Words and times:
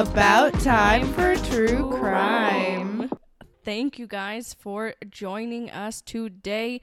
About 0.00 0.58
time 0.60 1.12
for 1.12 1.36
true 1.36 1.90
crime. 1.90 3.10
Thank 3.66 3.98
you 3.98 4.06
guys 4.06 4.56
for 4.58 4.94
joining 5.10 5.70
us 5.70 6.00
today. 6.00 6.80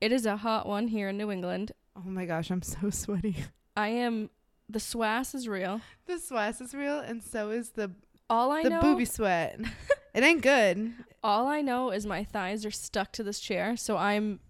It 0.00 0.12
is 0.12 0.24
a 0.24 0.38
hot 0.38 0.66
one 0.66 0.88
here 0.88 1.10
in 1.10 1.18
New 1.18 1.30
England. 1.30 1.72
Oh 1.94 2.08
my 2.08 2.24
gosh, 2.24 2.50
I'm 2.50 2.62
so 2.62 2.88
sweaty. 2.88 3.36
I 3.76 3.88
am 3.88 4.30
the 4.66 4.78
swass 4.78 5.34
is 5.34 5.46
real. 5.46 5.82
The 6.06 6.18
sweat 6.18 6.58
is 6.62 6.72
real, 6.72 7.00
and 7.00 7.22
so 7.22 7.50
is 7.50 7.72
the 7.72 7.90
All 8.30 8.50
I 8.50 8.62
the 8.62 8.70
know 8.70 8.80
booby 8.80 9.04
sweat. 9.04 9.60
it 10.14 10.24
ain't 10.24 10.40
good. 10.40 10.94
all 11.22 11.46
I 11.46 11.60
know 11.60 11.90
is 11.90 12.06
my 12.06 12.24
thighs 12.24 12.64
are 12.64 12.70
stuck 12.70 13.12
to 13.12 13.22
this 13.22 13.40
chair, 13.40 13.76
so 13.76 13.98
I'm 13.98 14.40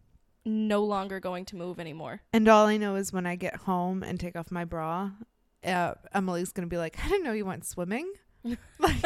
no 0.45 0.85
longer 0.85 1.19
going 1.19 1.47
to 1.47 1.57
move 1.57 1.81
anymore. 1.81 2.21
And 2.33 2.47
all 2.47 2.67
I 2.67 2.77
know 2.77 2.95
is 2.95 3.13
when 3.13 3.27
I 3.27 3.35
get 3.35 3.57
home 3.57 4.05
and 4.05 4.21
take 4.21 4.37
off 4.37 4.53
my 4.53 4.65
bra, 4.65 5.11
uh, 5.65 5.95
Emily's 6.13 6.53
gonna 6.53 6.69
be 6.69 6.79
like, 6.79 6.99
"I 7.05 7.09
didn't 7.09 7.25
know 7.25 7.33
you 7.33 7.45
went 7.47 7.65
swimming." 7.65 8.11
like, 8.79 9.03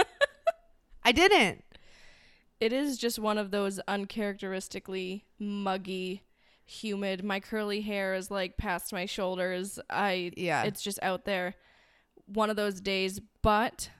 I 1.04 1.12
didn't. 1.12 1.64
It 2.60 2.72
is 2.72 2.98
just 2.98 3.18
one 3.18 3.38
of 3.38 3.50
those 3.52 3.78
uncharacteristically 3.86 5.24
muggy, 5.38 6.22
humid. 6.64 7.22
My 7.24 7.40
curly 7.40 7.80
hair 7.82 8.14
is 8.14 8.30
like 8.30 8.56
past 8.56 8.92
my 8.92 9.06
shoulders. 9.06 9.78
I 9.88 10.32
Yeah. 10.36 10.64
it's 10.64 10.82
just 10.82 10.98
out 11.02 11.24
there. 11.24 11.54
One 12.26 12.50
of 12.50 12.56
those 12.56 12.80
days, 12.80 13.20
but 13.42 13.90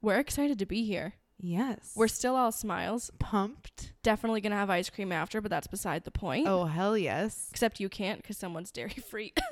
we're 0.00 0.18
excited 0.18 0.58
to 0.58 0.66
be 0.66 0.84
here. 0.84 1.14
yes. 1.38 1.92
We're 1.94 2.08
still 2.08 2.34
all 2.34 2.50
smiles. 2.50 3.10
pumped. 3.20 3.92
Definitely 4.02 4.40
gonna 4.40 4.56
have 4.56 4.70
ice 4.70 4.90
cream 4.90 5.12
after, 5.12 5.40
but 5.40 5.50
that's 5.50 5.66
beside 5.68 6.04
the 6.04 6.10
point. 6.10 6.48
Oh 6.48 6.64
hell 6.64 6.96
yes. 6.98 7.48
Except 7.50 7.78
you 7.78 7.88
can't 7.88 8.20
because 8.22 8.36
someone's 8.38 8.72
dairy 8.72 8.90
free. 9.10 9.32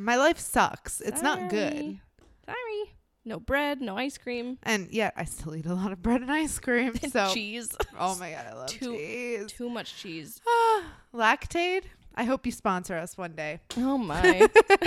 My 0.00 0.16
life 0.16 0.38
sucks. 0.38 1.00
It's 1.00 1.20
not 1.22 1.50
good. 1.50 1.98
Sorry. 2.46 2.94
No 3.24 3.38
bread, 3.38 3.82
no 3.82 3.96
ice 3.98 4.16
cream, 4.16 4.58
And 4.62 4.88
yet 4.90 5.12
I 5.14 5.24
still 5.26 5.54
eat 5.54 5.66
a 5.66 5.74
lot 5.74 5.92
of 5.92 6.00
bread 6.02 6.22
and 6.22 6.32
ice 6.32 6.58
cream. 6.58 6.94
So 7.10 7.32
cheese. 7.34 7.68
Oh 7.98 8.16
my 8.18 8.30
god, 8.30 8.46
I 8.50 8.54
love 8.54 8.66
Too- 8.68 8.96
cheese. 8.96 9.46
Too 9.48 9.68
much 9.68 9.94
cheese. 9.96 10.40
Lactaid. 11.14 11.82
I 12.14 12.24
hope 12.24 12.46
you 12.46 12.52
sponsor 12.52 12.96
us 12.96 13.18
one 13.18 13.32
day. 13.34 13.60
Oh 13.76 13.98
my. 14.10 14.48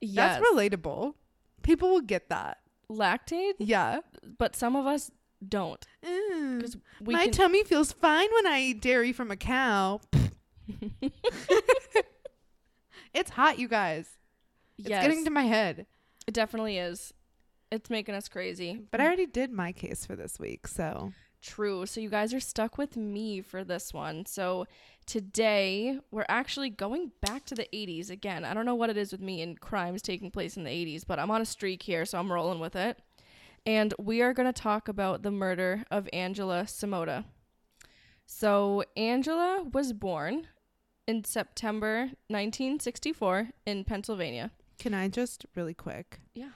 yes. 0.00 0.40
That's 0.40 0.44
relatable. 0.52 1.14
People 1.62 1.90
will 1.90 2.00
get 2.00 2.28
that. 2.28 2.58
Lactate, 2.90 3.54
Yeah. 3.58 4.00
but 4.38 4.54
some 4.56 4.74
of 4.76 4.86
us 4.86 5.10
don't 5.46 5.84
Mm. 6.04 6.80
My 7.02 7.24
can. 7.24 7.32
tummy 7.32 7.62
feels 7.64 7.92
fine 7.92 8.28
when 8.32 8.46
I 8.46 8.60
eat 8.60 8.80
dairy 8.80 9.12
from 9.12 9.30
a 9.30 9.36
cow. 9.36 10.00
It's 13.16 13.30
hot, 13.30 13.58
you 13.58 13.66
guys. 13.66 14.06
It's 14.78 14.90
yes, 14.90 15.02
getting 15.02 15.24
to 15.24 15.30
my 15.30 15.44
head. 15.44 15.86
it 16.26 16.34
definitely 16.34 16.78
is. 16.78 17.14
It's 17.72 17.90
making 17.90 18.14
us 18.14 18.28
crazy. 18.28 18.78
But 18.90 19.00
I 19.00 19.06
already 19.06 19.26
did 19.26 19.50
my 19.50 19.72
case 19.72 20.06
for 20.06 20.14
this 20.14 20.38
week, 20.38 20.68
so 20.68 21.12
True. 21.42 21.86
So 21.86 22.00
you 22.00 22.10
guys 22.10 22.34
are 22.34 22.40
stuck 22.40 22.76
with 22.76 22.96
me 22.96 23.40
for 23.40 23.62
this 23.62 23.94
one. 23.94 24.26
So 24.26 24.66
today 25.06 25.98
we're 26.10 26.26
actually 26.28 26.70
going 26.70 27.12
back 27.20 27.44
to 27.46 27.54
the 27.54 27.68
80s 27.72 28.10
again. 28.10 28.44
I 28.44 28.52
don't 28.52 28.66
know 28.66 28.74
what 28.74 28.90
it 28.90 28.96
is 28.96 29.12
with 29.12 29.20
me 29.20 29.42
and 29.42 29.60
crimes 29.60 30.02
taking 30.02 30.30
place 30.30 30.56
in 30.56 30.64
the 30.64 30.70
80s, 30.70 31.04
but 31.06 31.18
I'm 31.18 31.30
on 31.30 31.40
a 31.40 31.46
streak 31.46 31.82
here, 31.82 32.04
so 32.04 32.18
I'm 32.18 32.32
rolling 32.32 32.58
with 32.58 32.74
it. 32.74 32.98
And 33.64 33.94
we 33.98 34.22
are 34.22 34.32
going 34.32 34.52
to 34.52 34.60
talk 34.60 34.88
about 34.88 35.22
the 35.22 35.30
murder 35.30 35.84
of 35.90 36.08
Angela 36.12 36.64
Samota. 36.64 37.24
So 38.26 38.82
Angela 38.96 39.64
was 39.72 39.92
born 39.92 40.48
in 41.06 41.24
September 41.24 42.10
1964 42.28 43.50
in 43.64 43.84
Pennsylvania. 43.84 44.50
can 44.78 44.92
I 44.94 45.08
just 45.08 45.46
really 45.54 45.74
quick? 45.74 46.20
Yeah. 46.34 46.50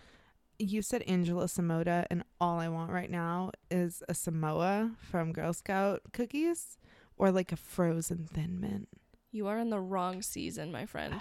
You 0.59 0.83
said 0.83 1.03
Angela 1.03 1.49
Samoa, 1.49 2.05
and 2.11 2.22
all 2.41 2.59
I 2.59 2.69
want 2.69 2.91
right 2.91 3.10
now 3.10 3.53
is 3.71 4.03
a 4.09 4.15
Samoa 4.15 4.91
from 4.99 5.33
Girl 5.33 5.55
Scout 5.55 6.03
cookies 6.12 6.77
or 7.16 7.31
like 7.31 7.50
a 7.53 7.56
frozen 7.56 8.27
thin 8.31 8.60
mint. 8.60 8.89
You 9.33 9.47
are 9.47 9.59
in 9.59 9.71
the 9.71 9.81
wrong 9.81 10.21
season, 10.22 10.71
my 10.71 10.84
friend. 10.84 11.15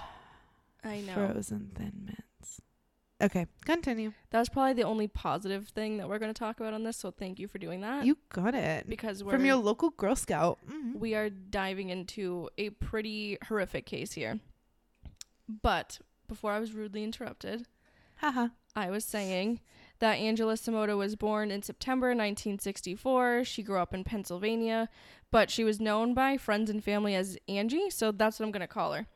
I 0.84 1.02
know. 1.02 1.14
Frozen 1.14 1.72
thin 1.76 1.94
mints. 2.06 2.29
Okay, 3.22 3.48
continue. 3.66 4.14
That 4.32 4.40
was 4.40 4.48
probably 4.50 4.74
the 4.74 4.84
only 4.84 5.08
positive 5.08 5.68
thing 5.68 5.98
that 5.98 6.08
we're 6.08 6.20
going 6.20 6.34
to 6.34 6.40
talk 6.40 6.60
about 6.60 6.74
on 6.74 6.84
this. 6.84 6.96
So 6.98 7.12
thank 7.12 7.38
you 7.38 7.48
for 7.50 7.58
doing 7.58 7.82
that. 7.82 8.06
You 8.06 8.18
got 8.30 8.56
it. 8.56 8.88
because 8.90 9.24
we're 9.24 9.34
From 9.34 9.44
your 9.46 9.58
local 9.58 9.90
Girl 9.90 10.16
Scout. 10.16 10.58
Mhm. 10.70 10.96
we 11.00 11.16
are 11.16 11.30
diving 11.30 11.90
into 11.90 12.50
a 12.58 12.70
pretty 12.70 13.38
horrific 13.48 13.86
case 13.86 14.14
here. 14.14 14.40
But 15.48 16.00
before 16.28 16.52
I 16.54 16.60
was 16.60 16.74
rudely 16.74 17.04
interrupted, 17.04 17.66
Haha. 18.18 18.50
I 18.76 18.90
was 18.90 19.04
saying 19.04 19.60
that 20.00 20.14
Angela 20.14 20.54
Samota 20.54 20.96
was 20.98 21.16
born 21.16 21.52
in 21.52 21.62
September 21.62 22.10
1964. 22.10 23.44
She 23.44 23.64
grew 23.64 23.80
up 23.80 23.94
in 23.94 24.04
Pennsylvania, 24.04 24.88
but 25.32 25.50
she 25.50 25.64
was 25.64 25.80
known 25.82 26.14
by 26.14 26.38
friends 26.38 26.70
and 26.70 26.84
family 26.84 27.16
as 27.16 27.38
Angie, 27.50 27.90
so 27.90 28.12
that's 28.12 28.40
what 28.40 28.46
I'm 28.46 28.52
going 28.52 28.62
to 28.62 28.68
call 28.68 28.94
her. 28.94 29.08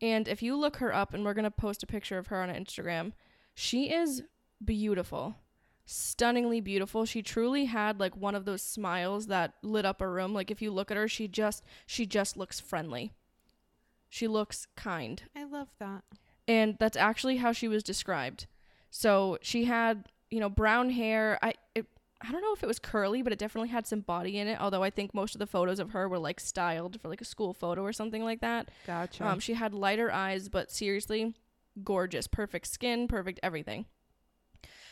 And 0.00 0.28
if 0.28 0.42
you 0.42 0.54
look 0.56 0.76
her 0.76 0.94
up, 0.94 1.12
and 1.14 1.24
we're 1.24 1.34
going 1.34 1.44
to 1.44 1.50
post 1.50 1.82
a 1.82 1.86
picture 1.86 2.18
of 2.18 2.28
her 2.28 2.42
on 2.42 2.48
Instagram, 2.48 3.12
she 3.60 3.92
is 3.92 4.22
beautiful. 4.64 5.36
Stunningly 5.84 6.60
beautiful. 6.60 7.04
She 7.04 7.20
truly 7.20 7.66
had 7.66 8.00
like 8.00 8.16
one 8.16 8.34
of 8.34 8.44
those 8.46 8.62
smiles 8.62 9.26
that 9.26 9.54
lit 9.62 9.84
up 9.84 10.00
a 10.00 10.08
room. 10.08 10.32
Like 10.32 10.50
if 10.50 10.62
you 10.62 10.70
look 10.70 10.90
at 10.90 10.96
her, 10.96 11.08
she 11.08 11.28
just 11.28 11.62
she 11.84 12.06
just 12.06 12.36
looks 12.36 12.58
friendly. 12.58 13.12
She 14.08 14.26
looks 14.28 14.66
kind 14.76 15.22
I 15.36 15.44
love 15.44 15.68
that. 15.78 16.04
and 16.48 16.76
that's 16.80 16.96
actually 16.96 17.36
how 17.36 17.52
she 17.52 17.68
was 17.68 17.82
described. 17.82 18.46
So 18.90 19.36
she 19.42 19.64
had, 19.64 20.06
you 20.30 20.40
know, 20.40 20.48
brown 20.48 20.90
hair. 20.90 21.38
I 21.42 21.54
it, 21.74 21.86
I 22.22 22.32
don't 22.32 22.42
know 22.42 22.52
if 22.54 22.62
it 22.62 22.66
was 22.66 22.78
curly, 22.78 23.20
but 23.22 23.32
it 23.32 23.38
definitely 23.38 23.68
had 23.68 23.86
some 23.86 24.00
body 24.00 24.38
in 24.38 24.48
it. 24.48 24.60
Although 24.60 24.82
I 24.82 24.90
think 24.90 25.12
most 25.12 25.34
of 25.34 25.38
the 25.38 25.46
photos 25.46 25.78
of 25.78 25.90
her 25.90 26.08
were 26.08 26.18
like 26.18 26.40
styled 26.40 27.00
for 27.00 27.08
like 27.08 27.20
a 27.20 27.24
school 27.26 27.52
photo 27.52 27.82
or 27.82 27.92
something 27.92 28.24
like 28.24 28.40
that. 28.40 28.70
Gotcha. 28.86 29.26
Um, 29.26 29.38
she 29.38 29.54
had 29.54 29.74
lighter 29.74 30.10
eyes, 30.10 30.48
but 30.48 30.70
seriously, 30.70 31.34
gorgeous, 31.82 32.26
perfect 32.26 32.66
skin, 32.66 33.08
perfect 33.08 33.40
everything. 33.42 33.86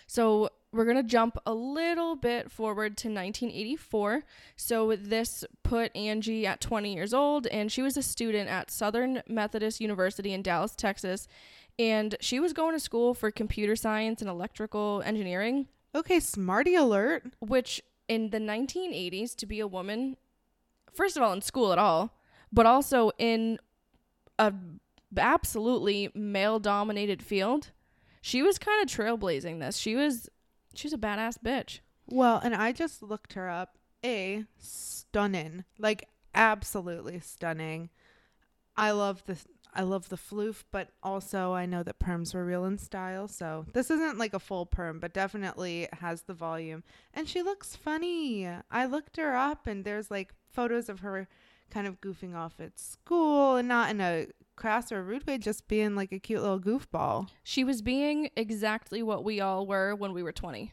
So 0.06 0.48
we're 0.72 0.86
gonna 0.86 1.02
jump 1.02 1.36
a 1.46 1.52
little 1.52 2.16
bit 2.16 2.50
forward 2.50 2.96
to 2.98 3.08
1984. 3.08 4.24
So 4.56 4.96
this 4.96 5.44
put 5.62 5.94
Angie 5.94 6.46
at 6.46 6.60
20 6.60 6.94
years 6.94 7.12
old, 7.12 7.46
and 7.46 7.70
she 7.70 7.82
was 7.82 7.96
a 7.96 8.02
student 8.02 8.48
at 8.48 8.70
Southern 8.70 9.22
Methodist 9.28 9.80
University 9.80 10.32
in 10.32 10.42
Dallas, 10.42 10.74
Texas, 10.74 11.28
and 11.78 12.16
she 12.20 12.40
was 12.40 12.52
going 12.52 12.74
to 12.74 12.80
school 12.80 13.14
for 13.14 13.30
computer 13.30 13.76
science 13.76 14.20
and 14.20 14.30
electrical 14.30 15.02
engineering, 15.04 15.68
okay, 15.94 16.20
smarty 16.20 16.74
alert. 16.74 17.24
which 17.40 17.82
in 18.08 18.30
the 18.30 18.38
1980s 18.38 19.36
to 19.36 19.46
be 19.46 19.60
a 19.60 19.66
woman, 19.66 20.16
first 20.92 21.16
of 21.16 21.22
all 21.22 21.32
in 21.32 21.42
school 21.42 21.72
at 21.72 21.78
all, 21.78 22.18
but 22.50 22.66
also 22.66 23.10
in 23.18 23.58
a 24.38 24.52
absolutely 25.16 26.10
male 26.14 26.58
dominated 26.58 27.22
field. 27.22 27.70
She 28.20 28.42
was 28.42 28.58
kind 28.58 28.82
of 28.82 28.88
trailblazing 28.94 29.60
this. 29.60 29.76
She 29.76 29.94
was 29.94 30.28
she 30.74 30.86
was 30.86 30.92
a 30.92 30.98
badass 30.98 31.36
bitch. 31.44 31.80
Well, 32.06 32.40
and 32.42 32.54
I 32.54 32.72
just 32.72 33.02
looked 33.02 33.34
her 33.34 33.48
up. 33.48 33.76
A 34.04 34.44
stunning, 34.58 35.64
like 35.78 36.08
absolutely 36.34 37.20
stunning. 37.20 37.90
I 38.76 38.92
love 38.92 39.24
the 39.26 39.36
I 39.74 39.82
love 39.82 40.08
the 40.08 40.16
floof, 40.16 40.64
but 40.70 40.90
also 41.02 41.52
I 41.52 41.66
know 41.66 41.82
that 41.82 41.98
perms 41.98 42.34
were 42.34 42.44
real 42.44 42.64
in 42.64 42.78
style. 42.78 43.28
So 43.28 43.66
this 43.72 43.90
isn't 43.90 44.18
like 44.18 44.34
a 44.34 44.40
full 44.40 44.66
perm, 44.66 44.98
but 44.98 45.12
definitely 45.12 45.88
has 46.00 46.22
the 46.22 46.34
volume. 46.34 46.84
And 47.12 47.28
she 47.28 47.42
looks 47.42 47.76
funny. 47.76 48.48
I 48.70 48.86
looked 48.86 49.16
her 49.16 49.36
up, 49.36 49.66
and 49.66 49.84
there's 49.84 50.10
like 50.10 50.32
photos 50.52 50.88
of 50.88 51.00
her 51.00 51.28
kind 51.70 51.86
of 51.86 52.00
goofing 52.00 52.34
off 52.34 52.54
at 52.60 52.78
school, 52.78 53.56
and 53.56 53.68
not 53.68 53.90
in 53.90 54.00
a 54.00 54.26
crass 54.56 54.90
or 54.90 55.02
rude 55.02 55.26
way, 55.26 55.38
just 55.38 55.68
being 55.68 55.94
like 55.94 56.10
a 56.12 56.18
cute 56.18 56.42
little 56.42 56.58
goofball, 56.60 57.28
She 57.44 57.62
was 57.64 57.80
being 57.82 58.30
exactly 58.36 59.02
what 59.02 59.22
we 59.24 59.40
all 59.40 59.66
were 59.66 59.94
when 59.94 60.12
we 60.12 60.22
were 60.22 60.32
20. 60.32 60.72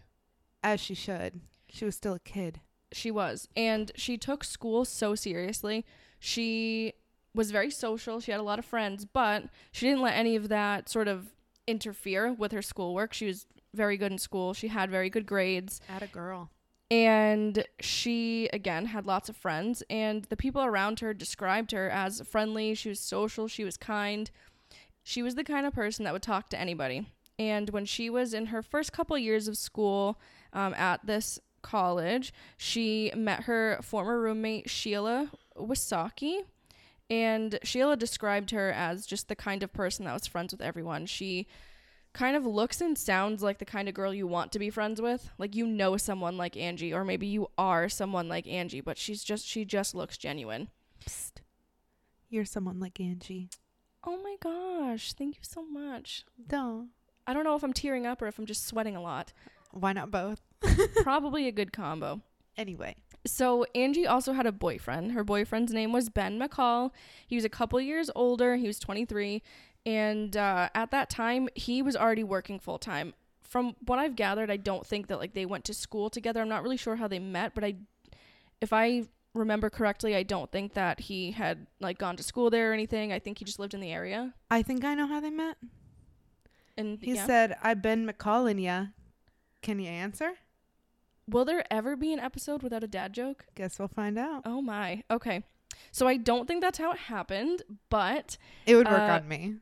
as 0.63 0.79
she 0.79 0.95
should. 0.95 1.41
She 1.69 1.85
was 1.85 1.95
still 1.95 2.13
a 2.15 2.19
kid. 2.19 2.61
She 2.91 3.11
was. 3.11 3.47
And 3.55 3.91
she 3.95 4.17
took 4.17 4.43
school 4.43 4.85
so 4.85 5.13
seriously. 5.15 5.85
She 6.19 6.93
was 7.35 7.51
very 7.51 7.69
social. 7.69 8.19
She 8.19 8.31
had 8.31 8.39
a 8.39 8.43
lot 8.43 8.57
of 8.59 8.65
friends, 8.65 9.05
but 9.05 9.43
she 9.71 9.85
didn't 9.85 10.01
let 10.01 10.15
any 10.15 10.35
of 10.35 10.47
that 10.49 10.89
sort 10.89 11.07
of 11.07 11.27
interfere 11.67 12.33
with 12.33 12.51
her 12.53 12.61
schoolwork. 12.61 13.13
She 13.13 13.25
was 13.27 13.45
very 13.73 13.97
good 13.97 14.11
in 14.11 14.17
school. 14.17 14.53
She 14.53 14.69
had 14.69 14.89
very 14.89 15.09
good 15.09 15.25
grades. 15.25 15.81
At 15.89 16.01
a 16.01 16.07
girl. 16.07 16.49
And 16.91 17.65
she, 17.79 18.47
again, 18.53 18.87
had 18.87 19.05
lots 19.05 19.27
of 19.27 19.35
friends. 19.35 19.83
And 19.89 20.23
the 20.25 20.37
people 20.37 20.63
around 20.63 20.99
her 20.99 21.13
described 21.13 21.71
her 21.71 21.89
as 21.89 22.21
friendly. 22.21 22.75
She 22.75 22.89
was 22.89 22.99
social. 22.99 23.47
She 23.47 23.63
was 23.63 23.77
kind. 23.77 24.29
She 25.03 25.23
was 25.23 25.35
the 25.35 25.43
kind 25.43 25.65
of 25.65 25.73
person 25.73 26.05
that 26.05 26.13
would 26.13 26.21
talk 26.21 26.49
to 26.49 26.59
anybody. 26.59 27.07
And 27.37 27.69
when 27.71 27.85
she 27.85 28.09
was 28.09 28.33
in 28.33 28.47
her 28.47 28.61
first 28.61 28.93
couple 28.93 29.17
years 29.17 29.47
of 29.47 29.57
school 29.57 30.19
um, 30.53 30.73
at 30.75 31.05
this 31.05 31.39
college, 31.61 32.33
she 32.55 33.11
met 33.15 33.43
her 33.43 33.79
former 33.81 34.19
roommate, 34.19 34.69
Sheila 34.69 35.31
Wysocki. 35.57 36.41
And 37.09 37.59
Sheila 37.63 37.97
described 37.97 38.51
her 38.51 38.71
as 38.71 39.05
just 39.05 39.27
the 39.27 39.35
kind 39.35 39.63
of 39.63 39.73
person 39.73 40.05
that 40.05 40.13
was 40.13 40.27
friends 40.27 40.53
with 40.53 40.61
everyone. 40.61 41.05
She 41.07 41.47
kind 42.15 42.35
of 42.35 42.45
looks 42.45 42.81
and 42.81 42.97
sounds 42.97 43.43
like 43.43 43.59
the 43.59 43.65
kind 43.65 43.87
of 43.87 43.93
girl 43.93 44.13
you 44.13 44.25
want 44.25 44.51
to 44.53 44.59
be 44.59 44.69
friends 44.69 45.01
with. 45.01 45.29
Like 45.37 45.55
you 45.55 45.67
know 45.67 45.97
someone 45.97 46.37
like 46.37 46.57
Angie 46.57 46.93
or 46.93 47.03
maybe 47.03 47.27
you 47.27 47.49
are 47.57 47.89
someone 47.89 48.27
like 48.27 48.47
Angie, 48.47 48.81
but 48.81 48.97
she's 48.97 49.23
just 49.23 49.45
she 49.45 49.65
just 49.65 49.93
looks 49.93 50.17
genuine. 50.17 50.69
Psst. 51.05 51.41
You're 52.29 52.45
someone 52.45 52.79
like 52.79 52.99
Angie. 52.99 53.49
Oh 54.03 54.17
my 54.23 54.35
gosh, 54.39 55.13
thank 55.13 55.35
you 55.35 55.41
so 55.43 55.63
much. 55.63 56.25
Duh. 56.47 56.83
I 57.27 57.33
don't 57.33 57.43
know 57.43 57.55
if 57.55 57.63
I'm 57.63 57.73
tearing 57.73 58.05
up 58.05 58.21
or 58.21 58.27
if 58.27 58.39
I'm 58.39 58.45
just 58.45 58.65
sweating 58.65 58.95
a 58.95 59.01
lot. 59.01 59.33
Why 59.71 59.93
not 59.93 60.11
both? 60.11 60.41
Probably 61.03 61.47
a 61.47 61.51
good 61.51 61.73
combo. 61.73 62.21
Anyway. 62.57 62.95
So 63.27 63.65
Angie 63.73 64.05
also 64.05 64.33
had 64.33 64.45
a 64.45 64.51
boyfriend. 64.51 65.11
Her 65.11 65.23
boyfriend's 65.23 65.73
name 65.73 65.91
was 65.91 66.09
Ben 66.09 66.39
McCall. 66.39 66.91
He 67.27 67.35
was 67.35 67.43
a 67.43 67.49
couple 67.49 67.81
years 67.81 68.11
older. 68.15 68.55
He 68.55 68.67
was 68.67 68.79
23, 68.79 69.41
and 69.85 70.35
uh, 70.35 70.69
at 70.73 70.91
that 70.91 71.09
time 71.09 71.49
he 71.55 71.81
was 71.81 71.95
already 71.95 72.23
working 72.23 72.59
full 72.59 72.79
time. 72.79 73.13
From 73.41 73.75
what 73.85 73.99
I've 73.99 74.15
gathered, 74.15 74.49
I 74.51 74.57
don't 74.57 74.85
think 74.85 75.07
that 75.07 75.19
like 75.19 75.33
they 75.33 75.45
went 75.45 75.63
to 75.65 75.73
school 75.73 76.09
together. 76.09 76.41
I'm 76.41 76.49
not 76.49 76.63
really 76.63 76.77
sure 76.77 76.95
how 76.97 77.07
they 77.07 77.19
met, 77.19 77.53
but 77.55 77.63
I, 77.63 77.75
if 78.59 78.73
I 78.73 79.03
remember 79.33 79.69
correctly, 79.69 80.15
I 80.15 80.23
don't 80.23 80.51
think 80.51 80.73
that 80.73 81.01
he 81.01 81.31
had 81.31 81.67
like 81.79 81.97
gone 81.97 82.17
to 82.17 82.23
school 82.23 82.49
there 82.49 82.71
or 82.71 82.73
anything. 82.73 83.13
I 83.13 83.19
think 83.19 83.37
he 83.39 83.45
just 83.45 83.59
lived 83.59 83.73
in 83.73 83.79
the 83.79 83.91
area. 83.91 84.33
I 84.51 84.61
think 84.61 84.83
I 84.83 84.93
know 84.95 85.07
how 85.07 85.19
they 85.19 85.29
met. 85.29 85.57
And 86.77 86.99
He 87.01 87.13
yeah. 87.15 87.25
said, 87.25 87.55
I've 87.61 87.81
been 87.81 88.05
McCalling 88.05 88.61
ya. 88.61 88.87
Can 89.61 89.79
you 89.79 89.87
answer? 89.89 90.33
"Will 91.27 91.45
there 91.45 91.63
ever 91.71 91.95
be 91.95 92.13
an 92.13 92.19
episode 92.19 92.61
without 92.61 92.83
a 92.83 92.87
dad 92.87 93.13
joke?" 93.13 93.45
Guess 93.55 93.79
we'll 93.79 93.87
find 93.87 94.17
out. 94.17 94.41
Oh 94.45 94.61
my. 94.61 95.03
Okay. 95.09 95.43
So 95.91 96.07
I 96.07 96.17
don't 96.17 96.47
think 96.47 96.61
that's 96.61 96.77
how 96.77 96.91
it 96.91 96.97
happened, 96.99 97.63
but 97.89 98.37
It 98.65 98.75
would 98.75 98.87
work 98.87 98.99
Uh, 98.99 99.13
on 99.13 99.27
me. 99.27 99.55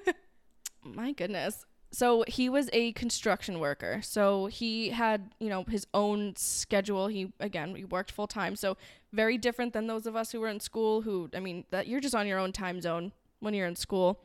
my 0.84 1.12
goodness. 1.12 1.64
So 1.90 2.24
he 2.26 2.48
was 2.48 2.70
a 2.72 2.92
construction 2.92 3.60
worker. 3.60 4.00
So 4.02 4.46
he 4.46 4.90
had, 4.90 5.34
you 5.38 5.50
know, 5.50 5.64
his 5.68 5.86
own 5.92 6.34
schedule. 6.36 7.08
He 7.08 7.32
again, 7.38 7.74
he 7.74 7.84
worked 7.84 8.10
full 8.10 8.26
time. 8.26 8.56
So 8.56 8.76
very 9.12 9.36
different 9.36 9.74
than 9.74 9.86
those 9.86 10.06
of 10.06 10.16
us 10.16 10.32
who 10.32 10.40
were 10.40 10.48
in 10.48 10.60
school 10.60 11.02
who 11.02 11.28
I 11.34 11.40
mean, 11.40 11.64
that 11.70 11.86
you're 11.86 12.00
just 12.00 12.14
on 12.14 12.26
your 12.26 12.38
own 12.38 12.52
time 12.52 12.80
zone 12.80 13.12
when 13.40 13.52
you're 13.52 13.66
in 13.66 13.76
school. 13.76 14.20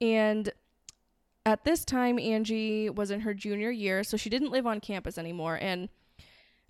And 0.00 0.50
at 1.44 1.64
this 1.64 1.84
time 1.84 2.18
Angie 2.18 2.88
was 2.88 3.10
in 3.10 3.20
her 3.20 3.34
junior 3.34 3.70
year, 3.70 4.02
so 4.02 4.16
she 4.16 4.30
didn't 4.30 4.50
live 4.50 4.66
on 4.66 4.80
campus 4.80 5.18
anymore 5.18 5.58
and 5.60 5.90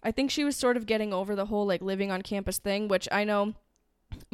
I 0.05 0.11
think 0.11 0.31
she 0.31 0.45
was 0.45 0.55
sort 0.55 0.77
of 0.77 0.85
getting 0.85 1.15
over 1.15 1.35
the 1.35 1.47
whole 1.47 1.67
like 1.67 1.81
living 1.81 2.11
on 2.13 2.21
campus 2.21 2.59
thing, 2.59 2.89
which 2.89 3.09
I 3.11 3.25
know 3.25 3.55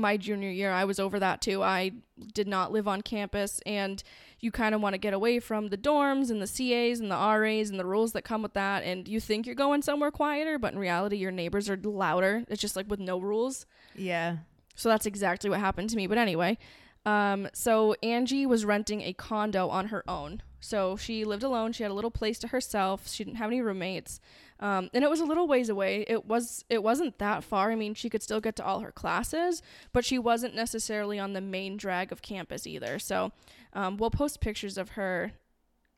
my 0.00 0.16
junior 0.16 0.50
year 0.50 0.72
I 0.72 0.84
was 0.84 0.98
over 0.98 1.18
that 1.20 1.40
too. 1.40 1.62
I 1.62 1.92
did 2.34 2.48
not 2.48 2.72
live 2.72 2.88
on 2.88 3.02
campus 3.02 3.60
and 3.64 4.02
you 4.40 4.50
kind 4.50 4.74
of 4.74 4.80
want 4.80 4.94
to 4.94 4.98
get 4.98 5.14
away 5.14 5.38
from 5.38 5.68
the 5.68 5.78
dorms 5.78 6.30
and 6.30 6.40
the 6.40 6.46
CAs 6.46 7.00
and 7.00 7.10
the 7.10 7.16
RAs 7.16 7.70
and 7.70 7.78
the 7.78 7.86
rules 7.86 8.12
that 8.12 8.22
come 8.22 8.42
with 8.42 8.54
that 8.54 8.82
and 8.82 9.06
you 9.06 9.20
think 9.20 9.46
you're 9.46 9.54
going 9.54 9.82
somewhere 9.82 10.10
quieter, 10.10 10.58
but 10.58 10.72
in 10.72 10.78
reality 10.78 11.16
your 11.16 11.30
neighbors 11.30 11.68
are 11.68 11.76
louder. 11.76 12.44
It's 12.48 12.60
just 12.60 12.76
like 12.76 12.88
with 12.88 13.00
no 13.00 13.18
rules. 13.18 13.66
Yeah. 13.94 14.38
So 14.74 14.88
that's 14.88 15.06
exactly 15.06 15.50
what 15.50 15.60
happened 15.60 15.90
to 15.90 15.96
me. 15.96 16.06
But 16.06 16.18
anyway, 16.18 16.56
um, 17.04 17.48
so 17.52 17.94
Angie 18.02 18.46
was 18.46 18.64
renting 18.64 19.02
a 19.02 19.12
condo 19.12 19.68
on 19.68 19.88
her 19.88 20.08
own. 20.08 20.42
So 20.60 20.96
she 20.96 21.24
lived 21.24 21.42
alone. 21.42 21.72
She 21.72 21.82
had 21.82 21.92
a 21.92 21.94
little 21.94 22.10
place 22.10 22.38
to 22.40 22.48
herself. 22.48 23.08
She 23.08 23.24
didn't 23.24 23.38
have 23.38 23.50
any 23.50 23.62
roommates, 23.62 24.20
um, 24.60 24.90
and 24.92 25.02
it 25.02 25.10
was 25.10 25.20
a 25.20 25.24
little 25.24 25.48
ways 25.48 25.68
away. 25.70 26.04
It 26.06 26.26
was 26.26 26.64
it 26.68 26.82
wasn't 26.82 27.18
that 27.18 27.42
far. 27.42 27.72
I 27.72 27.74
mean, 27.74 27.94
she 27.94 28.10
could 28.10 28.22
still 28.22 28.40
get 28.40 28.56
to 28.56 28.64
all 28.64 28.80
her 28.80 28.92
classes, 28.92 29.62
but 29.92 30.04
she 30.04 30.18
wasn't 30.18 30.54
necessarily 30.54 31.18
on 31.18 31.32
the 31.32 31.40
main 31.40 31.78
drag 31.78 32.12
of 32.12 32.20
campus 32.20 32.66
either. 32.66 32.98
So 32.98 33.32
um, 33.72 33.96
we'll 33.96 34.10
post 34.10 34.40
pictures 34.40 34.76
of 34.76 34.90
her 34.90 35.32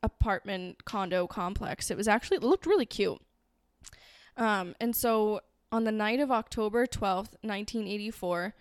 apartment 0.01 0.85
condo 0.85 1.27
complex. 1.27 1.91
It 1.91 1.97
was 1.97 2.07
actually 2.07 2.37
it 2.37 2.43
looked 2.43 2.65
really 2.65 2.85
cute. 2.85 3.21
Um, 4.37 4.75
and 4.79 4.95
so 4.95 5.41
on 5.71 5.83
the 5.83 5.91
night 5.91 6.19
of 6.19 6.31
October 6.31 6.87
12th, 6.87 7.35
1984, 7.41 8.55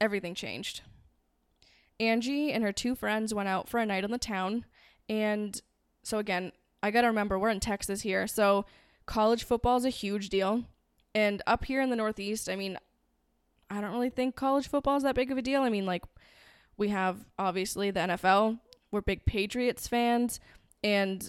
everything 0.00 0.34
changed. 0.34 0.80
Angie 2.00 2.52
and 2.52 2.64
her 2.64 2.72
two 2.72 2.94
friends 2.94 3.34
went 3.34 3.48
out 3.48 3.68
for 3.68 3.80
a 3.80 3.86
night 3.86 4.04
on 4.04 4.10
the 4.10 4.18
town. 4.18 4.64
And 5.08 5.60
so, 6.02 6.18
again, 6.18 6.52
I 6.82 6.90
got 6.90 7.02
to 7.02 7.08
remember 7.08 7.38
we're 7.38 7.50
in 7.50 7.60
Texas 7.60 8.02
here. 8.02 8.26
So, 8.26 8.66
college 9.06 9.44
football 9.44 9.76
is 9.76 9.84
a 9.84 9.90
huge 9.90 10.28
deal. 10.28 10.64
And 11.14 11.42
up 11.46 11.64
here 11.64 11.80
in 11.80 11.90
the 11.90 11.96
Northeast, 11.96 12.48
I 12.48 12.56
mean, 12.56 12.78
I 13.70 13.80
don't 13.80 13.92
really 13.92 14.10
think 14.10 14.36
college 14.36 14.68
football 14.68 14.96
is 14.96 15.02
that 15.02 15.14
big 15.14 15.32
of 15.32 15.38
a 15.38 15.42
deal. 15.42 15.62
I 15.62 15.68
mean, 15.68 15.86
like, 15.86 16.04
we 16.76 16.88
have 16.88 17.24
obviously 17.38 17.90
the 17.90 18.00
NFL, 18.00 18.60
we're 18.90 19.00
big 19.00 19.24
Patriots 19.26 19.88
fans. 19.88 20.40
And 20.84 21.28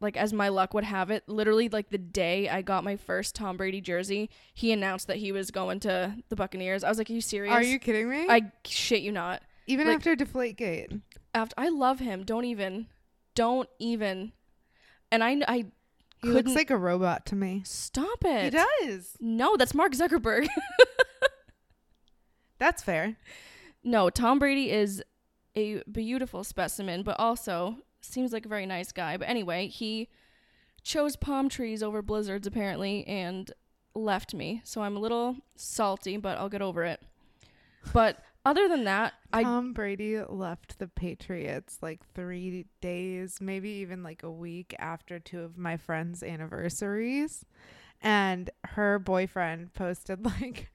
like 0.00 0.16
as 0.16 0.32
my 0.32 0.48
luck 0.48 0.74
would 0.74 0.84
have 0.84 1.10
it, 1.10 1.24
literally 1.28 1.68
like 1.68 1.90
the 1.90 1.98
day 1.98 2.48
I 2.48 2.62
got 2.62 2.84
my 2.84 2.96
first 2.96 3.34
Tom 3.34 3.56
Brady 3.56 3.80
jersey, 3.80 4.30
he 4.54 4.72
announced 4.72 5.06
that 5.08 5.16
he 5.16 5.32
was 5.32 5.50
going 5.50 5.80
to 5.80 6.14
the 6.28 6.36
Buccaneers. 6.36 6.84
I 6.84 6.88
was 6.88 6.98
like, 6.98 7.10
"Are 7.10 7.12
you 7.12 7.20
serious?" 7.20 7.54
Are 7.54 7.62
you 7.62 7.78
kidding 7.78 8.08
me? 8.08 8.26
I 8.28 8.52
shit 8.64 9.02
you 9.02 9.12
not. 9.12 9.42
Even 9.66 9.86
like- 9.86 9.96
after 9.96 10.16
Deflategate. 10.16 11.02
After 11.34 11.54
I 11.58 11.68
love 11.68 11.98
him. 12.00 12.24
Don't 12.24 12.44
even. 12.44 12.86
Don't 13.34 13.68
even. 13.78 14.32
And 15.10 15.22
I 15.24 15.40
I 15.48 15.64
He 16.22 16.28
looks 16.28 16.54
like 16.54 16.70
a 16.70 16.76
robot 16.76 17.26
to 17.26 17.36
me. 17.36 17.62
stop 17.64 18.24
it. 18.24 18.52
He 18.54 18.58
does. 18.86 19.16
No, 19.20 19.56
that's 19.56 19.74
Mark 19.74 19.92
Zuckerberg. 19.92 20.48
That's 22.58 22.82
fair. 22.82 23.16
no, 23.84 24.10
Tom 24.10 24.38
Brady 24.40 24.70
is 24.72 25.02
a 25.56 25.80
beautiful 25.90 26.42
specimen, 26.42 27.02
but 27.04 27.18
also 27.18 27.76
seems 28.00 28.32
like 28.32 28.44
a 28.46 28.48
very 28.48 28.66
nice 28.66 28.90
guy. 28.90 29.16
But 29.16 29.28
anyway, 29.28 29.68
he 29.68 30.08
chose 30.82 31.14
palm 31.14 31.48
trees 31.48 31.82
over 31.82 32.02
blizzards 32.02 32.46
apparently 32.48 33.06
and 33.06 33.52
left 33.94 34.34
me. 34.34 34.60
So 34.64 34.82
I'm 34.82 34.96
a 34.96 35.00
little 35.00 35.36
salty, 35.54 36.16
but 36.16 36.36
I'll 36.38 36.48
get 36.48 36.62
over 36.62 36.82
it. 36.84 37.00
But 37.92 38.20
other 38.48 38.66
than 38.66 38.84
that, 38.84 39.12
I 39.30 39.42
Tom 39.42 39.74
Brady 39.74 40.18
left 40.26 40.78
the 40.78 40.88
Patriots 40.88 41.78
like 41.82 42.00
three 42.14 42.64
days, 42.80 43.42
maybe 43.42 43.68
even 43.68 44.02
like 44.02 44.22
a 44.22 44.30
week 44.30 44.74
after 44.78 45.18
two 45.18 45.40
of 45.40 45.58
my 45.58 45.76
friends' 45.76 46.22
anniversaries. 46.22 47.44
And 48.00 48.48
her 48.64 48.98
boyfriend 48.98 49.74
posted 49.74 50.24
like 50.40 50.70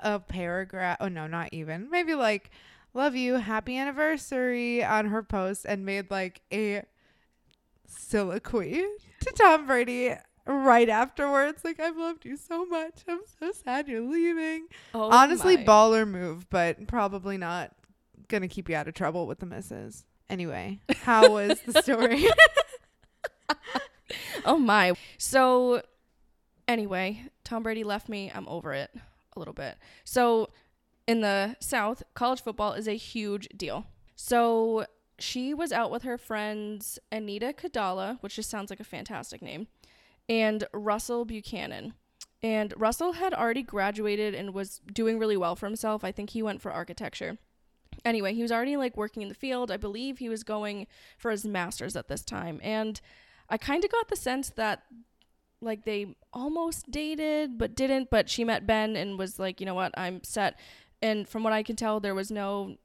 a 0.00 0.20
paragraph. 0.20 0.98
Oh, 1.00 1.08
no, 1.08 1.26
not 1.26 1.48
even. 1.50 1.90
Maybe 1.90 2.14
like, 2.14 2.50
love 2.94 3.16
you, 3.16 3.34
happy 3.34 3.76
anniversary 3.76 4.84
on 4.84 5.06
her 5.06 5.24
post 5.24 5.66
and 5.68 5.84
made 5.84 6.12
like 6.12 6.42
a 6.52 6.82
soliloquy 7.88 8.84
to 9.20 9.32
Tom 9.32 9.66
Brady 9.66 10.14
right 10.46 10.88
afterwards. 10.88 11.64
Like, 11.64 11.80
I've 11.80 11.96
loved 11.96 12.24
you 12.24 12.36
so 12.36 12.64
much. 12.66 13.02
I'm 13.08 13.20
so 13.40 13.52
sad 13.52 13.88
you're 13.88 14.00
leaving. 14.00 14.66
oh 14.94 15.10
Honestly, 15.10 15.56
my. 15.56 15.64
baller 15.64 16.08
move, 16.08 16.48
but 16.50 16.86
probably 16.86 17.36
not 17.38 17.72
gonna 18.28 18.48
keep 18.48 18.68
you 18.68 18.74
out 18.76 18.88
of 18.88 18.94
trouble 18.94 19.26
with 19.26 19.38
the 19.40 19.46
misses. 19.46 20.04
Anyway, 20.28 20.80
how 21.02 21.30
was 21.30 21.60
the 21.62 21.82
story? 21.82 22.26
Oh 24.44 24.58
my. 24.58 24.92
So 25.18 25.82
anyway, 26.68 27.22
Tom 27.42 27.62
Brady 27.64 27.82
left 27.82 28.08
me. 28.08 28.30
I'm 28.32 28.46
over 28.48 28.72
it 28.72 28.90
a 29.34 29.38
little 29.38 29.54
bit. 29.54 29.76
So 30.04 30.50
in 31.08 31.20
the 31.20 31.56
South, 31.60 32.02
college 32.14 32.40
football 32.42 32.72
is 32.74 32.86
a 32.86 32.96
huge 32.96 33.48
deal. 33.56 33.86
So 34.14 34.86
she 35.18 35.52
was 35.52 35.72
out 35.72 35.90
with 35.90 36.04
her 36.04 36.16
friends 36.18 36.98
Anita 37.10 37.52
Kadala, 37.56 38.18
which 38.20 38.36
just 38.36 38.50
sounds 38.50 38.70
like 38.70 38.78
a 38.80 38.84
fantastic 38.84 39.42
name, 39.42 39.66
and 40.28 40.64
Russell 40.72 41.24
Buchanan. 41.24 41.94
And 42.42 42.74
Russell 42.76 43.12
had 43.12 43.32
already 43.34 43.62
graduated 43.62 44.34
and 44.34 44.52
was 44.54 44.80
doing 44.92 45.18
really 45.18 45.36
well 45.36 45.56
for 45.56 45.66
himself. 45.66 46.04
I 46.04 46.12
think 46.12 46.30
he 46.30 46.42
went 46.42 46.60
for 46.60 46.70
architecture. 46.70 47.38
Anyway, 48.04 48.34
he 48.34 48.42
was 48.42 48.52
already 48.52 48.76
like 48.76 48.96
working 48.96 49.22
in 49.22 49.28
the 49.28 49.34
field. 49.34 49.70
I 49.70 49.76
believe 49.78 50.18
he 50.18 50.28
was 50.28 50.44
going 50.44 50.86
for 51.18 51.30
his 51.30 51.44
master's 51.44 51.96
at 51.96 52.08
this 52.08 52.22
time. 52.22 52.60
And 52.62 53.00
I 53.48 53.56
kind 53.56 53.84
of 53.84 53.90
got 53.90 54.08
the 54.08 54.16
sense 54.16 54.50
that 54.50 54.82
like 55.62 55.84
they 55.86 56.14
almost 56.32 56.90
dated 56.90 57.56
but 57.58 57.74
didn't, 57.74 58.10
but 58.10 58.28
she 58.28 58.44
met 58.44 58.66
Ben 58.66 58.94
and 58.96 59.18
was 59.18 59.38
like, 59.38 59.58
"You 59.60 59.66
know 59.66 59.74
what? 59.74 59.92
I'm 59.96 60.22
set." 60.22 60.58
And 61.00 61.26
from 61.26 61.42
what 61.42 61.54
I 61.54 61.62
can 61.62 61.74
tell, 61.76 61.98
there 61.98 62.14
was 62.14 62.30
no 62.30 62.76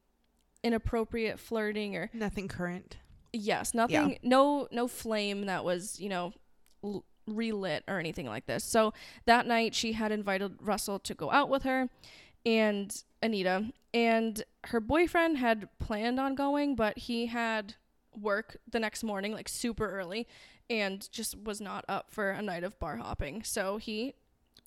inappropriate 0.64 1.38
flirting 1.38 1.96
or 1.96 2.10
Nothing 2.12 2.48
current. 2.48 2.96
yes, 3.32 3.74
nothing 3.74 4.18
no 4.22 4.68
no 4.70 4.88
flame 4.88 5.46
that 5.46 5.64
was, 5.64 6.00
you 6.00 6.08
know, 6.08 6.32
l- 6.84 7.04
relit 7.26 7.84
or 7.88 7.98
anything 7.98 8.26
like 8.26 8.46
this. 8.46 8.64
So 8.64 8.92
that 9.26 9.46
night 9.46 9.74
she 9.74 9.92
had 9.92 10.12
invited 10.12 10.56
Russell 10.60 10.98
to 11.00 11.14
go 11.14 11.30
out 11.30 11.48
with 11.48 11.62
her 11.62 11.88
and 12.44 13.02
Anita 13.22 13.72
and 13.94 14.42
her 14.64 14.80
boyfriend 14.80 15.38
had 15.38 15.68
planned 15.78 16.18
on 16.18 16.34
going, 16.34 16.74
but 16.74 16.98
he 16.98 17.26
had 17.26 17.74
work 18.18 18.56
the 18.70 18.80
next 18.80 19.02
morning 19.02 19.32
like 19.32 19.48
super 19.48 19.88
early 19.88 20.26
and 20.68 21.10
just 21.12 21.38
was 21.38 21.60
not 21.60 21.84
up 21.88 22.10
for 22.10 22.30
a 22.30 22.42
night 22.42 22.64
of 22.64 22.78
bar 22.78 22.96
hopping. 22.96 23.42
So 23.42 23.76
he 23.76 24.14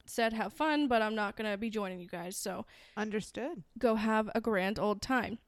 said 0.05 0.33
have 0.33 0.53
fun, 0.53 0.87
but 0.87 1.01
I'm 1.01 1.15
not 1.15 1.35
going 1.35 1.51
to 1.51 1.57
be 1.57 1.69
joining 1.69 1.99
you 1.99 2.07
guys. 2.07 2.37
So 2.37 2.65
Understood. 2.95 3.63
go 3.79 3.95
have 3.95 4.29
a 4.35 4.41
grand 4.41 4.77
old 4.79 5.01
time. 5.01 5.39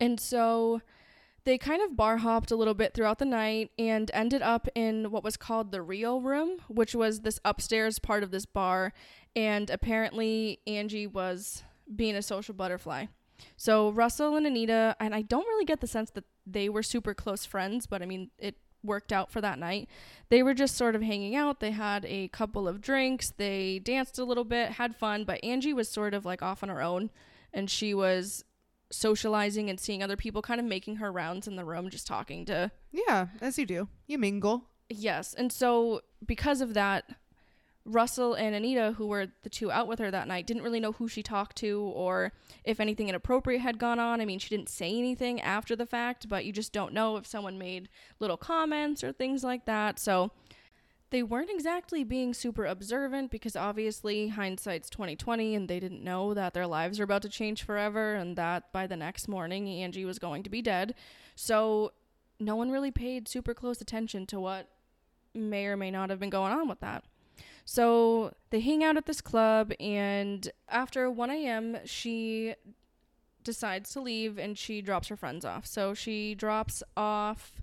And 0.00 0.18
so 0.18 0.80
they 1.44 1.58
kind 1.58 1.82
of 1.82 1.96
bar 1.96 2.18
hopped 2.18 2.50
a 2.50 2.56
little 2.56 2.74
bit 2.74 2.94
throughout 2.94 3.18
the 3.18 3.24
night 3.24 3.70
and 3.78 4.10
ended 4.14 4.42
up 4.42 4.66
in 4.74 5.10
what 5.10 5.22
was 5.22 5.36
called 5.36 5.70
the 5.72 5.82
Rio 5.82 6.18
room, 6.18 6.58
which 6.68 6.94
was 6.94 7.20
this 7.20 7.38
upstairs 7.44 7.98
part 7.98 8.22
of 8.22 8.30
this 8.30 8.46
bar. 8.46 8.92
And 9.36 9.68
apparently, 9.68 10.60
Angie 10.66 11.06
was 11.06 11.62
being 11.94 12.14
a 12.14 12.22
social 12.22 12.54
butterfly. 12.54 13.06
So, 13.56 13.90
Russell 13.90 14.36
and 14.36 14.46
Anita, 14.46 14.96
and 14.98 15.14
I 15.14 15.22
don't 15.22 15.46
really 15.46 15.66
get 15.66 15.80
the 15.80 15.86
sense 15.86 16.10
that 16.10 16.24
they 16.46 16.68
were 16.68 16.82
super 16.82 17.14
close 17.14 17.44
friends, 17.44 17.86
but 17.86 18.00
I 18.00 18.06
mean, 18.06 18.30
it 18.38 18.56
worked 18.82 19.12
out 19.12 19.30
for 19.30 19.40
that 19.40 19.58
night. 19.58 19.88
They 20.28 20.42
were 20.42 20.54
just 20.54 20.76
sort 20.76 20.94
of 20.94 21.02
hanging 21.02 21.34
out. 21.34 21.60
They 21.60 21.72
had 21.72 22.04
a 22.06 22.28
couple 22.28 22.68
of 22.68 22.80
drinks, 22.80 23.32
they 23.36 23.80
danced 23.80 24.18
a 24.18 24.24
little 24.24 24.44
bit, 24.44 24.72
had 24.72 24.94
fun, 24.94 25.24
but 25.24 25.42
Angie 25.42 25.72
was 25.72 25.88
sort 25.88 26.14
of 26.14 26.24
like 26.24 26.42
off 26.42 26.62
on 26.62 26.68
her 26.68 26.82
own 26.82 27.10
and 27.52 27.70
she 27.70 27.94
was 27.94 28.44
socializing 28.94 29.68
and 29.68 29.78
seeing 29.78 30.02
other 30.02 30.16
people, 30.16 30.42
kind 30.42 30.60
of 30.60 30.66
making 30.66 30.96
her 30.96 31.12
rounds 31.12 31.46
in 31.46 31.56
the 31.56 31.64
room, 31.64 31.90
just 31.90 32.06
talking 32.06 32.44
to. 32.46 32.70
Yeah, 32.92 33.28
as 33.40 33.58
you 33.58 33.66
do. 33.66 33.88
You 34.06 34.18
mingle. 34.18 34.64
Yes. 34.88 35.34
And 35.34 35.52
so, 35.52 36.02
because 36.24 36.60
of 36.60 36.74
that, 36.74 37.04
Russell 37.86 38.34
and 38.34 38.54
Anita, 38.54 38.94
who 38.96 39.06
were 39.06 39.26
the 39.42 39.50
two 39.50 39.70
out 39.70 39.88
with 39.88 39.98
her 39.98 40.10
that 40.10 40.26
night, 40.26 40.46
didn't 40.46 40.62
really 40.62 40.80
know 40.80 40.92
who 40.92 41.06
she 41.06 41.22
talked 41.22 41.56
to 41.56 41.92
or 41.94 42.32
if 42.64 42.80
anything 42.80 43.08
inappropriate 43.08 43.60
had 43.60 43.78
gone 43.78 43.98
on. 43.98 44.20
I 44.20 44.24
mean, 44.24 44.38
she 44.38 44.48
didn't 44.48 44.70
say 44.70 44.96
anything 44.96 45.40
after 45.40 45.76
the 45.76 45.84
fact, 45.84 46.28
but 46.28 46.46
you 46.46 46.52
just 46.52 46.72
don't 46.72 46.94
know 46.94 47.16
if 47.16 47.26
someone 47.26 47.58
made 47.58 47.90
little 48.20 48.38
comments 48.38 49.04
or 49.04 49.12
things 49.12 49.44
like 49.44 49.66
that. 49.66 49.98
So 49.98 50.30
they 51.14 51.22
weren't 51.22 51.48
exactly 51.48 52.02
being 52.02 52.34
super 52.34 52.66
observant 52.66 53.30
because 53.30 53.54
obviously 53.54 54.26
hindsight's 54.26 54.90
2020 54.90 55.54
and 55.54 55.68
they 55.68 55.78
didn't 55.78 56.02
know 56.02 56.34
that 56.34 56.54
their 56.54 56.66
lives 56.66 56.98
are 56.98 57.04
about 57.04 57.22
to 57.22 57.28
change 57.28 57.62
forever 57.62 58.16
and 58.16 58.34
that 58.34 58.72
by 58.72 58.84
the 58.84 58.96
next 58.96 59.28
morning 59.28 59.68
Angie 59.68 60.04
was 60.04 60.18
going 60.18 60.42
to 60.42 60.50
be 60.50 60.60
dead. 60.60 60.92
So 61.36 61.92
no 62.40 62.56
one 62.56 62.72
really 62.72 62.90
paid 62.90 63.28
super 63.28 63.54
close 63.54 63.80
attention 63.80 64.26
to 64.26 64.40
what 64.40 64.68
may 65.32 65.66
or 65.66 65.76
may 65.76 65.92
not 65.92 66.10
have 66.10 66.18
been 66.18 66.30
going 66.30 66.52
on 66.52 66.66
with 66.66 66.80
that. 66.80 67.04
So 67.64 68.34
they 68.50 68.58
hang 68.58 68.82
out 68.82 68.96
at 68.96 69.06
this 69.06 69.20
club, 69.20 69.72
and 69.78 70.50
after 70.68 71.08
1 71.08 71.30
a.m., 71.30 71.76
she 71.84 72.56
decides 73.44 73.90
to 73.90 74.00
leave 74.00 74.36
and 74.36 74.58
she 74.58 74.82
drops 74.82 75.06
her 75.06 75.16
friends 75.16 75.44
off. 75.44 75.64
So 75.64 75.94
she 75.94 76.34
drops 76.34 76.82
off 76.96 77.62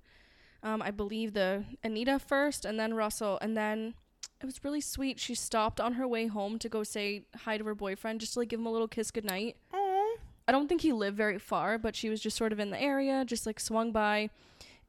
um, 0.64 0.82
I 0.82 0.92
believe 0.92 1.34
the 1.34 1.64
Anita 1.84 2.20
first, 2.20 2.66
and 2.66 2.80
then 2.80 2.94
Russell, 2.94 3.40
and 3.42 3.58
then 3.58 3.96
it 4.40 4.46
was 4.46 4.64
really 4.64 4.82
sweet. 4.82 5.20
She 5.20 5.36
stopped 5.36 5.80
on 5.80 5.94
her 5.94 6.08
way 6.08 6.28
home 6.28 6.60
to 6.60 6.70
go 6.70 6.84
say 6.84 7.26
hi 7.36 7.58
to 7.58 7.64
her 7.66 7.76
boyfriend, 7.76 8.20
just 8.20 8.34
to 8.34 8.40
like 8.40 8.50
give 8.50 8.60
him 8.60 8.66
a 8.66 8.72
little 8.72 8.88
kiss 8.88 9.12
goodnight. 9.12 9.58
Aww. 9.74 10.16
I 10.48 10.52
don't 10.52 10.68
think 10.68 10.82
he 10.82 10.94
lived 10.94 11.18
very 11.18 11.40
far, 11.40 11.78
but 11.78 11.96
she 11.96 12.10
was 12.10 12.22
just 12.22 12.38
sort 12.38 12.52
of 12.52 12.60
in 12.60 12.70
the 12.70 12.82
area, 12.82 13.26
just 13.26 13.46
like 13.46 13.60
swung 13.60 13.92
by, 13.92 14.30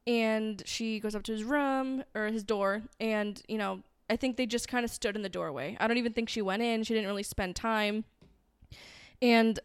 and 0.05 0.61
she 0.65 0.99
goes 0.99 1.15
up 1.15 1.23
to 1.23 1.31
his 1.31 1.43
room 1.43 2.03
or 2.13 2.27
his 2.27 2.43
door, 2.43 2.83
and 2.99 3.41
you 3.47 3.57
know, 3.57 3.81
I 4.09 4.15
think 4.15 4.37
they 4.37 4.45
just 4.45 4.67
kind 4.67 4.83
of 4.85 4.91
stood 4.91 5.15
in 5.15 5.21
the 5.21 5.29
doorway. 5.29 5.77
I 5.79 5.87
don't 5.87 5.97
even 5.97 6.13
think 6.13 6.29
she 6.29 6.41
went 6.41 6.61
in. 6.61 6.83
She 6.83 6.93
didn't 6.93 7.07
really 7.07 7.23
spend 7.23 7.55
time, 7.55 8.03
and 9.21 9.59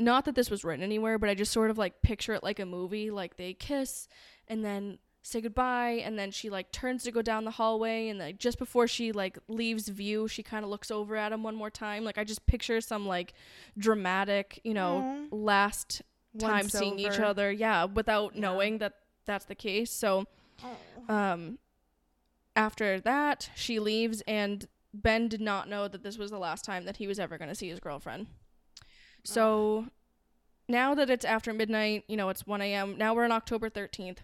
not 0.00 0.24
that 0.24 0.34
this 0.34 0.50
was 0.50 0.64
written 0.64 0.84
anywhere, 0.84 1.18
but 1.18 1.28
I 1.28 1.34
just 1.34 1.52
sort 1.52 1.70
of 1.70 1.78
like 1.78 2.02
picture 2.02 2.32
it 2.32 2.42
like 2.42 2.58
a 2.58 2.66
movie, 2.66 3.10
like 3.10 3.36
they 3.36 3.52
kiss 3.52 4.08
and 4.46 4.64
then 4.64 4.98
say 5.28 5.40
goodbye 5.40 6.00
and 6.04 6.18
then 6.18 6.30
she 6.30 6.48
like 6.50 6.72
turns 6.72 7.02
to 7.04 7.10
go 7.10 7.20
down 7.22 7.44
the 7.44 7.50
hallway 7.50 8.08
and 8.08 8.18
like 8.18 8.38
just 8.38 8.58
before 8.58 8.86
she 8.88 9.12
like 9.12 9.38
leaves 9.48 9.88
view 9.88 10.26
she 10.26 10.42
kind 10.42 10.64
of 10.64 10.70
looks 10.70 10.90
over 10.90 11.16
at 11.16 11.32
him 11.32 11.42
one 11.42 11.54
more 11.54 11.70
time. 11.70 12.02
Like 12.04 12.16
i 12.18 12.24
just 12.24 12.46
picture 12.46 12.80
some 12.80 13.06
like 13.06 13.34
dramatic 13.76 14.60
you 14.64 14.74
know 14.74 15.26
last 15.30 16.02
time 16.38 16.64
Once 16.64 16.72
seeing 16.72 16.98
each 16.98 17.18
other. 17.20 17.52
Yeah 17.52 17.84
without 17.84 18.34
Yeah. 18.34 18.40
knowing 18.40 18.78
that 18.78 18.94
that's 19.26 19.44
the 19.44 19.54
case. 19.54 19.90
So 19.90 20.26
Aw. 20.64 21.12
um 21.32 21.58
after 22.56 22.98
that 23.00 23.50
she 23.54 23.78
leaves 23.78 24.22
and 24.26 24.66
ben 24.94 25.28
did 25.28 25.40
not 25.40 25.68
know 25.68 25.86
that 25.88 26.02
this 26.02 26.16
was 26.18 26.30
the 26.30 26.38
last 26.38 26.64
time 26.64 26.84
that 26.86 26.96
he 26.96 27.06
was 27.06 27.18
ever 27.18 27.36
going 27.38 27.48
to 27.50 27.54
see 27.54 27.68
his 27.68 27.78
girlfriend. 27.80 28.26
So 29.24 29.86
now 30.68 30.94
that 30.94 31.10
it's 31.10 31.24
after 31.24 31.52
midnight 31.52 32.04
you 32.08 32.16
know 32.16 32.28
it's 32.30 32.46
1 32.46 32.60
a.m 32.62 32.96
now 32.96 33.14
we're 33.14 33.24
on 33.24 33.32
october 33.32 33.68
13th 33.70 34.18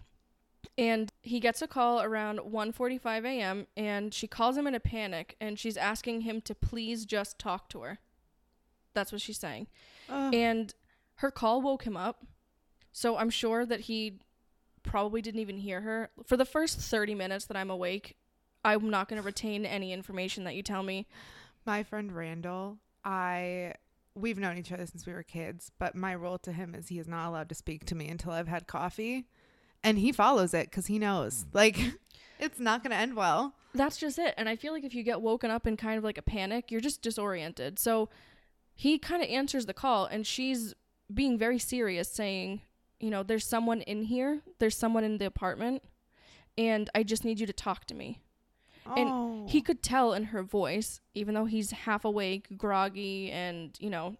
and 0.77 1.11
he 1.21 1.39
gets 1.39 1.61
a 1.61 1.67
call 1.67 2.01
around 2.01 2.39
1:45 2.39 3.25
a.m. 3.25 3.67
and 3.77 4.13
she 4.13 4.27
calls 4.27 4.57
him 4.57 4.67
in 4.67 4.75
a 4.75 4.79
panic 4.79 5.35
and 5.39 5.57
she's 5.57 5.77
asking 5.77 6.21
him 6.21 6.41
to 6.41 6.55
please 6.55 7.05
just 7.05 7.39
talk 7.39 7.69
to 7.69 7.81
her. 7.81 7.99
That's 8.93 9.11
what 9.11 9.21
she's 9.21 9.37
saying. 9.37 9.67
Ugh. 10.09 10.33
And 10.33 10.73
her 11.15 11.31
call 11.31 11.61
woke 11.61 11.83
him 11.83 11.97
up. 11.97 12.25
So 12.91 13.17
I'm 13.17 13.29
sure 13.29 13.65
that 13.65 13.81
he 13.81 14.19
probably 14.83 15.21
didn't 15.21 15.41
even 15.41 15.57
hear 15.57 15.81
her. 15.81 16.11
For 16.25 16.37
the 16.37 16.45
first 16.45 16.79
30 16.79 17.15
minutes 17.15 17.45
that 17.45 17.57
I'm 17.57 17.69
awake, 17.69 18.15
I'm 18.63 18.89
not 18.89 19.09
going 19.09 19.21
to 19.21 19.25
retain 19.25 19.65
any 19.65 19.91
information 19.91 20.43
that 20.45 20.55
you 20.55 20.63
tell 20.63 20.83
me. 20.83 21.07
My 21.65 21.83
friend 21.83 22.11
Randall, 22.11 22.77
I 23.03 23.73
we've 24.15 24.39
known 24.39 24.57
each 24.57 24.71
other 24.71 24.85
since 24.85 25.05
we 25.05 25.13
were 25.13 25.23
kids, 25.23 25.71
but 25.77 25.93
my 25.93 26.13
rule 26.13 26.37
to 26.39 26.53
him 26.53 26.73
is 26.73 26.87
he 26.87 26.99
is 26.99 27.07
not 27.07 27.27
allowed 27.27 27.49
to 27.49 27.55
speak 27.55 27.85
to 27.85 27.95
me 27.95 28.07
until 28.07 28.31
I've 28.31 28.47
had 28.47 28.65
coffee. 28.65 29.27
And 29.85 29.99
he 29.99 30.11
follows 30.11 30.53
it 30.53 30.71
cuz 30.71 30.87
he 30.87 30.99
knows. 30.99 31.45
Mm. 31.45 31.47
Like 31.53 31.77
it's 32.39 32.59
not 32.59 32.83
going 32.83 32.91
to 32.91 32.97
end 32.97 33.15
well. 33.15 33.53
That's 33.73 33.97
just 33.97 34.19
it. 34.19 34.33
And 34.37 34.49
I 34.49 34.55
feel 34.55 34.73
like 34.73 34.83
if 34.83 34.93
you 34.93 35.03
get 35.03 35.21
woken 35.21 35.51
up 35.51 35.67
in 35.67 35.77
kind 35.77 35.97
of 35.97 36.03
like 36.03 36.17
a 36.17 36.21
panic, 36.21 36.71
you're 36.71 36.81
just 36.81 37.01
disoriented. 37.01 37.79
So 37.79 38.09
he 38.73 38.97
kind 38.97 39.21
of 39.23 39.29
answers 39.29 39.65
the 39.65 39.73
call 39.73 40.05
and 40.05 40.25
she's 40.25 40.73
being 41.13 41.37
very 41.37 41.59
serious 41.59 42.11
saying, 42.11 42.61
you 42.99 43.09
know, 43.09 43.23
there's 43.23 43.45
someone 43.45 43.81
in 43.81 44.03
here, 44.03 44.41
there's 44.59 44.77
someone 44.77 45.03
in 45.03 45.17
the 45.17 45.25
apartment, 45.25 45.83
and 46.57 46.89
I 46.95 47.03
just 47.03 47.25
need 47.25 47.39
you 47.39 47.45
to 47.45 47.53
talk 47.53 47.85
to 47.85 47.93
me. 47.93 48.21
And 48.95 49.09
oh. 49.09 49.45
He 49.47 49.61
could 49.61 49.81
tell 49.81 50.13
in 50.13 50.25
her 50.25 50.43
voice, 50.43 51.01
even 51.15 51.33
though 51.33 51.45
he's 51.45 51.71
half 51.71 52.05
awake, 52.05 52.57
groggy, 52.57 53.31
and, 53.31 53.75
you 53.79 53.89
know, 53.89 54.15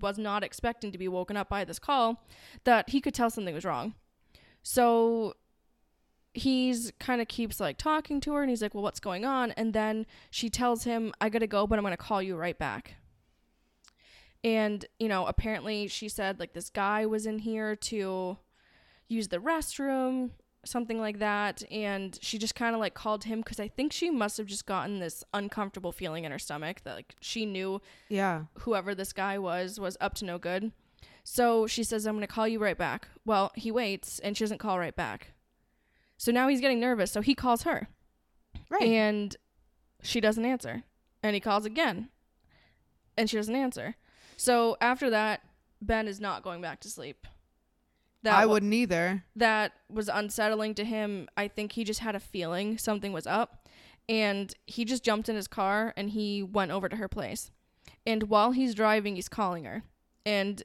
was 0.00 0.18
not 0.18 0.42
expecting 0.42 0.90
to 0.92 0.98
be 0.98 1.08
woken 1.08 1.36
up 1.36 1.48
by 1.48 1.64
this 1.64 1.78
call, 1.78 2.24
that 2.64 2.90
he 2.90 3.00
could 3.00 3.14
tell 3.14 3.30
something 3.30 3.54
was 3.54 3.64
wrong. 3.64 3.94
So 4.62 5.34
he's 6.34 6.92
kind 6.98 7.20
of 7.20 7.28
keeps 7.28 7.60
like 7.60 7.76
talking 7.76 8.20
to 8.22 8.32
her 8.34 8.42
and 8.42 8.50
he's 8.50 8.62
like, 8.62 8.74
Well, 8.74 8.82
what's 8.82 9.00
going 9.00 9.24
on? 9.24 9.50
And 9.52 9.72
then 9.72 10.06
she 10.30 10.48
tells 10.48 10.84
him, 10.84 11.12
I 11.20 11.28
gotta 11.28 11.46
go, 11.46 11.66
but 11.66 11.78
I'm 11.78 11.84
gonna 11.84 11.96
call 11.96 12.22
you 12.22 12.36
right 12.36 12.58
back. 12.58 12.94
And, 14.44 14.84
you 14.98 15.08
know, 15.08 15.26
apparently 15.26 15.86
she 15.86 16.08
said 16.08 16.40
like 16.40 16.52
this 16.52 16.70
guy 16.70 17.06
was 17.06 17.26
in 17.26 17.40
here 17.40 17.76
to 17.76 18.38
use 19.08 19.28
the 19.28 19.38
restroom, 19.38 20.30
something 20.64 20.98
like 20.98 21.18
that. 21.18 21.62
And 21.70 22.18
she 22.22 22.38
just 22.38 22.54
kind 22.54 22.74
of 22.74 22.80
like 22.80 22.94
called 22.94 23.24
him 23.24 23.40
because 23.40 23.60
I 23.60 23.68
think 23.68 23.92
she 23.92 24.10
must 24.10 24.38
have 24.38 24.46
just 24.46 24.66
gotten 24.66 24.98
this 24.98 25.22
uncomfortable 25.34 25.92
feeling 25.92 26.24
in 26.24 26.32
her 26.32 26.38
stomach 26.38 26.82
that 26.84 26.96
like 26.96 27.14
she 27.20 27.46
knew 27.46 27.80
yeah. 28.08 28.44
whoever 28.60 28.94
this 28.94 29.12
guy 29.12 29.38
was 29.38 29.78
was 29.78 29.96
up 30.00 30.14
to 30.14 30.24
no 30.24 30.38
good. 30.38 30.72
So 31.24 31.66
she 31.66 31.84
says, 31.84 32.06
I'm 32.06 32.14
going 32.16 32.26
to 32.26 32.32
call 32.32 32.48
you 32.48 32.58
right 32.58 32.76
back. 32.76 33.08
Well, 33.24 33.52
he 33.54 33.70
waits 33.70 34.18
and 34.18 34.36
she 34.36 34.44
doesn't 34.44 34.58
call 34.58 34.78
right 34.78 34.94
back. 34.94 35.32
So 36.16 36.32
now 36.32 36.48
he's 36.48 36.60
getting 36.60 36.80
nervous. 36.80 37.10
So 37.12 37.20
he 37.20 37.34
calls 37.34 37.62
her 37.62 37.88
Right. 38.68 38.82
and 38.82 39.36
she 40.02 40.20
doesn't 40.20 40.44
answer. 40.44 40.82
And 41.22 41.34
he 41.34 41.40
calls 41.40 41.64
again 41.64 42.08
and 43.16 43.28
she 43.30 43.36
doesn't 43.36 43.54
answer. 43.54 43.94
So 44.36 44.76
after 44.80 45.10
that, 45.10 45.42
Ben 45.80 46.08
is 46.08 46.20
not 46.20 46.42
going 46.42 46.60
back 46.60 46.80
to 46.80 46.90
sleep. 46.90 47.26
I 48.24 48.46
wa- 48.46 48.52
wouldn't 48.54 48.72
either. 48.74 49.24
that 49.34 49.72
was 49.88 50.08
unsettling 50.08 50.74
to 50.76 50.84
him. 50.84 51.28
I 51.36 51.48
think 51.48 51.72
he 51.72 51.82
just 51.84 52.00
had 52.00 52.14
a 52.14 52.20
feeling 52.20 52.78
something 52.78 53.12
was 53.12 53.26
up. 53.26 53.68
And 54.08 54.52
he 54.66 54.84
just 54.84 55.04
jumped 55.04 55.28
in 55.28 55.36
his 55.36 55.46
car 55.48 55.92
and 55.96 56.10
he 56.10 56.42
went 56.42 56.70
over 56.72 56.88
to 56.88 56.96
her 56.96 57.08
place. 57.08 57.50
And 58.06 58.24
while 58.24 58.50
he's 58.52 58.74
driving, 58.74 59.14
he's 59.16 59.28
calling 59.28 59.64
her. 59.64 59.82
And 60.26 60.62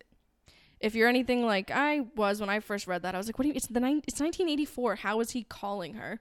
if 0.79 0.95
you're 0.95 1.09
anything 1.09 1.45
like 1.45 1.71
I 1.71 2.01
was 2.15 2.39
when 2.39 2.49
I 2.49 2.59
first 2.59 2.87
read 2.87 3.01
that, 3.03 3.15
I 3.15 3.17
was 3.17 3.27
like, 3.27 3.37
"What 3.37 3.43
do 3.43 3.49
you? 3.49 3.55
It's 3.55 3.67
the 3.67 3.79
nine, 3.79 4.01
It's 4.07 4.19
1984. 4.19 4.97
How 4.97 5.19
is 5.19 5.31
he 5.31 5.43
calling 5.43 5.95
her?" 5.95 6.19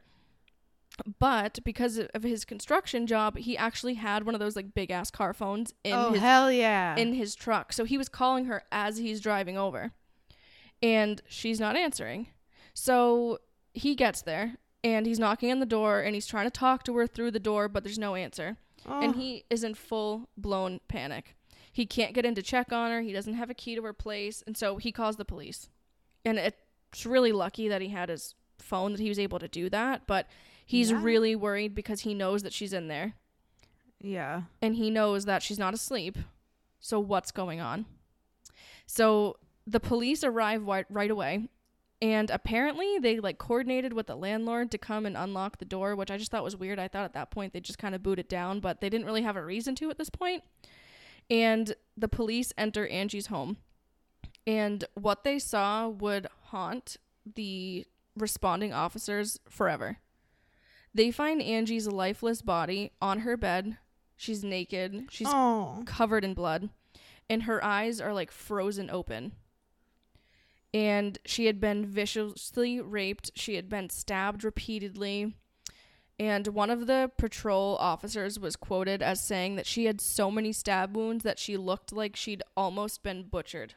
But 1.18 1.58
because 1.64 1.98
of 1.98 2.22
his 2.22 2.44
construction 2.44 3.06
job, 3.06 3.36
he 3.36 3.56
actually 3.56 3.94
had 3.94 4.24
one 4.24 4.34
of 4.34 4.40
those 4.40 4.56
like 4.56 4.72
big 4.74 4.90
ass 4.90 5.10
car 5.10 5.34
phones 5.34 5.74
in 5.84 5.92
oh 5.92 6.12
his 6.12 6.20
hell 6.20 6.50
yeah. 6.50 6.96
in 6.96 7.12
his 7.14 7.34
truck. 7.34 7.72
So 7.72 7.84
he 7.84 7.98
was 7.98 8.08
calling 8.08 8.46
her 8.46 8.62
as 8.72 8.96
he's 8.96 9.20
driving 9.20 9.58
over. 9.58 9.92
And 10.82 11.20
she's 11.28 11.60
not 11.60 11.76
answering. 11.76 12.28
So 12.72 13.38
he 13.74 13.94
gets 13.94 14.22
there 14.22 14.56
and 14.82 15.06
he's 15.06 15.18
knocking 15.18 15.50
on 15.50 15.60
the 15.60 15.66
door 15.66 16.00
and 16.00 16.14
he's 16.14 16.26
trying 16.26 16.46
to 16.46 16.50
talk 16.50 16.84
to 16.84 16.96
her 16.96 17.06
through 17.06 17.30
the 17.32 17.40
door, 17.40 17.68
but 17.68 17.84
there's 17.84 17.98
no 17.98 18.14
answer. 18.14 18.56
oh. 18.86 19.00
And 19.00 19.16
he 19.16 19.44
is 19.50 19.64
in 19.64 19.74
full 19.74 20.28
blown 20.36 20.80
panic. 20.88 21.35
He 21.76 21.84
can't 21.84 22.14
get 22.14 22.24
in 22.24 22.34
to 22.36 22.42
check 22.42 22.72
on 22.72 22.90
her. 22.90 23.02
He 23.02 23.12
doesn't 23.12 23.34
have 23.34 23.50
a 23.50 23.54
key 23.54 23.74
to 23.74 23.82
her 23.82 23.92
place. 23.92 24.42
And 24.46 24.56
so 24.56 24.78
he 24.78 24.90
calls 24.92 25.16
the 25.16 25.26
police. 25.26 25.68
And 26.24 26.38
it's 26.38 27.04
really 27.04 27.32
lucky 27.32 27.68
that 27.68 27.82
he 27.82 27.88
had 27.88 28.08
his 28.08 28.34
phone 28.58 28.92
that 28.92 29.00
he 29.00 29.10
was 29.10 29.18
able 29.18 29.38
to 29.38 29.46
do 29.48 29.68
that. 29.68 30.06
But 30.06 30.26
he's 30.64 30.90
Yeah. 30.90 31.02
really 31.02 31.36
worried 31.36 31.74
because 31.74 32.00
he 32.00 32.14
knows 32.14 32.42
that 32.44 32.54
she's 32.54 32.72
in 32.72 32.88
there 32.88 33.12
yeah. 34.00 34.44
and 34.62 34.76
he 34.76 34.88
knows 34.88 35.26
that 35.26 35.42
she's 35.42 35.58
not 35.58 35.74
asleep. 35.74 36.16
So 36.80 36.98
what's 36.98 37.30
going 37.30 37.60
on? 37.60 37.84
So 38.86 39.36
the 39.66 39.78
police 39.80 40.24
arrive 40.24 40.60
wi- 40.62 40.86
right 40.88 41.10
away 41.10 41.48
And 42.02 42.30
apparently 42.30 42.98
they 42.98 43.20
like 43.20 43.36
coordinated 43.38 43.92
with 43.92 44.06
the 44.06 44.16
landlord 44.16 44.70
to 44.70 44.78
come 44.78 45.06
and 45.06 45.16
unlock 45.16 45.58
the 45.58 45.64
door, 45.64 45.94
which 45.96 46.10
I 46.10 46.18
just 46.18 46.30
thought 46.30 46.44
was 46.44 46.56
weird. 46.56 46.78
I 46.78 46.88
thought 46.88 47.04
at 47.04 47.14
that 47.14 47.30
point 47.30 47.52
they 47.52 47.60
just 47.60 47.78
kind 47.78 47.94
of 47.94 48.02
boot 48.02 48.18
it 48.18 48.28
down, 48.28 48.60
but 48.60 48.80
they 48.80 48.88
didn't 48.90 49.06
really 49.06 49.22
have 49.22 49.36
a 49.36 49.44
reason 49.44 49.74
to 49.76 49.88
at 49.90 49.96
this 49.98 50.10
point. 50.10 50.42
And 51.28 51.74
the 51.96 52.08
police 52.08 52.52
enter 52.56 52.86
Angie's 52.86 53.26
home. 53.26 53.56
And 54.46 54.84
what 54.94 55.24
they 55.24 55.38
saw 55.38 55.88
would 55.88 56.28
haunt 56.46 56.96
the 57.34 57.86
responding 58.16 58.72
officers 58.72 59.40
forever. 59.48 59.98
They 60.94 61.10
find 61.10 61.42
Angie's 61.42 61.88
lifeless 61.88 62.42
body 62.42 62.92
on 63.02 63.20
her 63.20 63.36
bed. 63.36 63.76
She's 64.16 64.42
naked. 64.42 65.08
She's 65.10 65.28
oh. 65.28 65.82
covered 65.84 66.24
in 66.24 66.32
blood, 66.32 66.70
and 67.28 67.42
her 67.42 67.62
eyes 67.62 68.00
are 68.00 68.14
like 68.14 68.30
frozen 68.30 68.88
open. 68.88 69.32
And 70.72 71.18
she 71.26 71.46
had 71.46 71.60
been 71.60 71.84
viciously 71.84 72.80
raped. 72.80 73.30
She 73.34 73.56
had 73.56 73.68
been 73.68 73.90
stabbed 73.90 74.42
repeatedly. 74.42 75.34
And 76.18 76.48
one 76.48 76.70
of 76.70 76.86
the 76.86 77.10
patrol 77.18 77.76
officers 77.78 78.38
was 78.38 78.56
quoted 78.56 79.02
as 79.02 79.20
saying 79.20 79.56
that 79.56 79.66
she 79.66 79.84
had 79.84 80.00
so 80.00 80.30
many 80.30 80.52
stab 80.52 80.96
wounds 80.96 81.24
that 81.24 81.38
she 81.38 81.56
looked 81.56 81.92
like 81.92 82.16
she'd 82.16 82.42
almost 82.56 83.02
been 83.02 83.24
butchered. 83.24 83.74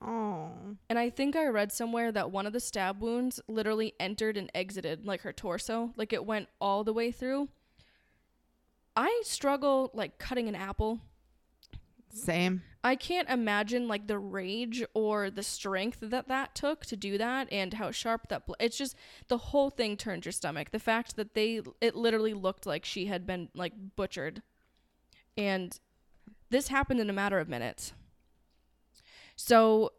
Oh. 0.00 0.50
And 0.88 0.98
I 0.98 1.10
think 1.10 1.36
I 1.36 1.46
read 1.46 1.72
somewhere 1.72 2.12
that 2.12 2.30
one 2.30 2.46
of 2.46 2.52
the 2.52 2.60
stab 2.60 3.00
wounds 3.00 3.40
literally 3.48 3.94
entered 4.00 4.36
and 4.36 4.50
exited 4.54 5.06
like 5.06 5.22
her 5.22 5.32
torso, 5.32 5.92
like 5.96 6.12
it 6.12 6.24
went 6.24 6.48
all 6.60 6.84
the 6.84 6.92
way 6.92 7.10
through. 7.10 7.48
I 8.94 9.22
struggle 9.24 9.90
like 9.92 10.18
cutting 10.18 10.48
an 10.48 10.54
apple. 10.54 11.00
Same. 12.08 12.62
I 12.86 12.94
can't 12.94 13.28
imagine 13.28 13.88
like 13.88 14.06
the 14.06 14.18
rage 14.18 14.84
or 14.94 15.28
the 15.28 15.42
strength 15.42 15.98
that 16.02 16.28
that 16.28 16.54
took 16.54 16.86
to 16.86 16.96
do 16.96 17.18
that 17.18 17.48
and 17.50 17.74
how 17.74 17.90
sharp 17.90 18.28
that 18.28 18.46
bl- 18.46 18.52
it's 18.60 18.78
just 18.78 18.94
the 19.26 19.38
whole 19.38 19.70
thing 19.70 19.96
turned 19.96 20.24
your 20.24 20.30
stomach. 20.30 20.70
The 20.70 20.78
fact 20.78 21.16
that 21.16 21.34
they 21.34 21.62
it 21.80 21.96
literally 21.96 22.32
looked 22.32 22.64
like 22.64 22.84
she 22.84 23.06
had 23.06 23.26
been 23.26 23.48
like 23.54 23.72
butchered. 23.96 24.40
And 25.36 25.76
this 26.50 26.68
happened 26.68 27.00
in 27.00 27.10
a 27.10 27.12
matter 27.12 27.40
of 27.40 27.48
minutes. 27.48 27.92
So, 29.34 29.90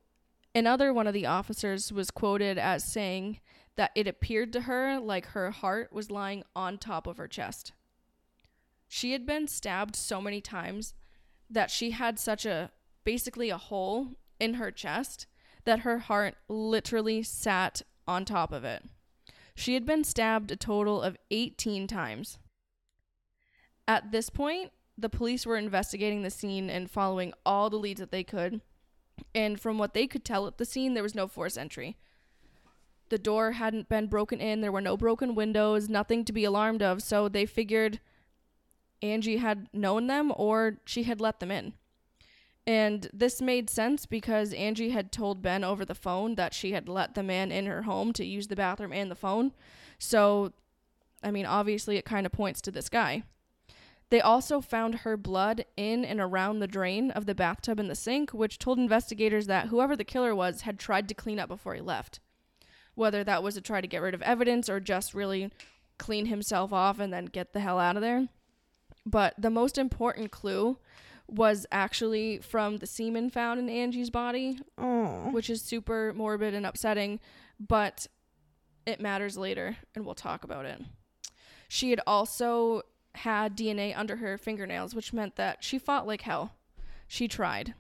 another 0.56 0.94
one 0.94 1.08
of 1.08 1.14
the 1.14 1.26
officers 1.26 1.92
was 1.92 2.10
quoted 2.10 2.58
as 2.58 2.86
saying 2.86 3.42
that 3.76 3.92
it 3.96 4.08
appeared 4.08 4.54
to 4.54 4.62
her 4.62 4.98
like 4.98 5.28
her 5.28 5.52
heart 5.52 5.92
was 5.92 6.10
lying 6.10 6.44
on 6.56 6.78
top 6.78 7.06
of 7.06 7.18
her 7.18 7.28
chest. 7.28 7.74
She 8.88 9.12
had 9.12 9.26
been 9.26 9.50
stabbed 9.50 9.98
so 9.98 10.22
many 10.22 10.40
times 10.40 10.94
that 11.50 11.70
she 11.70 11.92
had 11.92 12.18
such 12.18 12.46
a 12.46 12.72
basically 13.08 13.50
a 13.50 13.58
hole 13.58 14.18
in 14.38 14.56
her 14.56 14.70
chest 14.70 15.28
that 15.64 15.80
her 15.80 15.98
heart 15.98 16.36
literally 16.50 17.24
sat 17.24 17.82
on 18.06 18.26
top 18.26 18.52
of 18.52 18.66
it. 18.66 18.84
She 19.56 19.76
had 19.76 19.86
been 19.86 20.04
stabbed 20.04 20.52
a 20.52 20.58
total 20.58 21.02
of 21.02 21.16
18 21.32 21.88
times. 21.88 22.38
At 23.88 24.12
this 24.12 24.30
point, 24.30 24.74
the 24.98 25.08
police 25.08 25.46
were 25.46 25.56
investigating 25.56 26.24
the 26.24 26.30
scene 26.30 26.70
and 26.70 26.92
following 26.92 27.32
all 27.46 27.70
the 27.70 27.78
leads 27.78 28.02
that 28.02 28.12
they 28.12 28.26
could. 28.26 28.60
And 29.34 29.58
from 29.58 29.78
what 29.78 29.94
they 29.94 30.06
could 30.06 30.26
tell 30.26 30.46
at 30.46 30.58
the 30.58 30.66
scene, 30.66 30.94
there 30.94 31.02
was 31.02 31.16
no 31.16 31.30
forced 31.30 31.58
entry. 31.58 31.96
The 33.08 33.18
door 33.18 33.54
hadn't 33.54 33.88
been 33.88 34.08
broken 34.08 34.42
in, 34.42 34.60
there 34.60 34.74
were 34.74 34.82
no 34.82 34.98
broken 34.98 35.34
windows, 35.34 35.88
nothing 35.88 36.26
to 36.26 36.34
be 36.34 36.44
alarmed 36.44 36.84
of, 36.84 37.02
so 37.02 37.30
they 37.30 37.46
figured 37.46 38.02
Angie 39.02 39.38
had 39.38 39.70
known 39.72 40.08
them 40.08 40.34
or 40.36 40.80
she 40.86 41.04
had 41.04 41.22
let 41.22 41.40
them 41.40 41.52
in. 41.52 41.72
And 42.68 43.10
this 43.14 43.42
made 43.42 43.70
sense 43.70 44.06
because 44.06 44.54
Angie 44.54 44.90
had 44.90 45.14
told 45.14 45.42
Ben 45.42 45.64
over 45.64 45.86
the 45.86 45.96
phone 45.96 46.36
that 46.36 46.54
she 46.54 46.74
had 46.74 46.90
let 46.90 47.16
the 47.16 47.24
man 47.24 47.50
in 47.50 47.66
her 47.66 47.84
home 47.84 48.12
to 48.14 48.26
use 48.26 48.48
the 48.48 48.58
bathroom 48.58 48.92
and 48.92 49.10
the 49.10 49.16
phone. 49.16 49.54
So, 49.98 50.52
I 51.24 51.32
mean, 51.32 51.46
obviously 51.46 51.96
it 51.96 52.04
kind 52.04 52.26
of 52.26 52.34
points 52.34 52.60
to 52.62 52.72
this 52.72 52.90
guy. 52.90 53.24
They 54.10 54.20
also 54.20 54.60
found 54.60 54.96
her 54.96 55.16
blood 55.16 55.64
in 55.78 56.04
and 56.04 56.20
around 56.20 56.60
the 56.60 56.68
drain 56.68 57.10
of 57.12 57.26
the 57.26 57.36
bathtub 57.36 57.80
and 57.80 57.90
the 57.90 57.96
sink, 57.96 58.32
which 58.32 58.60
told 58.60 58.80
investigators 58.80 59.48
that 59.48 59.68
whoever 59.68 59.96
the 59.96 60.04
killer 60.04 60.36
was 60.36 60.62
had 60.62 60.78
tried 60.78 61.08
to 61.08 61.14
clean 61.14 61.40
up 61.40 61.48
before 61.48 61.74
he 61.74 61.82
left. 61.82 62.20
Whether 62.96 63.24
that 63.24 63.44
was 63.44 63.56
to 63.56 63.62
try 63.62 63.80
to 63.80 63.88
get 63.88 64.02
rid 64.02 64.14
of 64.14 64.22
evidence 64.22 64.70
or 64.70 64.82
just 64.82 65.14
really 65.14 65.52
clean 65.98 66.26
himself 66.26 66.74
off 66.74 67.00
and 67.00 67.14
then 67.14 67.26
get 67.26 67.54
the 67.54 67.62
hell 67.62 67.80
out 67.80 67.96
of 67.96 68.02
there. 68.02 68.28
But 69.06 69.36
the 69.38 69.50
most 69.50 69.78
important 69.78 70.32
clue 70.32 70.78
was 71.28 71.66
actually 71.72 72.40
from 72.40 72.78
the 72.78 72.88
semen 72.88 73.30
found 73.30 73.60
in 73.60 73.70
Angie's 73.70 74.10
body, 74.10 74.60
Oh. 74.78 75.30
which 75.32 75.50
is 75.50 75.62
super 75.62 76.14
morbid 76.16 76.54
and 76.54 76.66
upsetting, 76.66 77.20
but 77.60 78.08
it 78.86 79.02
matters 79.02 79.38
later 79.38 79.78
and 79.94 80.06
we'll 80.06 80.16
talk 80.16 80.44
about 80.44 80.66
it. 80.66 80.82
She 81.68 81.90
had 81.90 82.00
also 82.08 82.84
had 83.16 83.58
DNA 83.58 83.94
under 83.98 84.18
her 84.18 84.38
fingernails, 84.38 84.96
which 84.96 85.12
meant 85.12 85.36
that 85.36 85.64
she 85.64 85.78
fought 85.78 86.08
like 86.08 86.22
hell. 86.22 86.54
She 87.08 87.28
tried. 87.28 87.74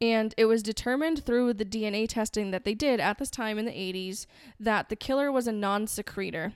And 0.00 0.34
it 0.36 0.44
was 0.44 0.62
determined 0.62 1.24
through 1.24 1.54
the 1.54 1.64
DNA 1.64 2.06
testing 2.08 2.50
that 2.50 2.64
they 2.64 2.74
did 2.74 3.00
at 3.00 3.18
this 3.18 3.30
time 3.30 3.58
in 3.58 3.64
the 3.64 3.72
80s 3.72 4.26
that 4.60 4.88
the 4.90 4.96
killer 4.96 5.32
was 5.32 5.46
a 5.46 5.52
non 5.52 5.86
secretor. 5.86 6.52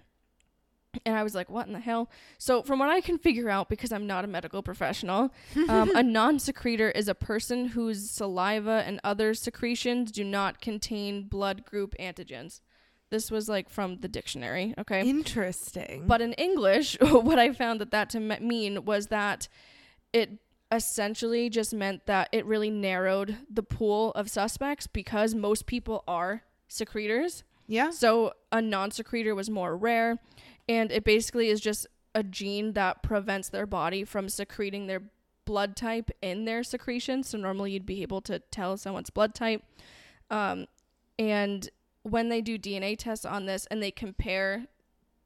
And 1.07 1.17
I 1.17 1.23
was 1.23 1.35
like, 1.35 1.49
what 1.51 1.67
in 1.67 1.73
the 1.73 1.81
hell? 1.81 2.11
So, 2.39 2.63
from 2.63 2.79
what 2.79 2.89
I 2.91 3.01
can 3.01 3.19
figure 3.19 3.49
out, 3.49 3.69
because 3.69 3.93
I'm 3.93 4.07
not 4.07 4.25
a 4.25 4.29
medical 4.29 4.63
professional, 4.63 5.33
um, 5.69 5.95
a 5.95 6.03
non 6.19 6.39
secretor 6.39 6.91
is 6.91 7.09
a 7.09 7.15
person 7.15 7.69
whose 7.69 8.11
saliva 8.11 8.83
and 8.87 9.01
other 9.03 9.35
secretions 9.35 10.13
do 10.13 10.25
not 10.25 10.61
contain 10.61 11.25
blood 11.29 11.65
group 11.65 11.95
antigens. 11.99 12.61
This 13.11 13.31
was 13.31 13.49
like 13.49 13.69
from 13.69 13.99
the 13.99 14.09
dictionary, 14.09 14.75
okay? 14.79 15.07
Interesting. 15.09 16.05
But 16.07 16.21
in 16.23 16.33
English, 16.35 16.97
what 17.01 17.39
I 17.39 17.53
found 17.53 17.81
that 17.81 17.91
that 17.91 18.11
to 18.11 18.21
me- 18.21 18.39
mean 18.41 18.85
was 18.85 19.09
that 19.09 19.49
it 20.13 20.39
essentially 20.71 21.51
just 21.51 21.75
meant 21.75 22.07
that 22.07 22.29
it 22.33 22.47
really 22.47 22.71
narrowed 22.71 23.37
the 23.51 23.63
pool 23.63 24.13
of 24.13 24.31
suspects 24.31 24.87
because 24.87 25.35
most 25.35 25.67
people 25.67 26.03
are 26.09 26.43
secretors. 26.69 27.45
yeah. 27.67 27.91
So 27.91 28.33
a 28.51 28.63
non 28.63 28.91
secretor 28.91 29.35
was 29.35 29.51
more 29.51 29.77
rare. 29.77 30.19
And 30.69 30.93
it 30.93 31.05
basically 31.05 31.49
is 31.49 31.61
just 31.61 31.87
a 32.15 32.23
gene 32.23 32.73
that 32.75 33.03
prevents 33.03 33.49
their 33.49 33.67
body 33.67 34.05
from 34.05 34.29
secreting 34.29 34.87
their 34.87 35.03
blood 35.45 35.77
type 35.77 36.11
in 36.21 36.45
their 36.45 36.63
secretions. 36.63 37.29
So 37.29 37.39
normally 37.39 37.73
you'd 37.73 37.87
be 37.87 38.03
able 38.03 38.21
to 38.23 38.39
tell 38.39 38.77
someone's 38.77 39.11
blood 39.11 39.35
type. 39.35 39.63
Um, 40.31 40.67
and 41.19 41.69
when 42.03 42.29
they 42.29 42.41
do 42.41 42.59
DNA 42.59 42.97
tests 42.99 43.25
on 43.25 43.47
this 43.47 43.67
and 43.67 43.83
they 43.83 43.91
compare 43.91 44.67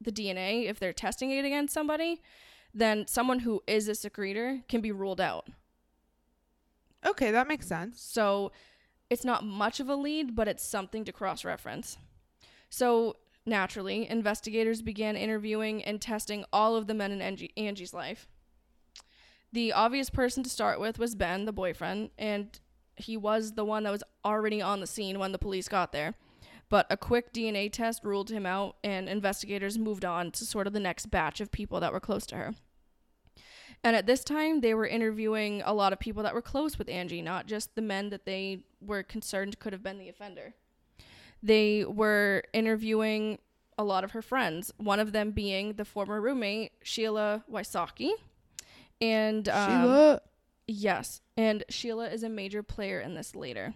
the 0.01 0.12
DNA, 0.12 0.68
if 0.68 0.79
they're 0.79 0.92
testing 0.92 1.31
it 1.31 1.44
against 1.44 1.75
somebody, 1.75 2.20
then 2.75 3.07
someone 3.07 3.40
who 3.40 3.62
is 3.66 3.88
a 3.88 3.94
secretor 3.94 4.61
can 4.68 4.81
be 4.81 4.92
ruled 4.92 5.20
out. 5.20 5.49
Okay, 7.05 7.31
that 7.31 7.49
makes 7.49 7.66
sense. 7.66 8.01
So 8.01 8.53
it's 9.09 9.25
not 9.25 9.44
much 9.44 9.81
of 9.81 9.88
a 9.88 9.96
lead, 9.96 10.35
but 10.35 10.49
it's 10.49 10.64
something 10.64 11.05
to 11.05 11.12
cross 11.12 11.44
reference. 11.44 11.99
So 12.68 13.16
naturally, 13.47 14.09
investigators 14.09 14.83
began 14.83 15.17
interviewing 15.17 15.83
and 15.85 16.01
testing 16.01 16.45
all 16.53 16.77
of 16.77 16.87
the 16.87 16.95
men 16.95 17.13
in 17.13 17.23
Angie- 17.23 17.53
Angie's 17.57 17.95
life. 17.95 18.29
The 19.53 19.73
obvious 19.73 20.11
person 20.11 20.43
to 20.43 20.51
start 20.51 20.81
with 20.81 20.99
was 20.99 21.15
Ben, 21.15 21.45
the 21.45 21.53
boyfriend, 21.53 22.11
and 22.19 22.59
he 22.97 23.17
was 23.17 23.53
the 23.53 23.65
one 23.65 23.85
that 23.85 23.93
was 23.93 24.03
already 24.25 24.61
on 24.61 24.81
the 24.81 24.87
scene 24.87 25.19
when 25.19 25.33
the 25.33 25.39
police 25.39 25.69
got 25.69 25.93
there. 25.93 26.15
But 26.69 26.87
a 26.91 26.97
quick 26.97 27.33
DNA 27.33 27.71
test 27.71 28.03
ruled 28.05 28.31
him 28.31 28.45
out, 28.45 28.77
and 28.83 29.09
investigators 29.09 29.79
moved 29.79 30.05
on 30.05 30.33
to 30.33 30.45
sort 30.45 30.67
of 30.67 30.73
the 30.73 30.81
next 30.81 31.07
batch 31.07 31.41
of 31.41 31.53
people 31.53 31.79
that 31.81 31.93
were 31.93 32.01
close 32.01 32.27
to 32.27 32.37
her. 32.37 32.55
And 33.85 33.95
at 33.95 34.07
this 34.07 34.25
time, 34.25 34.61
they 34.61 34.75
were 34.75 34.87
interviewing 34.87 35.63
a 35.65 35.73
lot 35.73 35.93
of 35.93 36.01
people 36.01 36.23
that 36.25 36.35
were 36.35 36.43
close 36.43 36.77
with 36.79 36.89
Angie, 36.89 37.23
not 37.23 37.47
just 37.47 37.75
the 37.75 37.83
men 37.83 38.11
that 38.11 38.25
they 38.25 38.65
were 38.81 39.03
concerned 39.03 39.61
could 39.61 39.73
have 39.73 39.83
been 39.83 39.99
the 39.99 40.09
offender. 40.09 40.55
They 41.42 41.85
were 41.85 42.42
interviewing 42.53 43.38
a 43.79 43.85
lot 43.85 44.05
of 44.05 44.12
her 44.12 44.22
friends, 44.22 44.72
one 44.79 44.99
of 45.01 45.12
them 45.12 45.33
being 45.33 45.75
the 45.75 45.85
former 45.85 46.20
roommate, 46.20 46.72
Sheila 46.83 47.44
Wysocki. 47.51 48.11
And 49.01 49.49
um, 49.49 49.70
Sheila. 49.70 50.20
Yes, 50.66 51.20
and 51.37 51.62
Sheila 51.68 52.09
is 52.09 52.22
a 52.22 52.29
major 52.29 52.62
player 52.62 52.99
in 53.01 53.14
this 53.14 53.35
later. 53.35 53.75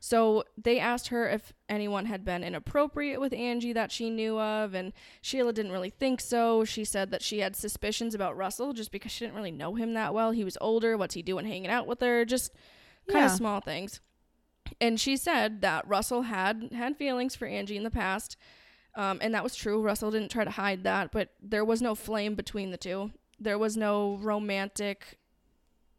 So 0.00 0.44
they 0.56 0.78
asked 0.78 1.08
her 1.08 1.28
if 1.28 1.52
anyone 1.68 2.06
had 2.06 2.24
been 2.24 2.44
inappropriate 2.44 3.20
with 3.20 3.32
Angie 3.32 3.72
that 3.72 3.90
she 3.90 4.10
knew 4.10 4.38
of, 4.38 4.72
and 4.74 4.92
Sheila 5.22 5.52
didn't 5.52 5.72
really 5.72 5.90
think 5.90 6.20
so. 6.20 6.64
She 6.64 6.84
said 6.84 7.10
that 7.10 7.22
she 7.22 7.40
had 7.40 7.56
suspicions 7.56 8.14
about 8.14 8.36
Russell 8.36 8.72
just 8.74 8.92
because 8.92 9.10
she 9.10 9.24
didn't 9.24 9.34
really 9.36 9.50
know 9.50 9.74
him 9.74 9.94
that 9.94 10.14
well. 10.14 10.30
He 10.30 10.44
was 10.44 10.56
older. 10.60 10.96
What's 10.96 11.14
he 11.14 11.22
doing 11.22 11.46
hanging 11.46 11.70
out 11.70 11.88
with 11.88 12.00
her? 12.00 12.24
Just 12.24 12.52
kind 13.10 13.24
of 13.24 13.30
Yeah. 13.32 13.36
small 13.36 13.60
things. 13.60 14.00
And 14.80 15.00
she 15.00 15.16
said 15.16 15.60
that 15.62 15.86
Russell 15.86 16.22
had 16.22 16.70
had 16.72 16.96
feelings 16.96 17.34
for 17.34 17.46
Angie 17.46 17.76
in 17.76 17.84
the 17.84 17.90
past, 17.90 18.36
um, 18.94 19.18
and 19.20 19.34
that 19.34 19.44
was 19.44 19.54
true. 19.54 19.82
Russell 19.82 20.10
didn't 20.10 20.30
try 20.30 20.44
to 20.44 20.50
hide 20.50 20.84
that, 20.84 21.12
but 21.12 21.30
there 21.42 21.64
was 21.64 21.82
no 21.82 21.94
flame 21.94 22.34
between 22.34 22.70
the 22.70 22.76
two. 22.76 23.10
There 23.38 23.58
was 23.58 23.76
no 23.76 24.18
romantic 24.20 25.18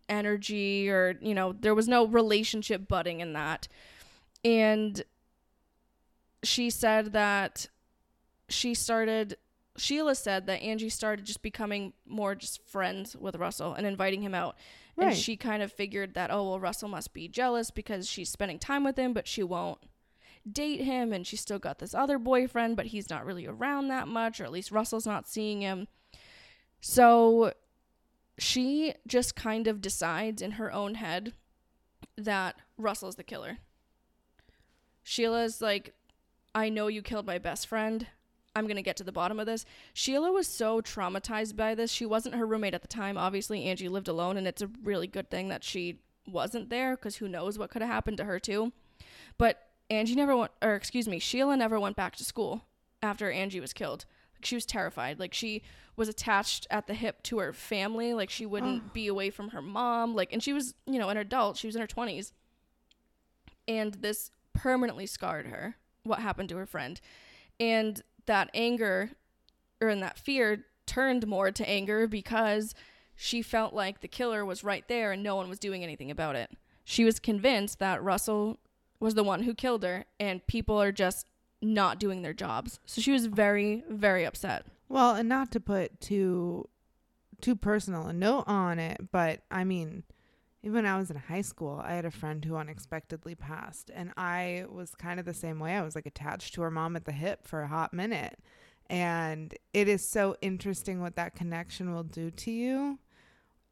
energy 0.10 0.90
or 0.90 1.20
you 1.22 1.36
know 1.36 1.54
there 1.54 1.76
was 1.76 1.88
no 1.88 2.08
relationship 2.08 2.88
budding 2.88 3.20
in 3.20 3.34
that 3.34 3.68
and 4.44 5.04
she 6.42 6.70
said 6.70 7.14
that 7.14 7.68
she 8.48 8.74
started 8.74 9.38
Sheila 9.78 10.16
said 10.16 10.46
that 10.48 10.62
Angie 10.62 10.90
started 10.90 11.26
just 11.26 11.42
becoming 11.42 11.94
more 12.06 12.36
just 12.36 12.62
friends 12.68 13.16
with 13.16 13.36
Russell 13.38 13.74
and 13.74 13.88
inviting 13.88 14.22
him 14.22 14.36
out. 14.36 14.58
Right. 15.00 15.10
And 15.10 15.18
she 15.18 15.38
kind 15.38 15.64
of 15.64 15.72
figured 15.72 16.14
that, 16.14 16.32
oh, 16.32 16.50
well, 16.50 16.60
Russell 16.60 16.90
must 16.90 17.14
be 17.14 17.28
jealous 17.28 17.72
because 17.72 18.08
she's 18.08 18.30
spending 18.30 18.60
time 18.60 18.84
with 18.84 18.98
him, 18.98 19.14
but 19.14 19.28
she 19.28 19.44
won't 19.44 19.80
date 20.50 20.82
him. 20.82 21.14
And 21.14 21.26
she's 21.26 21.42
still 21.42 21.60
got 21.60 21.80
this 21.80 21.94
other 21.94 22.20
boyfriend, 22.20 22.76
but 22.76 22.88
he's 22.88 23.10
not 23.10 23.26
really 23.26 23.48
around 23.48 23.88
that 23.88 24.08
much, 24.08 24.40
or 24.40 24.44
at 24.44 24.52
least 24.52 24.72
Russell's 24.72 25.08
not 25.08 25.28
seeing 25.28 25.62
him. 25.62 25.88
So 26.82 27.54
she 28.38 28.94
just 29.06 29.36
kind 29.36 29.68
of 29.68 29.82
decides 29.82 30.42
in 30.42 30.52
her 30.52 30.72
own 30.72 30.96
head 30.96 31.34
that 32.18 32.56
Russell's 32.78 33.16
the 33.16 33.24
killer. 33.24 33.58
Sheila's 35.04 35.62
like, 35.62 35.94
I 36.54 36.70
know 36.70 36.88
you 36.88 37.02
killed 37.02 37.26
my 37.26 37.38
best 37.38 37.68
friend. 37.68 38.08
I'm 38.60 38.68
going 38.68 38.76
to 38.76 38.84
get 38.84 38.98
to 38.98 39.04
the 39.04 39.12
bottom 39.12 39.40
of 39.40 39.48
this. 39.48 39.66
Sheila 39.94 40.32
was 40.32 40.48
so 40.48 40.82
traumatized 40.82 41.56
by 41.56 41.74
this. 41.74 41.92
She 41.92 42.06
wasn't 42.06 42.36
her 42.36 42.46
roommate 42.46 42.76
at 42.76 42.84
the 42.84 42.88
time. 42.88 43.18
Obviously, 43.18 43.64
Angie 43.64 43.90
lived 43.90 44.08
alone, 44.08 44.38
and 44.38 44.46
it's 44.46 44.62
a 44.62 44.70
really 44.84 45.08
good 45.08 45.32
thing 45.32 45.48
that 45.48 45.64
she 45.64 46.00
wasn't 46.28 46.70
there 46.70 46.96
because 46.96 47.16
who 47.16 47.28
knows 47.28 47.58
what 47.58 47.72
could 47.72 47.82
have 47.82 47.90
happened 47.90 48.18
to 48.18 48.26
her, 48.26 48.40
too. 48.40 48.72
But 49.38 49.68
Angie 49.90 50.16
never 50.16 50.38
went, 50.38 50.52
or 50.62 50.76
excuse 50.76 51.08
me, 51.08 51.18
Sheila 51.18 51.58
never 51.58 51.80
went 51.80 51.96
back 51.96 52.16
to 52.18 52.24
school 52.24 52.66
after 53.02 53.32
Angie 53.32 53.60
was 53.60 53.74
killed. 53.74 54.06
She 54.44 54.56
was 54.56 54.66
terrified. 54.66 55.20
Like, 55.20 55.34
she 55.34 55.64
was 55.96 56.08
attached 56.08 56.68
at 56.70 56.88
the 56.88 56.94
hip 56.94 57.24
to 57.24 57.40
her 57.40 57.54
family. 57.54 58.14
Like, 58.14 58.30
she 58.30 58.46
wouldn't 58.46 58.94
be 58.94 59.08
away 59.08 59.32
from 59.32 59.50
her 59.50 59.62
mom. 59.62 60.16
Like, 60.16 60.32
and 60.32 60.44
she 60.44 60.54
was, 60.54 60.76
you 60.86 61.00
know, 61.00 61.10
an 61.10 61.18
adult. 61.18 61.58
She 61.58 61.68
was 61.68 61.76
in 61.76 61.82
her 61.82 61.88
20s. 61.88 62.32
And 63.68 63.96
this 63.96 64.32
permanently 64.54 65.06
scarred 65.06 65.48
her, 65.48 65.76
what 66.04 66.20
happened 66.20 66.50
to 66.50 66.58
her 66.58 66.66
friend. 66.66 67.00
And 67.60 68.02
that 68.30 68.50
anger 68.54 69.12
or 69.82 69.90
in 69.90 70.00
that 70.00 70.18
fear 70.18 70.66
turned 70.86 71.28
more 71.28 71.52
to 71.52 71.70
anger 71.70 72.08
because 72.08 72.74
she 73.16 73.42
felt 73.42 73.74
like 73.74 74.00
the 74.00 74.08
killer 74.08 74.46
was 74.46 74.64
right 74.64 74.88
there 74.88 75.12
and 75.12 75.22
no 75.22 75.36
one 75.36 75.50
was 75.50 75.60
doing 75.60 75.84
anything 75.84 76.10
about 76.10 76.36
it. 76.36 76.50
She 76.86 77.04
was 77.04 77.20
convinced 77.20 77.80
that 77.80 78.02
Russell 78.02 78.58
was 79.00 79.14
the 79.14 79.24
one 79.24 79.44
who 79.44 79.54
killed 79.54 79.84
her 79.84 80.06
and 80.20 80.46
people 80.48 80.82
are 80.82 80.92
just 80.92 81.28
not 81.62 82.00
doing 82.00 82.22
their 82.22 82.34
jobs. 82.34 82.80
So 82.86 83.02
she 83.02 83.12
was 83.12 83.26
very 83.26 83.84
very 83.90 84.26
upset. 84.26 84.66
Well, 84.88 85.16
and 85.16 85.28
not 85.28 85.52
to 85.52 85.60
put 85.60 86.00
too 86.00 86.70
too 87.42 87.56
personal 87.56 88.08
a 88.08 88.14
note 88.14 88.46
on 88.48 88.80
it, 88.80 89.12
but 89.12 89.42
I 89.52 89.64
mean, 89.64 90.04
even 90.62 90.76
when 90.76 90.86
I 90.86 90.98
was 90.98 91.10
in 91.10 91.16
high 91.16 91.42
school, 91.42 91.82
I 91.84 91.94
had 91.94 92.06
a 92.06 92.12
friend 92.12 92.44
who 92.44 92.58
unexpectedly 92.58 93.34
passed, 93.36 93.90
and 93.94 94.12
I 94.18 94.66
was 94.70 94.94
kind 94.94 95.20
of 95.20 95.26
the 95.26 95.34
same 95.34 95.60
way. 95.60 95.74
I 95.74 95.84
was 95.84 95.96
like 95.96 96.06
attached 96.06 96.54
to 96.56 96.62
her 96.62 96.72
mom 96.72 96.96
at 96.96 97.06
the 97.06 97.14
hip 97.14 97.48
for 97.48 97.62
a 97.62 97.68
hot 97.68 97.94
minute. 97.94 98.40
And 98.90 99.56
it 99.74 99.88
is 99.88 100.08
so 100.08 100.36
interesting 100.42 101.00
what 101.00 101.16
that 101.16 101.36
connection 101.36 101.94
will 101.94 102.04
do 102.04 102.32
to 102.32 102.52
you 102.52 103.00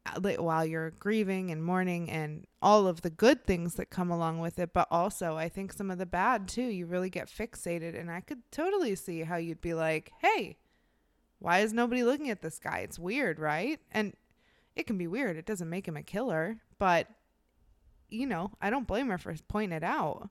uh, 0.06 0.20
while 0.20 0.64
you're 0.64 0.92
grieving 0.92 1.50
and 1.50 1.62
mourning 1.62 2.08
and 2.08 2.46
all 2.62 2.86
of 2.86 3.02
the 3.02 3.10
good 3.10 3.44
things 3.44 3.74
that 3.74 3.90
come 3.90 4.10
along 4.10 4.38
with 4.38 4.58
it. 4.58 4.72
But 4.72 4.86
also, 4.90 5.36
I 5.36 5.48
think 5.48 5.72
some 5.72 5.90
of 5.90 5.98
the 5.98 6.06
bad 6.06 6.46
too. 6.46 6.62
You 6.62 6.86
really 6.86 7.10
get 7.10 7.28
fixated. 7.28 7.98
And 7.98 8.10
I 8.10 8.20
could 8.20 8.42
totally 8.52 8.94
see 8.94 9.22
how 9.22 9.36
you'd 9.36 9.60
be 9.60 9.74
like, 9.74 10.12
hey, 10.22 10.56
why 11.40 11.58
is 11.60 11.72
nobody 11.72 12.04
looking 12.04 12.30
at 12.30 12.40
this 12.40 12.58
guy? 12.58 12.78
It's 12.78 12.98
weird, 12.98 13.38
right? 13.40 13.80
And 13.90 14.14
it 14.76 14.86
can 14.86 14.98
be 14.98 15.08
weird. 15.08 15.36
It 15.36 15.46
doesn't 15.46 15.68
make 15.68 15.86
him 15.88 15.96
a 15.96 16.02
killer, 16.02 16.58
but 16.78 17.08
you 18.10 18.26
know, 18.26 18.52
I 18.60 18.70
don't 18.70 18.86
blame 18.86 19.08
her 19.08 19.18
for 19.18 19.34
pointing 19.48 19.76
it 19.76 19.84
out. 19.84 20.30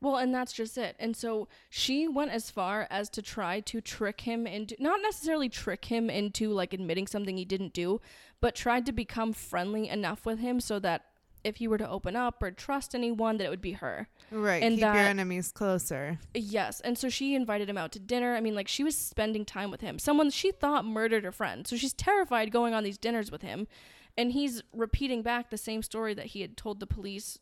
Well, 0.00 0.16
and 0.16 0.34
that's 0.34 0.52
just 0.52 0.76
it. 0.76 0.96
And 0.98 1.16
so 1.16 1.46
she 1.70 2.08
went 2.08 2.32
as 2.32 2.50
far 2.50 2.88
as 2.90 3.08
to 3.10 3.22
try 3.22 3.60
to 3.60 3.80
trick 3.80 4.22
him 4.22 4.48
into 4.48 4.74
not 4.80 5.00
necessarily 5.00 5.48
trick 5.48 5.84
him 5.84 6.10
into 6.10 6.50
like 6.50 6.72
admitting 6.72 7.06
something 7.06 7.36
he 7.36 7.44
didn't 7.44 7.72
do, 7.72 8.00
but 8.40 8.56
tried 8.56 8.84
to 8.86 8.92
become 8.92 9.32
friendly 9.32 9.88
enough 9.88 10.26
with 10.26 10.40
him 10.40 10.58
so 10.58 10.80
that 10.80 11.04
if 11.44 11.56
he 11.56 11.68
were 11.68 11.78
to 11.78 11.88
open 11.88 12.16
up 12.16 12.42
or 12.42 12.50
trust 12.50 12.94
anyone 12.94 13.36
that 13.36 13.44
it 13.44 13.50
would 13.50 13.62
be 13.62 13.72
her. 13.72 14.08
Right. 14.32 14.62
And 14.62 14.74
keep 14.74 14.82
your 14.82 14.96
enemies 14.96 15.52
closer. 15.52 16.18
Yes. 16.34 16.80
And 16.80 16.98
so 16.98 17.08
she 17.08 17.34
invited 17.36 17.68
him 17.68 17.78
out 17.78 17.92
to 17.92 17.98
dinner. 18.00 18.34
I 18.34 18.40
mean, 18.40 18.54
like 18.54 18.68
she 18.68 18.84
was 18.84 18.96
spending 18.96 19.44
time 19.44 19.70
with 19.70 19.80
him. 19.80 19.98
Someone 19.98 20.30
she 20.30 20.50
thought 20.50 20.84
murdered 20.84 21.24
her 21.24 21.32
friend. 21.32 21.66
So 21.66 21.76
she's 21.76 21.92
terrified 21.92 22.50
going 22.50 22.74
on 22.74 22.84
these 22.84 22.98
dinners 22.98 23.30
with 23.30 23.42
him. 23.42 23.68
And 24.16 24.32
he's 24.32 24.62
repeating 24.72 25.22
back 25.22 25.50
the 25.50 25.56
same 25.56 25.82
story 25.82 26.14
that 26.14 26.26
he 26.26 26.42
had 26.42 26.56
told 26.56 26.80
the 26.80 26.86
police 26.86 27.38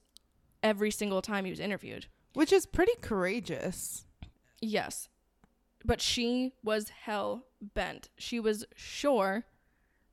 every 0.62 0.90
single 0.90 1.22
time 1.22 1.44
he 1.44 1.50
was 1.50 1.60
interviewed. 1.60 2.06
Which 2.34 2.52
is 2.52 2.66
pretty 2.66 2.94
courageous. 3.00 4.06
Yes. 4.60 5.08
But 5.84 6.00
she 6.00 6.52
was 6.62 6.90
hell 6.90 7.46
bent. 7.60 8.08
She 8.16 8.38
was 8.38 8.64
sure 8.74 9.44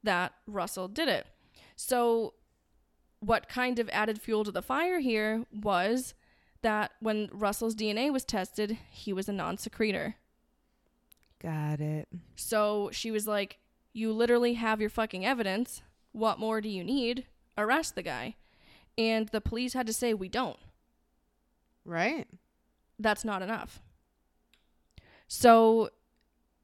that 0.03 0.33
Russell 0.47 0.87
did 0.87 1.09
it. 1.09 1.27
So, 1.75 2.33
what 3.19 3.49
kind 3.49 3.77
of 3.77 3.89
added 3.91 4.21
fuel 4.21 4.43
to 4.43 4.51
the 4.51 4.61
fire 4.61 4.99
here 4.99 5.45
was 5.51 6.13
that 6.61 6.91
when 6.99 7.29
Russell's 7.31 7.75
DNA 7.75 8.11
was 8.11 8.25
tested, 8.25 8.77
he 8.89 9.13
was 9.13 9.29
a 9.29 9.33
non 9.33 9.57
secretor. 9.57 10.15
Got 11.41 11.79
it. 11.81 12.07
So 12.35 12.89
she 12.91 13.11
was 13.11 13.27
like, 13.27 13.59
You 13.93 14.11
literally 14.11 14.55
have 14.55 14.81
your 14.81 14.89
fucking 14.89 15.25
evidence. 15.25 15.81
What 16.17 16.39
more 16.39 16.61
do 16.61 16.69
you 16.69 16.83
need? 16.83 17.25
Arrest 17.57 17.95
the 17.95 18.03
guy. 18.03 18.35
And 18.97 19.27
the 19.29 19.41
police 19.41 19.73
had 19.73 19.87
to 19.87 19.93
say, 19.93 20.13
We 20.13 20.29
don't. 20.29 20.57
Right? 21.85 22.27
That's 22.99 23.23
not 23.23 23.41
enough. 23.41 23.81
So 25.27 25.89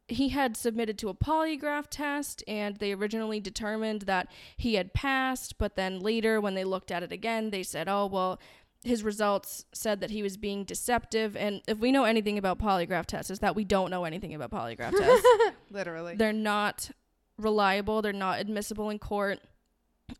he 0.07 0.29
had 0.29 0.57
submitted 0.57 0.97
to 0.99 1.09
a 1.09 1.13
polygraph 1.13 1.87
test, 1.89 2.43
and 2.47 2.77
they 2.77 2.93
originally 2.93 3.39
determined 3.39 4.03
that 4.03 4.27
he 4.57 4.75
had 4.75 4.93
passed, 4.93 5.57
but 5.57 5.75
then 5.75 5.99
later, 5.99 6.41
when 6.41 6.55
they 6.55 6.63
looked 6.63 6.91
at 6.91 7.03
it 7.03 7.11
again, 7.11 7.51
they 7.51 7.63
said, 7.63 7.87
Oh, 7.87 8.07
well, 8.07 8.39
his 8.83 9.03
results 9.03 9.65
said 9.73 10.01
that 10.01 10.11
he 10.11 10.21
was 10.21 10.35
being 10.35 10.65
deceptive. 10.65 11.37
And 11.37 11.61
if 11.67 11.77
we 11.77 11.91
know 11.91 12.03
anything 12.03 12.37
about 12.37 12.59
polygraph 12.59 13.05
tests, 13.05 13.31
is 13.31 13.39
that 13.39 13.55
we 13.55 13.63
don't 13.63 13.89
know 13.91 14.03
anything 14.03 14.33
about 14.33 14.51
polygraph 14.51 14.91
tests. 14.97 15.27
Literally. 15.71 16.15
They're 16.15 16.33
not 16.33 16.91
reliable. 17.37 18.01
They're 18.01 18.13
not 18.13 18.39
admissible 18.39 18.89
in 18.89 18.99
court. 18.99 19.39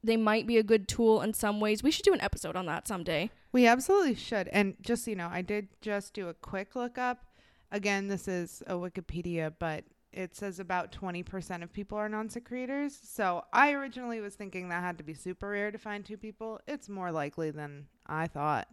They 0.04 0.18
might 0.18 0.48
be 0.48 0.58
a 0.58 0.64
good 0.64 0.88
tool 0.88 1.22
in 1.22 1.34
some 1.34 1.60
ways. 1.60 1.84
We 1.84 1.92
should 1.92 2.06
do 2.06 2.14
an 2.14 2.22
episode 2.22 2.56
on 2.56 2.66
that 2.68 2.88
someday. 2.88 3.30
We 3.52 3.68
absolutely 3.68 4.16
should. 4.16 4.48
And 4.48 4.76
just 4.82 5.06
so 5.06 5.12
you 5.12 5.18
know, 5.18 5.30
I 5.32 5.42
did 5.42 5.68
just 5.82 6.14
do 6.14 6.30
a 6.30 6.34
quick 6.34 6.76
look 6.76 6.98
up. 6.98 7.26
Again, 7.72 8.08
this 8.08 8.28
is 8.28 8.64
a 8.68 8.74
Wikipedia, 8.74 9.54
but 9.60 9.84
it 10.12 10.36
says 10.36 10.60
about 10.60 10.92
20% 10.92 11.64
of 11.64 11.74
people 11.74 11.98
are 11.98 12.10
non 12.10 12.30
secretors. 12.30 12.98
So 13.04 13.44
I 13.52 13.72
originally 13.72 14.22
was 14.22 14.36
thinking 14.36 14.70
that 14.70 14.84
had 14.84 14.98
to 15.00 15.04
be 15.04 15.14
super 15.14 15.50
rare 15.50 15.72
to 15.72 15.78
find 15.78 16.06
two 16.06 16.18
people. 16.18 16.60
It's 16.68 16.88
more 16.88 17.12
likely 17.12 17.52
than 17.52 17.88
I 18.06 18.28
thought. 18.28 18.68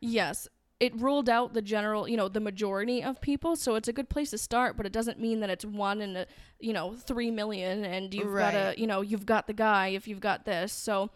Yes, 0.00 0.48
it 0.84 1.00
ruled 1.00 1.30
out 1.30 1.54
the 1.54 1.62
general, 1.62 2.06
you 2.06 2.14
know, 2.14 2.28
the 2.28 2.40
majority 2.40 3.02
of 3.02 3.18
people. 3.22 3.56
So 3.56 3.74
it's 3.74 3.88
a 3.88 3.92
good 3.92 4.10
place 4.10 4.28
to 4.30 4.38
start, 4.38 4.76
but 4.76 4.84
it 4.84 4.92
doesn't 4.92 5.18
mean 5.18 5.40
that 5.40 5.48
it's 5.48 5.64
one 5.64 6.02
in 6.02 6.14
a, 6.14 6.26
you 6.60 6.74
know, 6.74 6.92
three 6.92 7.30
million, 7.30 7.86
and 7.86 8.12
you've 8.12 8.34
got 8.34 8.54
a, 8.54 8.74
you 8.76 8.86
know, 8.86 9.00
you've 9.00 9.24
got 9.24 9.46
the 9.46 9.54
guy 9.54 9.88
if 9.88 10.06
you've 10.06 10.20
got 10.20 10.44
this. 10.44 10.74
So, 10.74 11.08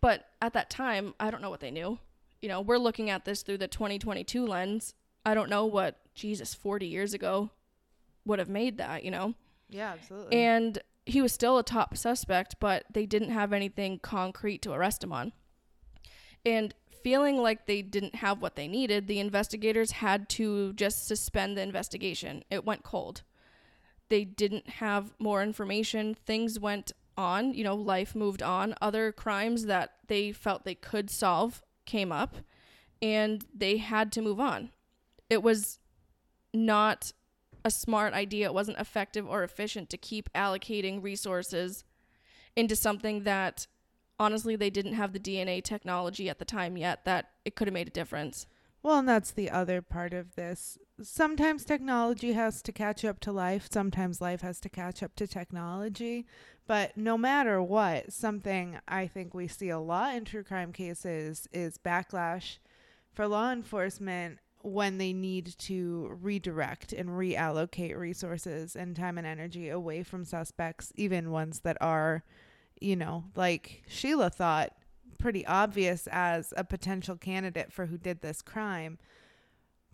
but 0.00 0.26
at 0.40 0.52
that 0.52 0.70
time, 0.70 1.14
I 1.18 1.32
don't 1.32 1.42
know 1.42 1.50
what 1.50 1.58
they 1.58 1.72
knew. 1.72 1.98
You 2.40 2.48
know, 2.48 2.60
we're 2.60 2.78
looking 2.78 3.10
at 3.10 3.24
this 3.24 3.42
through 3.42 3.58
the 3.58 3.66
2022 3.66 4.46
lens. 4.46 4.94
I 5.26 5.34
don't 5.34 5.50
know 5.50 5.66
what 5.66 5.98
Jesus 6.14 6.54
40 6.54 6.86
years 6.86 7.12
ago 7.12 7.50
would 8.24 8.38
have 8.38 8.48
made 8.48 8.78
that. 8.78 9.02
You 9.02 9.10
know. 9.10 9.34
Yeah, 9.68 9.94
absolutely. 9.94 10.36
And 10.38 10.78
he 11.06 11.20
was 11.20 11.32
still 11.32 11.58
a 11.58 11.64
top 11.64 11.96
suspect, 11.96 12.54
but 12.60 12.84
they 12.88 13.04
didn't 13.04 13.30
have 13.30 13.52
anything 13.52 13.98
concrete 13.98 14.62
to 14.62 14.72
arrest 14.72 15.02
him 15.02 15.12
on. 15.12 15.32
And 16.46 16.72
feeling 17.04 17.36
like 17.36 17.66
they 17.66 17.82
didn't 17.82 18.16
have 18.16 18.40
what 18.40 18.56
they 18.56 18.66
needed, 18.66 19.06
the 19.06 19.20
investigators 19.20 19.92
had 19.92 20.28
to 20.30 20.72
just 20.72 21.06
suspend 21.06 21.56
the 21.56 21.62
investigation. 21.62 22.42
It 22.50 22.64
went 22.64 22.82
cold. 22.82 23.22
They 24.08 24.24
didn't 24.24 24.68
have 24.68 25.12
more 25.18 25.42
information. 25.42 26.14
Things 26.14 26.58
went 26.58 26.92
on, 27.16 27.52
you 27.52 27.62
know, 27.62 27.76
life 27.76 28.14
moved 28.14 28.42
on. 28.42 28.74
Other 28.80 29.12
crimes 29.12 29.66
that 29.66 29.92
they 30.08 30.32
felt 30.32 30.64
they 30.64 30.74
could 30.74 31.10
solve 31.10 31.62
came 31.84 32.10
up, 32.10 32.36
and 33.02 33.44
they 33.54 33.76
had 33.76 34.10
to 34.12 34.22
move 34.22 34.40
on. 34.40 34.70
It 35.28 35.42
was 35.42 35.78
not 36.54 37.12
a 37.66 37.70
smart 37.70 38.14
idea. 38.14 38.46
It 38.46 38.54
wasn't 38.54 38.78
effective 38.78 39.28
or 39.28 39.42
efficient 39.42 39.90
to 39.90 39.98
keep 39.98 40.32
allocating 40.32 41.02
resources 41.02 41.84
into 42.56 42.76
something 42.76 43.24
that 43.24 43.66
honestly 44.18 44.56
they 44.56 44.70
didn't 44.70 44.94
have 44.94 45.12
the 45.12 45.20
DNA 45.20 45.62
technology 45.62 46.28
at 46.28 46.38
the 46.38 46.44
time 46.44 46.76
yet 46.76 47.04
that 47.04 47.30
it 47.44 47.56
could 47.56 47.68
have 47.68 47.74
made 47.74 47.88
a 47.88 47.90
difference. 47.90 48.46
Well, 48.82 48.98
and 48.98 49.08
that's 49.08 49.30
the 49.30 49.50
other 49.50 49.80
part 49.80 50.12
of 50.12 50.34
this. 50.34 50.76
Sometimes 51.02 51.64
technology 51.64 52.32
has 52.32 52.60
to 52.62 52.70
catch 52.72 53.02
up 53.02 53.18
to 53.20 53.32
life, 53.32 53.68
sometimes 53.70 54.20
life 54.20 54.42
has 54.42 54.60
to 54.60 54.68
catch 54.68 55.02
up 55.02 55.16
to 55.16 55.26
technology. 55.26 56.26
But 56.66 56.96
no 56.96 57.16
matter 57.16 57.62
what, 57.62 58.12
something 58.12 58.78
I 58.86 59.06
think 59.06 59.32
we 59.32 59.48
see 59.48 59.70
a 59.70 59.78
lot 59.78 60.14
in 60.14 60.24
true 60.24 60.44
crime 60.44 60.72
cases 60.72 61.48
is 61.52 61.78
backlash 61.78 62.58
for 63.12 63.26
law 63.26 63.52
enforcement 63.52 64.38
when 64.60 64.96
they 64.96 65.12
need 65.12 65.54
to 65.58 66.18
redirect 66.22 66.92
and 66.92 67.10
reallocate 67.10 67.96
resources 67.96 68.74
and 68.74 68.96
time 68.96 69.18
and 69.18 69.26
energy 69.26 69.68
away 69.68 70.02
from 70.02 70.24
suspects, 70.24 70.92
even 70.96 71.30
ones 71.30 71.60
that 71.60 71.76
are, 71.80 72.24
you 72.84 72.96
know, 72.96 73.24
like 73.34 73.82
Sheila 73.88 74.30
thought 74.30 74.72
pretty 75.18 75.46
obvious 75.46 76.06
as 76.12 76.52
a 76.56 76.64
potential 76.64 77.16
candidate 77.16 77.72
for 77.72 77.86
who 77.86 77.96
did 77.96 78.20
this 78.20 78.42
crime. 78.42 78.98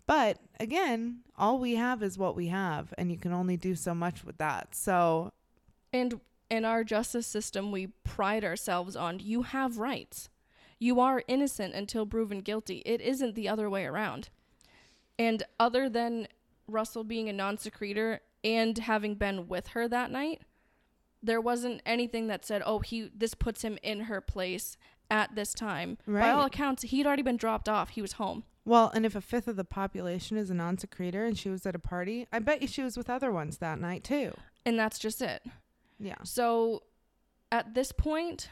But 0.07 0.39
again, 0.59 1.21
all 1.37 1.59
we 1.59 1.77
have 1.77 2.03
is 2.03 2.19
what 2.19 2.35
we 2.35 2.49
have, 2.49 2.93
and 2.99 3.13
you 3.13 3.17
can 3.17 3.33
only 3.33 3.57
do 3.57 3.77
so 3.77 3.95
much 3.95 4.25
with 4.25 4.39
that. 4.39 4.75
So, 4.75 5.33
And 5.93 6.21
in 6.51 6.65
our 6.65 6.83
justice 6.83 7.29
system, 7.29 7.71
we 7.71 7.89
pride 8.03 8.45
ourselves 8.45 8.97
on 8.97 9.21
you 9.21 9.43
have 9.43 9.79
rights. 9.79 10.29
You 10.81 10.99
are 10.99 11.23
innocent 11.29 11.75
until 11.75 12.07
proven 12.07 12.41
guilty. 12.41 12.83
It 12.85 13.01
isn't 13.01 13.37
the 13.37 13.49
other 13.49 13.71
way 13.71 13.85
around. 13.85 14.31
And 15.17 15.45
other 15.61 15.89
than 15.89 16.27
Russell 16.67 17.05
being 17.05 17.29
a 17.29 17.33
non 17.33 17.57
secretor 17.57 18.21
and 18.43 18.77
having 18.79 19.15
been 19.15 19.47
with 19.47 19.69
her 19.69 19.87
that 19.87 20.11
night, 20.11 20.43
there 21.23 21.41
wasn't 21.41 21.83
anything 21.85 22.29
that 22.29 22.45
said, 22.45 22.63
"Oh, 22.65 22.79
he 22.81 23.11
this 23.15 23.35
puts 23.35 23.63
him 23.63 23.79
in 23.83 24.01
her 24.03 24.21
place 24.21 24.77
at 25.11 25.35
this 25.35 25.53
time." 25.53 25.99
By 26.07 26.31
all 26.31 26.47
accounts, 26.47 26.83
he'd 26.83 27.07
already 27.07 27.23
been 27.23 27.37
dropped 27.37 27.69
off. 27.69 27.91
He 27.91 28.03
was 28.03 28.13
home. 28.13 28.45
well, 28.65 28.91
and 28.95 29.05
if 29.05 29.15
a 29.15 29.21
fifth 29.21 29.49
of 29.49 29.57
the 29.57 29.65
population 29.65 30.37
is 30.37 30.51
a 30.51 30.55
non 30.55 30.79
secretor 30.79 31.25
and 31.25 31.37
she 31.39 31.49
was 31.49 31.65
at 31.67 31.75
a 31.75 31.79
party, 31.79 32.27
I 32.33 32.39
bet 32.39 32.63
you 32.63 32.69
she 32.69 32.83
was 32.83 32.97
with 32.97 33.11
other 33.11 33.31
ones 33.33 33.59
that 33.59 33.81
night 33.81 34.05
too. 34.05 34.33
And 34.65 34.79
that's 34.79 34.99
just 34.99 35.21
it. 35.23 35.43
Yeah. 35.99 36.23
So 36.25 36.83
at 37.51 37.75
this 37.75 37.93
point, 37.93 38.49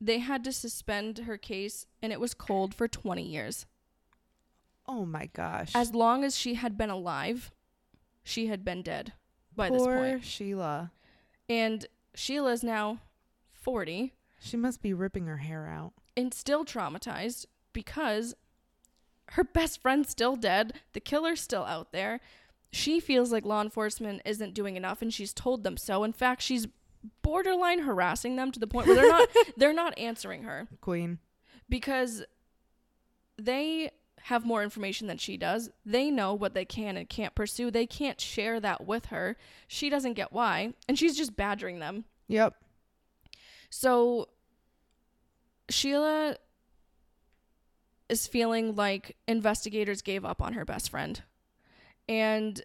they 0.00 0.18
had 0.18 0.42
to 0.44 0.52
suspend 0.52 1.18
her 1.18 1.36
case 1.36 1.86
and 2.02 2.12
it 2.12 2.18
was 2.20 2.34
cold 2.34 2.74
for 2.74 2.88
20 2.88 3.22
years. 3.22 3.66
Oh 4.86 5.04
my 5.06 5.26
gosh. 5.32 5.70
As 5.74 5.94
long 5.94 6.24
as 6.24 6.36
she 6.36 6.54
had 6.54 6.76
been 6.76 6.90
alive, 6.90 7.52
she 8.24 8.46
had 8.48 8.64
been 8.64 8.82
dead 8.82 9.12
by 9.54 9.70
this 9.70 9.82
Poor 9.82 9.96
point. 9.96 10.24
Sheila. 10.24 10.90
And 11.48 11.86
Sheila's 12.14 12.62
now 12.62 12.98
40 13.52 14.12
She 14.40 14.56
must 14.56 14.82
be 14.82 14.92
ripping 14.92 15.26
her 15.26 15.38
hair 15.38 15.66
out. 15.66 15.92
and 16.16 16.32
still 16.34 16.64
traumatized 16.64 17.46
because 17.72 18.34
her 19.30 19.44
best 19.44 19.80
friend's 19.80 20.10
still 20.10 20.36
dead, 20.36 20.74
the 20.92 21.00
killer's 21.00 21.40
still 21.40 21.64
out 21.64 21.92
there. 21.92 22.20
She 22.70 23.00
feels 23.00 23.32
like 23.32 23.44
law 23.44 23.62
enforcement 23.62 24.22
isn't 24.24 24.54
doing 24.54 24.76
enough 24.76 25.00
and 25.02 25.12
she's 25.12 25.32
told 25.32 25.62
them 25.64 25.76
so. 25.76 26.04
In 26.04 26.12
fact, 26.12 26.42
she's 26.42 26.66
borderline 27.22 27.80
harassing 27.80 28.36
them 28.36 28.52
to 28.52 28.60
the 28.60 28.66
point 28.66 28.86
where 28.86 28.96
they're 28.96 29.08
not 29.08 29.28
they're 29.56 29.72
not 29.72 29.98
answering 29.98 30.42
her. 30.44 30.68
Queen. 30.80 31.18
because 31.68 32.24
they 33.38 33.90
have 34.26 34.44
more 34.44 34.62
information 34.62 35.08
than 35.08 35.18
she 35.18 35.36
does. 35.36 35.70
They 35.84 36.10
know 36.10 36.32
what 36.32 36.54
they 36.54 36.64
can 36.64 36.96
and 36.96 37.08
can't 37.08 37.34
pursue. 37.34 37.70
They 37.70 37.86
can't 37.86 38.20
share 38.20 38.60
that 38.60 38.86
with 38.86 39.06
her. 39.06 39.36
She 39.66 39.90
doesn't 39.90 40.14
get 40.14 40.32
why, 40.32 40.74
and 40.88 40.98
she's 40.98 41.16
just 41.16 41.36
badgering 41.36 41.80
them. 41.80 42.04
Yep. 42.28 42.54
So 43.68 44.28
Sheila 45.68 46.36
is 48.08 48.26
feeling 48.26 48.76
like 48.76 49.16
investigators 49.26 50.02
gave 50.02 50.24
up 50.24 50.40
on 50.40 50.52
her 50.52 50.64
best 50.64 50.90
friend. 50.90 51.22
And 52.08 52.62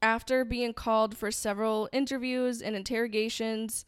after 0.00 0.44
being 0.44 0.72
called 0.72 1.16
for 1.16 1.30
several 1.30 1.88
interviews 1.92 2.62
and 2.62 2.76
interrogations 2.76 3.84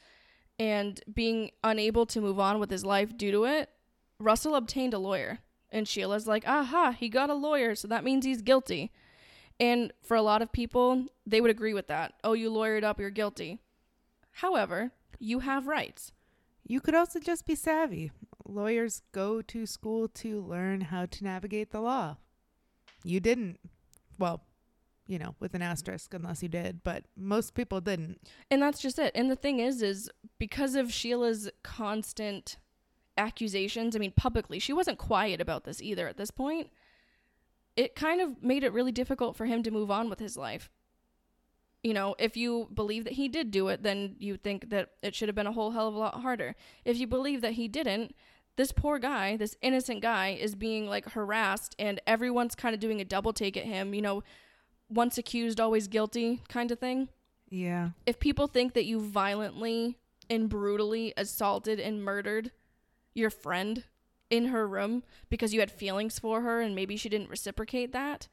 and 0.59 1.01
being 1.13 1.53
unable 1.63 2.05
to 2.07 2.21
move 2.21 2.41
on 2.41 2.59
with 2.59 2.71
his 2.71 2.85
life 2.85 3.17
due 3.17 3.31
to 3.31 3.45
it, 3.45 3.71
Russell 4.19 4.57
obtained 4.57 4.93
a 4.93 4.99
lawyer. 4.99 5.39
And 5.71 5.87
Sheila's 5.87 6.27
like, 6.27 6.47
aha, 6.47 6.93
he 6.93 7.09
got 7.09 7.31
a 7.31 7.35
lawyer, 7.35 7.75
so 7.75 7.89
that 7.89 8.05
means 8.05 8.25
he's 8.25 8.43
guilty. 8.43 8.91
And 9.61 9.93
for 10.03 10.17
a 10.17 10.23
lot 10.23 10.43
of 10.43 10.53
people, 10.53 11.07
they 11.27 11.41
would 11.41 11.51
agree 11.51 11.75
with 11.75 11.89
that. 11.89 12.15
Oh, 12.25 12.33
you 12.33 12.51
lawyered 12.51 12.85
up, 12.85 13.01
you're 13.01 13.11
guilty. 13.11 13.59
However, 14.33 14.93
you 15.19 15.41
have 15.41 15.67
rights. 15.67 16.13
You 16.65 16.81
could 16.81 16.95
also 16.95 17.19
just 17.19 17.47
be 17.47 17.55
savvy. 17.55 18.13
Lawyers 18.47 19.03
go 19.13 19.43
to 19.43 19.67
school 19.67 20.09
to 20.09 20.41
learn 20.41 20.83
how 20.83 21.07
to 21.07 21.25
navigate 21.25 21.71
the 21.71 21.81
law. 21.81 22.17
You 23.05 23.21
didn't. 23.21 23.59
Well, 24.19 24.43
you 25.07 25.19
know, 25.19 25.35
with 25.41 25.55
an 25.55 25.63
asterisk, 25.63 26.13
unless 26.15 26.43
you 26.43 26.49
did, 26.49 26.85
but 26.85 27.05
most 27.17 27.55
people 27.55 27.81
didn't. 27.81 28.21
And 28.51 28.63
that's 28.63 28.81
just 28.81 28.99
it. 28.99 29.13
And 29.15 29.31
the 29.31 29.37
thing 29.37 29.59
is, 29.59 29.83
is 29.83 30.11
because 30.39 30.75
of 30.75 30.93
Sheila's 30.93 31.51
constant 31.63 32.59
accusations, 33.19 33.95
I 33.95 33.99
mean, 33.99 34.13
publicly, 34.17 34.59
she 34.59 34.73
wasn't 34.73 34.99
quiet 34.99 35.41
about 35.41 35.65
this 35.65 35.83
either 35.83 36.09
at 36.09 36.17
this 36.17 36.31
point. 36.31 36.71
It 37.77 37.95
kind 37.95 38.21
of 38.21 38.43
made 38.43 38.65
it 38.65 38.73
really 38.73 38.93
difficult 38.93 39.37
for 39.37 39.47
him 39.47 39.63
to 39.63 39.71
move 39.71 39.91
on 39.91 40.09
with 40.09 40.19
his 40.19 40.37
life. 40.37 40.71
You 41.83 41.95
know, 41.95 42.17
if 42.19 42.37
you 42.37 42.69
believe 42.75 43.05
that 43.05 43.13
he 43.15 43.29
did 43.29 43.51
do 43.51 43.69
it, 43.69 43.83
then 43.83 44.17
you 44.19 44.37
think 44.37 44.71
that 44.71 44.91
it 45.03 45.15
should 45.15 45.29
have 45.29 45.37
been 45.37 45.47
a 45.47 45.53
whole 45.53 45.71
hell 45.71 45.89
of 45.89 45.95
a 45.95 45.99
lot 45.99 46.21
harder. 46.23 46.57
If 46.85 46.99
you 46.99 47.07
believe 47.07 47.41
that 47.43 47.53
he 47.53 47.69
didn't, 47.69 48.15
this 48.57 48.73
poor 48.73 48.99
guy, 48.99 49.37
this 49.37 49.57
innocent 49.63 50.03
guy, 50.03 50.31
is 50.31 50.57
being 50.57 50.89
like 50.89 51.11
harassed, 51.11 51.77
and 51.79 52.01
everyone's 52.07 52.57
kind 52.57 52.75
of 52.75 52.81
doing 52.81 53.01
a 53.01 53.05
double 53.05 53.33
take 53.33 53.57
at 53.57 53.65
him. 53.65 53.95
You 53.95 54.03
know, 54.03 54.23
once 54.89 55.17
accused, 55.19 55.61
always 55.61 55.87
guilty 55.87 56.43
kind 56.49 56.73
of 56.73 56.81
thing 56.81 57.09
Yeah. 57.51 57.91
if 58.07 58.19
people 58.19 58.49
think 58.49 58.73
that 58.73 58.87
you 58.87 59.01
violently 59.01 59.99
and 60.29 60.49
brutally 60.49 61.15
assaulted 61.17 61.79
and 61.79 62.03
murdered 62.03 62.51
your 63.15 63.31
friend 63.31 63.85
in 64.31 64.47
her 64.47 64.67
room 64.67 65.03
because 65.31 65.55
you 65.55 65.61
had 65.61 65.71
feelings 65.71 66.19
for 66.19 66.43
her 66.43 66.61
and 66.61 66.75
maybe 66.75 66.97
she 66.97 67.09
didn't 67.09 67.31
reciprocate 67.31 67.93
that, 67.93 68.29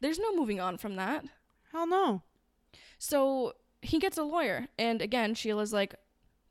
there's 0.00 0.18
no 0.18 0.34
moving 0.34 0.60
on 0.60 0.76
from 0.76 0.96
that. 0.96 1.24
Hell 1.72 1.86
no. 1.86 2.22
So 2.98 3.54
he 3.82 3.98
gets 3.98 4.18
a 4.18 4.22
lawyer. 4.22 4.68
And 4.78 5.00
again, 5.00 5.34
Sheila's 5.34 5.72
like, 5.72 5.94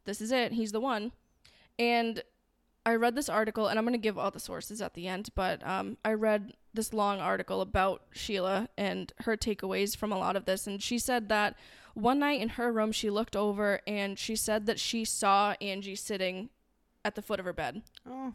this 0.06 0.22
is 0.22 0.32
it. 0.32 0.54
He's 0.54 0.72
the 0.72 0.80
one. 0.80 1.12
And 1.78 2.24
I 2.86 2.96
read 2.96 3.16
this 3.16 3.30
article, 3.30 3.68
and 3.68 3.78
I'm 3.78 3.86
going 3.86 3.94
to 3.94 4.00
give 4.00 4.18
all 4.18 4.32
the 4.32 4.40
sources 4.40 4.82
at 4.82 4.94
the 4.94 5.08
end, 5.08 5.30
but 5.36 5.66
um, 5.68 5.98
I 6.04 6.14
read 6.14 6.54
this 6.74 6.94
long 6.94 7.20
article 7.20 7.62
about 7.62 8.04
Sheila 8.12 8.70
and 8.78 9.12
her 9.20 9.38
takeaways 9.38 9.96
from 9.96 10.12
a 10.12 10.18
lot 10.18 10.36
of 10.36 10.46
this. 10.46 10.66
And 10.66 10.82
she 10.82 10.98
said 10.98 11.30
that 11.30 11.56
one 11.94 12.20
night 12.20 12.42
in 12.42 12.50
her 12.50 12.72
room, 12.72 12.92
she 12.92 13.10
looked 13.10 13.36
over 13.36 13.82
and 13.86 14.18
she 14.18 14.36
said 14.36 14.66
that 14.66 14.80
she 14.80 15.04
saw 15.06 15.56
Angie 15.62 15.96
sitting 15.96 16.50
at 17.06 17.16
the 17.16 17.22
foot 17.22 17.40
of 17.40 17.46
her 17.46 17.54
bed. 17.54 17.82
Oh, 18.08 18.34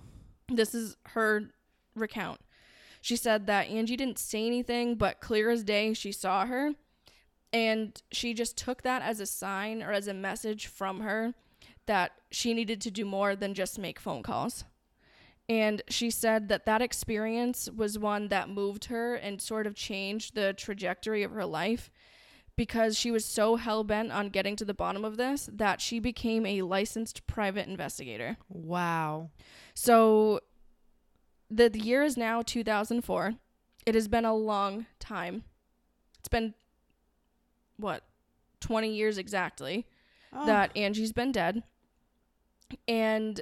This 0.48 0.74
is 0.74 0.96
her 1.08 1.50
recount. 1.94 2.40
She 3.00 3.16
said 3.16 3.46
that 3.46 3.68
Angie 3.68 3.96
didn't 3.96 4.18
say 4.18 4.46
anything, 4.46 4.94
but 4.94 5.20
clear 5.20 5.50
as 5.50 5.62
day, 5.62 5.92
she 5.92 6.12
saw 6.12 6.46
her. 6.46 6.72
And 7.52 8.00
she 8.10 8.34
just 8.34 8.56
took 8.56 8.82
that 8.82 9.02
as 9.02 9.20
a 9.20 9.26
sign 9.26 9.82
or 9.82 9.92
as 9.92 10.08
a 10.08 10.14
message 10.14 10.66
from 10.66 11.00
her 11.00 11.34
that 11.86 12.12
she 12.30 12.54
needed 12.54 12.80
to 12.80 12.90
do 12.90 13.04
more 13.04 13.36
than 13.36 13.54
just 13.54 13.78
make 13.78 14.00
phone 14.00 14.22
calls. 14.22 14.64
And 15.48 15.82
she 15.88 16.10
said 16.10 16.48
that 16.48 16.64
that 16.64 16.80
experience 16.80 17.68
was 17.70 17.98
one 17.98 18.28
that 18.28 18.48
moved 18.48 18.86
her 18.86 19.14
and 19.14 19.40
sort 19.40 19.66
of 19.66 19.74
changed 19.74 20.34
the 20.34 20.54
trajectory 20.54 21.22
of 21.22 21.32
her 21.32 21.44
life 21.44 21.90
because 22.56 22.96
she 22.98 23.10
was 23.10 23.24
so 23.24 23.56
hell 23.56 23.82
bent 23.84 24.12
on 24.12 24.28
getting 24.28 24.54
to 24.56 24.64
the 24.64 24.74
bottom 24.74 25.04
of 25.04 25.16
this 25.16 25.48
that 25.52 25.80
she 25.80 25.98
became 25.98 26.46
a 26.46 26.62
licensed 26.62 27.26
private 27.26 27.66
investigator. 27.68 28.36
wow. 28.48 29.30
So 29.74 30.40
the, 31.50 31.68
the 31.68 31.80
year 31.80 32.02
is 32.02 32.16
now 32.16 32.42
2004. 32.42 33.34
It 33.86 33.94
has 33.94 34.08
been 34.08 34.24
a 34.24 34.34
long 34.34 34.86
time. 35.00 35.44
It's 36.20 36.28
been 36.28 36.54
what 37.76 38.04
20 38.60 38.94
years 38.94 39.18
exactly 39.18 39.86
Oh, 40.32 40.46
that 40.46 40.70
Angie's 40.76 41.12
been 41.12 41.32
dead. 41.32 41.62
And 42.88 43.40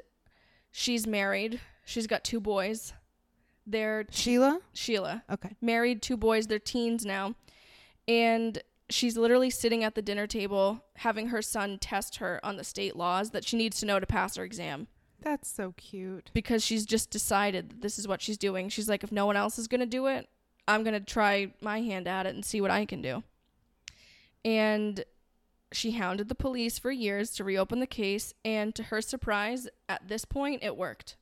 she's 0.70 1.06
married. 1.06 1.60
She's 1.84 2.06
got 2.06 2.24
two 2.24 2.40
boys. 2.40 2.92
They're 3.66 4.06
Sheila? 4.10 4.60
Sheila, 4.72 5.22
Okay. 5.30 5.50
married, 5.60 6.02
two 6.02 6.16
boys, 6.16 6.48
they're 6.48 6.58
teens 6.58 7.04
now. 7.06 7.34
And 8.08 8.60
she's 8.92 9.16
literally 9.16 9.50
sitting 9.50 9.82
at 9.84 9.94
the 9.94 10.02
dinner 10.02 10.26
table 10.26 10.84
having 10.96 11.28
her 11.28 11.42
son 11.42 11.78
test 11.78 12.16
her 12.16 12.40
on 12.42 12.56
the 12.56 12.64
state 12.64 12.96
laws 12.96 13.30
that 13.30 13.44
she 13.44 13.56
needs 13.56 13.78
to 13.80 13.86
know 13.86 13.98
to 14.00 14.06
pass 14.06 14.36
her 14.36 14.44
exam 14.44 14.86
That's 15.20 15.48
so 15.50 15.72
cute. 15.76 16.30
because 16.34 16.64
she's 16.64 16.84
just 16.86 17.10
decided 17.10 17.70
that 17.70 17.82
this 17.82 17.98
is 17.98 18.08
what 18.08 18.20
she's 18.22 18.38
doing. 18.38 18.68
She's 18.68 18.88
like, 18.88 19.04
if 19.04 19.12
no 19.12 19.26
one 19.26 19.36
else 19.36 19.58
is 19.58 19.68
going 19.68 19.80
to 19.80 19.86
do 19.86 20.06
it, 20.06 20.28
I'm 20.66 20.82
going 20.84 20.94
to 20.94 21.00
try 21.00 21.52
my 21.60 21.80
hand 21.80 22.06
at 22.08 22.26
it 22.26 22.34
and 22.34 22.44
see 22.44 22.60
what 22.60 22.70
I 22.70 22.84
can 22.86 23.02
do. 23.02 23.22
And 24.44 25.04
she 25.72 25.92
hounded 25.92 26.28
the 26.28 26.34
police 26.34 26.78
for 26.78 26.90
years 26.90 27.30
to 27.32 27.44
reopen 27.44 27.80
the 27.80 27.86
case. 27.86 28.34
And 28.44 28.74
to 28.74 28.84
her 28.84 29.00
surprise, 29.00 29.68
at 29.88 30.08
this 30.08 30.24
point, 30.24 30.62
it 30.62 30.76
worked. 30.76 31.16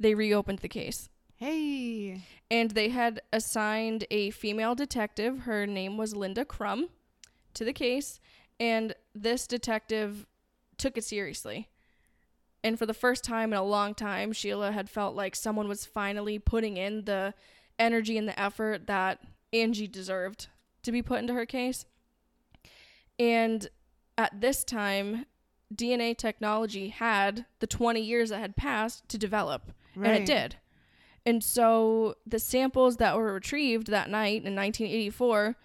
They 0.00 0.14
reopened 0.14 0.58
the 0.60 0.68
case. 0.68 1.08
Hey. 1.42 2.22
And 2.52 2.70
they 2.70 2.90
had 2.90 3.20
assigned 3.32 4.04
a 4.12 4.30
female 4.30 4.76
detective. 4.76 5.40
Her 5.40 5.66
name 5.66 5.96
was 5.96 6.14
Linda 6.14 6.44
Crum 6.44 6.88
to 7.54 7.64
the 7.64 7.72
case. 7.72 8.20
And 8.60 8.94
this 9.12 9.48
detective 9.48 10.26
took 10.78 10.96
it 10.96 11.02
seriously. 11.02 11.68
And 12.62 12.78
for 12.78 12.86
the 12.86 12.94
first 12.94 13.24
time 13.24 13.52
in 13.52 13.58
a 13.58 13.64
long 13.64 13.92
time, 13.92 14.32
Sheila 14.32 14.70
had 14.70 14.88
felt 14.88 15.16
like 15.16 15.34
someone 15.34 15.66
was 15.66 15.84
finally 15.84 16.38
putting 16.38 16.76
in 16.76 17.06
the 17.06 17.34
energy 17.76 18.16
and 18.16 18.28
the 18.28 18.38
effort 18.40 18.86
that 18.86 19.18
Angie 19.52 19.88
deserved 19.88 20.46
to 20.84 20.92
be 20.92 21.02
put 21.02 21.18
into 21.18 21.34
her 21.34 21.44
case. 21.44 21.86
And 23.18 23.66
at 24.16 24.40
this 24.40 24.62
time, 24.62 25.26
DNA 25.74 26.16
technology 26.16 26.90
had 26.90 27.46
the 27.58 27.66
20 27.66 28.00
years 28.00 28.30
that 28.30 28.38
had 28.38 28.54
passed 28.54 29.08
to 29.08 29.18
develop, 29.18 29.72
and 29.96 30.06
it 30.06 30.24
did. 30.24 30.56
And 31.24 31.42
so 31.42 32.16
the 32.26 32.38
samples 32.38 32.96
that 32.96 33.16
were 33.16 33.32
retrieved 33.32 33.86
that 33.88 34.10
night 34.10 34.44
in 34.44 34.56
1984 34.56 35.56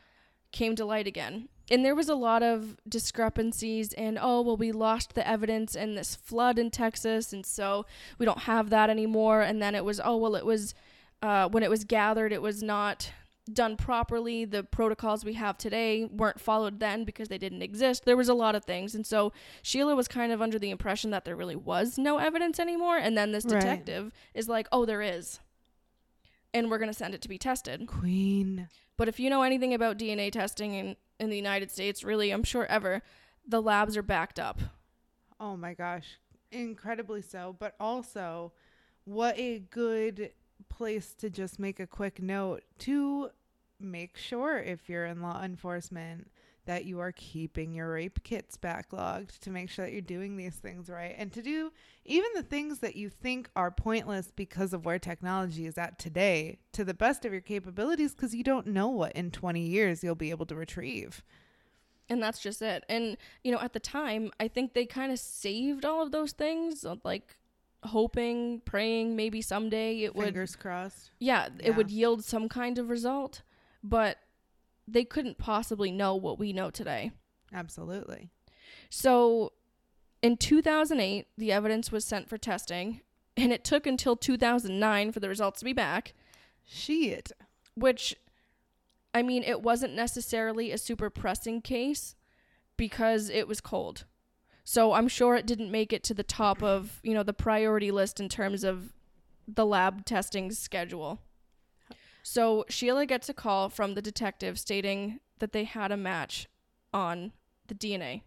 came 0.52 0.76
to 0.76 0.86
light 0.86 1.08
again. 1.08 1.50
And 1.70 1.84
there 1.84 1.96
was 1.96 2.08
a 2.08 2.16
lot 2.16 2.44
of 2.44 2.78
discrepancies 2.88 3.92
and 3.94 4.18
oh 4.22 4.42
well 4.42 4.56
we 4.56 4.72
lost 4.72 5.16
the 5.16 5.28
evidence 5.28 5.76
in 5.76 5.96
this 5.96 6.16
flood 6.16 6.58
in 6.58 6.72
Texas 6.72 7.34
and 7.34 7.46
so 7.46 7.86
we 8.18 8.26
don't 8.26 8.40
have 8.44 8.70
that 8.70 8.90
anymore. 8.90 9.42
And 9.42 9.62
then 9.62 9.76
it 9.76 9.84
was 9.84 10.00
oh 10.04 10.16
well 10.18 10.36
it 10.36 10.46
was 10.46 10.74
uh, 11.22 11.50
when 11.50 11.64
it 11.64 11.70
was 11.70 11.84
gathered 11.84 12.32
it 12.32 12.42
was 12.42 12.62
not 12.64 13.12
done 13.52 13.76
properly. 13.78 14.46
The 14.46 14.64
protocols 14.64 15.26
we 15.26 15.34
have 15.34 15.58
today 15.58 16.06
weren't 16.06 16.40
followed 16.40 16.80
then 16.80 17.04
because 17.06 17.28
they 17.30 17.38
didn't 17.38 17.62
exist. 17.62 18.06
There 18.06 18.18
was 18.18 18.30
a 18.30 18.34
lot 18.34 18.56
of 18.56 18.64
things. 18.66 18.94
And 18.94 19.06
so 19.06 19.32
sheila 19.62 19.96
was 19.96 20.08
kind 20.08 20.32
of 20.32 20.42
under 20.42 20.60
the 20.60 20.70
impression 20.70 21.12
that 21.12 21.26
there 21.26 21.36
really 21.36 21.56
was 21.56 21.98
no 21.98 22.18
evidence 22.18 22.60
anymore. 22.60 22.98
And 22.98 23.18
then 23.18 23.32
this 23.32 23.46
Right. 23.46 23.60
detective 23.60 24.14
is 24.34 24.48
like 24.48 24.68
oh 24.72 24.86
there 24.86 25.02
is 25.02 25.40
and 26.58 26.70
we're 26.70 26.78
going 26.78 26.90
to 26.90 26.98
send 26.98 27.14
it 27.14 27.22
to 27.22 27.30
be 27.30 27.38
tested 27.38 27.88
Queen. 27.88 28.68
but 28.98 29.08
if 29.08 29.20
you 29.20 29.30
know 29.30 29.44
anything 29.44 29.74
about 29.74 29.98
dna 29.98 30.32
testing 30.32 30.74
in, 30.74 30.96
in 31.20 31.30
the 31.30 31.36
united 31.36 31.70
states 31.72 32.04
really 32.04 32.32
i'm 32.32 32.44
sure 32.44 32.66
ever 32.66 33.02
the 33.48 33.62
labs 33.62 33.96
are 33.96 34.04
backed 34.04 34.40
up 34.40 34.60
Oh 35.40 35.56
my 35.56 35.74
gosh. 35.76 36.18
Incredibly 36.52 37.22
so. 37.22 37.56
But 37.60 37.76
also, 37.80 38.54
what 39.06 39.38
a 39.38 39.60
good 39.60 40.32
place 40.70 41.14
to 41.20 41.30
just 41.30 41.60
make 41.60 41.80
a 41.80 41.86
quick 41.86 42.22
note 42.22 42.64
to 42.80 43.30
make 43.80 44.18
sure 44.18 44.58
if 44.58 44.90
you're 44.90 45.06
in 45.06 45.22
law 45.22 45.44
enforcement 45.44 46.32
that 46.68 46.86
you 46.86 47.00
are 47.00 47.12
keeping 47.12 47.74
your 47.74 47.92
rape 47.92 48.24
kits 48.24 48.56
backlogged 48.56 49.40
to 49.40 49.50
make 49.50 49.70
sure 49.70 49.84
that 49.86 49.92
you're 49.92 50.02
doing 50.02 50.38
these 50.38 50.56
things 50.56 50.90
right 50.90 51.16
and 51.18 51.34
to 51.34 51.42
do 51.42 51.72
even 52.06 52.30
the 52.36 52.44
things 52.44 52.80
that 52.80 52.96
you 52.96 53.10
think 53.10 53.50
are 53.56 53.72
pointless 53.72 54.32
because 54.36 54.72
of 54.74 54.86
where 54.86 55.00
technology 55.00 55.66
is 55.66 55.78
at 55.78 55.98
today 56.00 56.60
to 56.72 56.86
the 56.86 56.94
best 56.94 57.26
of 57.26 57.32
your 57.32 57.42
capabilities 57.42 58.14
because 58.14 58.34
you 58.36 58.44
don't 58.44 58.68
know 58.68 58.88
what 58.88 59.12
in 59.14 59.32
20 59.32 59.60
years 59.60 60.04
you'll 60.04 60.16
be 60.16 60.30
able 60.30 60.46
to 60.46 60.56
retrieve. 60.56 61.24
and 62.10 62.22
that's 62.24 62.40
just 62.40 62.62
it 62.62 62.84
and 62.88 63.18
you 63.44 63.52
know 63.52 63.60
at 63.60 63.74
the 63.74 63.80
time 63.80 64.32
i 64.40 64.48
think 64.48 64.74
they 64.74 64.86
kind 64.86 65.12
of 65.12 65.20
saved 65.20 65.84
all 65.84 66.02
of 66.04 66.12
those 66.12 66.32
things 66.32 66.86
uh, 66.86 66.96
like 67.04 67.36
hoping 67.84 68.62
praying 68.66 69.16
maybe 69.16 69.42
someday 69.42 70.04
it 70.04 70.16
would 70.16 70.26
Fingers 70.26 70.56
crossed. 70.56 71.12
yeah, 71.20 71.48
Yeah. 71.60 71.68
it 71.68 71.76
would 71.76 71.92
yield 71.92 72.24
some 72.24 72.50
kind 72.50 72.78
of 72.78 72.90
result 72.90 73.42
but 73.84 74.18
they 74.88 75.04
couldn't 75.04 75.38
possibly 75.38 75.92
know 75.92 76.16
what 76.16 76.40
we 76.40 76.54
know 76.54 76.70
today 76.70 77.12
Absolutely. 77.54 78.30
so 78.90 79.54
in 80.22 80.38
2008 80.38 81.28
the 81.38 81.52
evidence 81.52 81.92
was 81.92 82.06
sent 82.06 82.30
for 82.30 82.38
testing 82.38 83.02
and 83.36 83.52
it 83.54 83.64
took 83.64 83.86
until 83.86 84.16
2009 84.16 85.12
for 85.12 85.20
the 85.20 85.30
results 85.30 85.60
to 85.60 85.66
be 85.66 85.74
back 85.74 86.14
Shit. 86.66 87.32
which 87.76 88.16
I 89.18 89.24
mean, 89.24 89.42
it 89.42 89.64
wasn't 89.64 89.96
necessarily 89.96 90.72
a 90.72 90.78
super 90.78 91.10
pressing 91.10 91.62
case 91.62 92.16
because 92.78 93.30
it 93.30 93.48
was 93.48 93.62
cold. 93.62 94.06
So 94.64 94.94
I'm 94.94 95.08
sure 95.08 95.36
it 95.36 95.48
didn't 95.48 95.72
make 95.72 95.92
it 95.92 96.04
to 96.04 96.14
the 96.14 96.24
top 96.24 96.62
of, 96.62 97.00
you 97.02 97.16
know, 97.16 97.24
the 97.24 97.34
priority 97.34 97.90
list 97.90 98.20
in 98.20 98.30
terms 98.30 98.64
of 98.64 98.94
the 99.48 99.66
lab 99.66 100.06
testing 100.06 100.52
schedule. 100.52 101.20
So 102.30 102.66
Sheila 102.68 103.06
gets 103.06 103.30
a 103.30 103.34
call 103.34 103.70
from 103.70 103.94
the 103.94 104.02
detective 104.02 104.60
stating 104.60 105.22
that 105.40 105.54
they 105.54 105.64
had 105.64 105.94
a 105.94 105.98
match 105.98 106.50
on 106.94 107.32
the 107.68 107.74
DNA. 107.74 108.24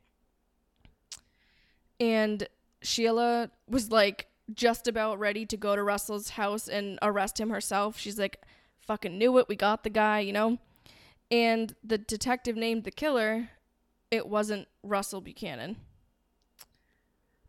And 2.01 2.49
Sheila 2.81 3.51
was 3.69 3.91
like 3.91 4.29
just 4.55 4.89
about 4.89 5.19
ready 5.19 5.45
to 5.45 5.57
go 5.59 5.77
to 5.77 5.83
Russell's 5.83 6.31
house 6.31 6.67
and 6.67 6.99
arrest 7.03 7.39
him 7.39 7.51
herself. 7.51 7.99
She's 7.99 8.19
like, 8.19 8.41
fucking 8.79 9.19
knew 9.19 9.37
it. 9.37 9.51
We 9.51 9.55
got 9.55 9.85
the 9.85 9.91
guy, 9.91 10.21
you 10.21 10.33
know? 10.33 10.57
And 11.31 11.75
the 11.85 11.99
detective 11.99 12.57
named 12.57 12.85
the 12.85 12.91
killer. 12.91 13.51
It 14.11 14.27
wasn't 14.27 14.67
Russell 14.83 15.21
Buchanan. 15.21 15.77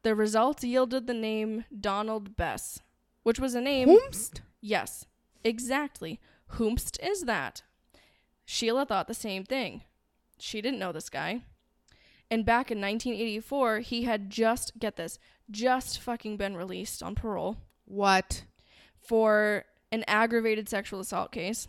The 0.04 0.16
results 0.16 0.66
yielded 0.66 1.08
the 1.08 1.14
name 1.14 1.64
Donald 1.80 2.36
Bess, 2.36 2.82
which 3.24 3.40
was 3.40 3.56
a 3.56 3.62
name. 3.62 3.88
Whomst? 3.88 4.42
Yes, 4.60 5.06
exactly. 5.46 6.20
Whomst 6.56 6.98
is 7.02 7.24
that? 7.24 7.64
Sheila 8.46 8.86
thought 8.86 9.08
the 9.08 9.14
same 9.14 9.44
thing. 9.44 9.84
She 10.40 10.62
didn't 10.62 10.80
know 10.80 10.92
this 10.92 11.10
guy. 11.10 11.42
And 12.30 12.46
back 12.46 12.72
in 12.72 12.80
1984, 12.80 13.80
he 13.80 14.04
had 14.04 14.30
just, 14.30 14.80
get 14.80 14.96
this, 14.96 15.20
just 15.50 16.00
fucking 16.00 16.38
been 16.38 16.56
released 16.56 17.04
on 17.04 17.16
parole 17.16 17.58
What? 17.86 18.46
for 19.02 19.66
an 19.92 20.04
aggravated 20.08 20.70
sexual 20.70 21.00
assault 21.00 21.32
case. 21.32 21.68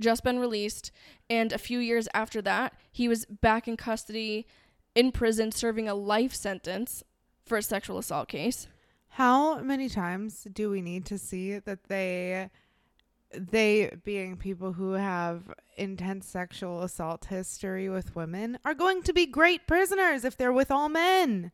Just 0.00 0.22
been 0.22 0.38
released. 0.38 0.92
And 1.28 1.52
a 1.52 1.58
few 1.58 1.78
years 1.80 2.08
after 2.14 2.40
that, 2.42 2.74
he 2.92 3.08
was 3.08 3.24
back 3.24 3.66
in 3.66 3.76
custody 3.76 4.46
in 4.94 5.10
prison 5.10 5.50
serving 5.50 5.88
a 5.88 5.94
life 5.94 6.34
sentence 6.34 7.02
for 7.44 7.58
a 7.58 7.62
sexual 7.62 7.98
assault 7.98 8.28
case. 8.28 8.68
How 9.08 9.58
many 9.58 9.88
times 9.88 10.46
do 10.52 10.70
we 10.70 10.82
need 10.82 11.04
to 11.06 11.18
see 11.18 11.58
that 11.58 11.84
they 11.88 12.50
they 13.32 13.94
being 14.04 14.36
people 14.36 14.72
who 14.72 14.92
have 14.92 15.42
intense 15.76 16.26
sexual 16.26 16.82
assault 16.82 17.26
history 17.26 17.88
with 17.88 18.16
women 18.16 18.58
are 18.64 18.74
going 18.74 19.02
to 19.02 19.12
be 19.12 19.26
great 19.26 19.66
prisoners 19.66 20.24
if 20.24 20.36
they're 20.36 20.52
with 20.52 20.70
all 20.70 20.88
men. 20.88 21.52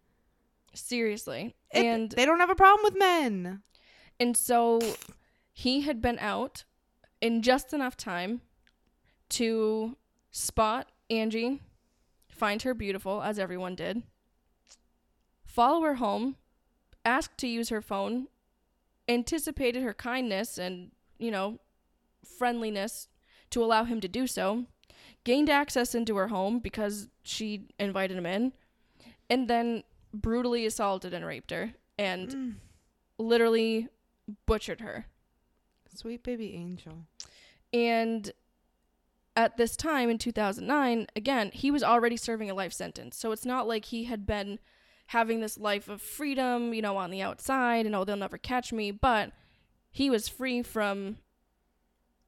Seriously. 0.73 1.55
It- 1.73 1.85
and 1.85 2.11
they 2.13 2.25
don't 2.27 2.41
have 2.41 2.51
a 2.51 2.55
problem 2.55 2.85
with 2.85 2.99
men. 2.99 3.63
And 4.21 4.37
so 4.37 4.81
he 5.53 5.83
had 5.83 6.01
been 6.01 6.19
out 6.21 6.65
in 7.21 7.43
just 7.43 7.73
enough 7.73 7.97
time 7.97 8.41
to 9.31 9.97
spot 10.31 10.89
Angie, 11.11 11.61
find 12.29 12.63
her 12.63 12.75
beautiful, 12.75 13.23
as 13.23 13.39
everyone 13.39 13.75
did, 13.75 14.03
follow 15.45 15.83
her 15.83 15.95
home, 15.97 16.37
ask 17.05 17.37
to 17.39 17.47
use 17.49 17.69
her 17.69 17.83
phone, 17.83 18.29
anticipated 19.09 19.83
her 19.83 19.95
kindness 19.95 20.59
and, 20.59 20.93
you 21.19 21.31
know, 21.31 21.59
friendliness 22.25 23.09
to 23.51 23.63
allow 23.63 23.85
him 23.85 24.01
to 24.01 24.09
do 24.09 24.27
so, 24.27 24.65
gained 25.25 25.49
access 25.51 25.95
into 25.95 26.17
her 26.17 26.29
home 26.29 26.59
because 26.59 27.09
she 27.23 27.69
invited 27.79 28.17
him 28.17 28.27
in, 28.27 28.53
and 29.31 29.49
then 29.49 29.83
brutally 30.13 30.67
assaulted 30.67 31.13
and 31.15 31.25
raped 31.25 31.51
her 31.51 31.75
and 31.99 32.29
Mm. 32.29 32.55
literally 33.19 33.89
butchered 34.47 34.81
her. 34.81 35.07
Sweet 35.95 36.23
baby 36.23 36.55
angel. 36.55 37.07
And 37.73 38.33
at 39.37 39.57
this 39.57 39.77
time 39.77 40.11
in 40.11 40.19
2009, 40.19 41.07
again, 41.17 41.51
he 41.53 41.71
was 41.71 41.83
already 41.83 42.17
serving 42.17 42.51
a 42.51 42.55
life 42.55 42.73
sentence. 42.73 43.17
So 43.17 43.33
it's 43.33 43.45
not 43.45 43.67
like 43.67 43.87
he 43.87 44.05
had 44.05 44.27
been 44.27 44.59
having 45.09 45.41
this 45.41 45.59
life 45.59 45.89
of 45.89 46.01
freedom, 46.01 46.73
you 46.73 46.81
know, 46.83 46.97
on 46.97 47.11
the 47.11 47.21
outside 47.23 47.87
and 47.87 47.95
oh, 47.95 48.05
they'll 48.05 48.17
never 48.17 48.39
catch 48.39 48.73
me. 48.73 48.91
But 48.91 49.33
he 49.91 50.09
was 50.11 50.29
free 50.29 50.63
from 50.63 51.19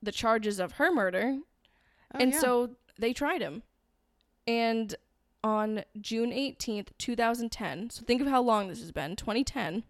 the 0.02 0.12
charges 0.12 0.58
of 0.58 0.72
her 0.72 0.92
murder. 0.92 1.38
Oh, 2.14 2.18
and 2.18 2.32
yeah. 2.32 2.40
so 2.40 2.70
they 2.98 3.12
tried 3.12 3.40
him. 3.40 3.62
And 4.46 4.94
on 5.42 5.84
June 6.00 6.30
18th, 6.30 6.88
2010, 6.98 7.90
so 7.90 8.02
think 8.04 8.20
of 8.20 8.28
how 8.28 8.42
long 8.42 8.68
this 8.68 8.80
has 8.80 8.92
been 8.92 9.16
2010, 9.16 9.84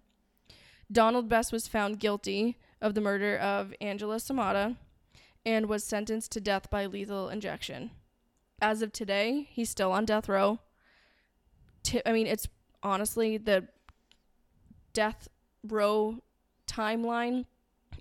Donald 0.91 1.28
Bess 1.28 1.53
was 1.53 1.66
found 1.66 1.99
guilty 1.99 2.57
of 2.80 2.95
the 2.95 3.01
murder 3.01 3.37
of 3.37 3.74
Angela 3.80 4.16
Samota 4.16 4.76
and 5.45 5.66
was 5.66 5.85
sentenced 5.85 6.33
to 6.33 6.41
death 6.41 6.70
by 6.70 6.87
lethal 6.87 7.28
injection. 7.28 7.91
As 8.61 8.83
of 8.83 8.93
today, 8.93 9.49
he's 9.51 9.70
still 9.70 9.93
on 9.93 10.05
death 10.05 10.28
row. 10.28 10.61
Ti- 11.83 12.03
I 12.05 12.12
mean, 12.12 12.26
it's 12.26 12.49
honestly 12.83 13.37
the 13.37 13.68
death 14.93 15.28
row 15.62 16.20
timeline 16.66 17.45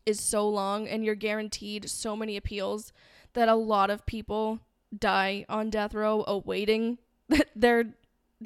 is 0.05 0.19
so 0.19 0.47
long, 0.47 0.87
and 0.87 1.03
you're 1.03 1.15
guaranteed 1.15 1.89
so 1.89 2.15
many 2.15 2.37
appeals 2.37 2.93
that 3.33 3.49
a 3.49 3.55
lot 3.55 3.89
of 3.89 4.05
people 4.05 4.59
die 4.97 5.45
on 5.49 5.69
death 5.69 5.93
row 5.93 6.23
awaiting 6.27 6.97
their 7.55 7.83
death 7.83 7.91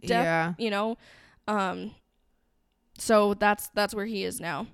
yeah. 0.01 0.53
you 0.57 0.70
know? 0.70 0.97
Um 1.47 1.95
so 2.97 3.34
that's 3.34 3.70
that's 3.70 3.95
where 3.95 4.05
he 4.05 4.24
is 4.24 4.39
now. 4.39 4.68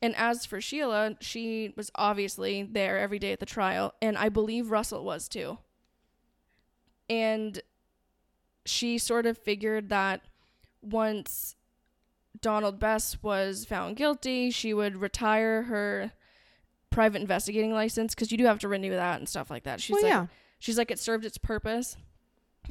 And 0.00 0.14
as 0.16 0.46
for 0.46 0.60
sheila 0.60 1.16
she 1.20 1.72
was 1.76 1.90
obviously 1.94 2.62
there 2.62 2.98
every 2.98 3.18
day 3.18 3.32
at 3.32 3.40
the 3.40 3.46
trial 3.46 3.94
and 4.00 4.16
i 4.16 4.28
believe 4.28 4.70
russell 4.70 5.04
was 5.04 5.28
too. 5.28 5.58
And 7.10 7.60
she 8.66 8.98
sort 8.98 9.24
of 9.24 9.38
figured 9.38 9.88
that 9.88 10.20
once 10.82 11.56
donald 12.40 12.78
Bess 12.78 13.22
was 13.22 13.64
found 13.64 13.96
guilty 13.96 14.50
she 14.50 14.72
would 14.72 14.96
retire 14.96 15.62
her 15.64 16.12
private 16.90 17.20
investigating 17.20 17.72
license 17.72 18.14
because 18.14 18.32
you 18.32 18.38
do 18.38 18.46
have 18.46 18.58
to 18.60 18.68
renew 18.68 18.90
that 18.90 19.18
and 19.18 19.28
stuff 19.28 19.50
like 19.50 19.64
that. 19.64 19.80
She's 19.80 19.94
well, 19.94 20.02
like, 20.02 20.10
yeah. 20.10 20.26
she's 20.58 20.78
like, 20.78 20.90
it 20.90 20.98
served 20.98 21.24
its 21.24 21.38
purpose. 21.38 21.96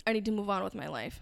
I 0.06 0.14
need 0.14 0.26
to 0.26 0.32
move 0.32 0.50
on 0.50 0.64
with 0.64 0.76
my 0.76 0.88
life. 0.88 1.22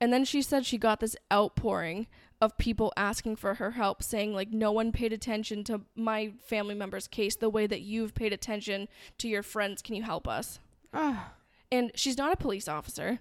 And 0.00 0.12
then 0.12 0.24
she 0.24 0.42
said 0.42 0.64
she 0.64 0.78
got 0.78 1.00
this 1.00 1.16
outpouring 1.32 2.06
of 2.40 2.56
people 2.56 2.92
asking 2.96 3.36
for 3.36 3.54
her 3.54 3.72
help, 3.72 4.02
saying 4.02 4.32
like 4.32 4.50
no 4.50 4.72
one 4.72 4.92
paid 4.92 5.12
attention 5.12 5.62
to 5.64 5.82
my 5.94 6.32
family 6.46 6.74
member's 6.74 7.06
case 7.06 7.36
the 7.36 7.50
way 7.50 7.66
that 7.66 7.82
you've 7.82 8.14
paid 8.14 8.32
attention 8.32 8.88
to 9.18 9.28
your 9.28 9.42
friends. 9.42 9.82
Can 9.82 9.94
you 9.94 10.02
help 10.02 10.26
us? 10.26 10.58
And 11.70 11.92
she's 11.94 12.16
not 12.16 12.32
a 12.32 12.36
police 12.36 12.66
officer, 12.66 13.20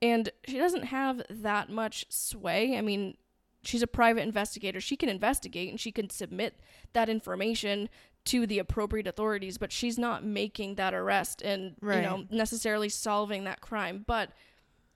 and 0.00 0.30
she 0.46 0.56
doesn't 0.56 0.84
have 0.84 1.20
that 1.28 1.68
much 1.68 2.06
sway. 2.08 2.78
I 2.78 2.80
mean, 2.80 3.16
she's 3.62 3.82
a 3.82 3.86
private 3.86 4.22
investigator. 4.22 4.80
She 4.80 4.96
can 4.96 5.08
investigate 5.08 5.68
and 5.70 5.78
she 5.80 5.92
can 5.92 6.08
submit 6.10 6.58
that 6.92 7.08
information 7.08 7.88
to 8.26 8.46
the 8.46 8.58
appropriate 8.58 9.06
authorities, 9.06 9.56
but 9.58 9.72
she's 9.72 9.98
not 9.98 10.24
making 10.24 10.74
that 10.74 10.92
arrest 10.94 11.40
and 11.42 11.74
you 11.96 12.02
know 12.02 12.26
necessarily 12.30 12.88
solving 12.88 13.44
that 13.44 13.60
crime. 13.60 14.04
But 14.06 14.30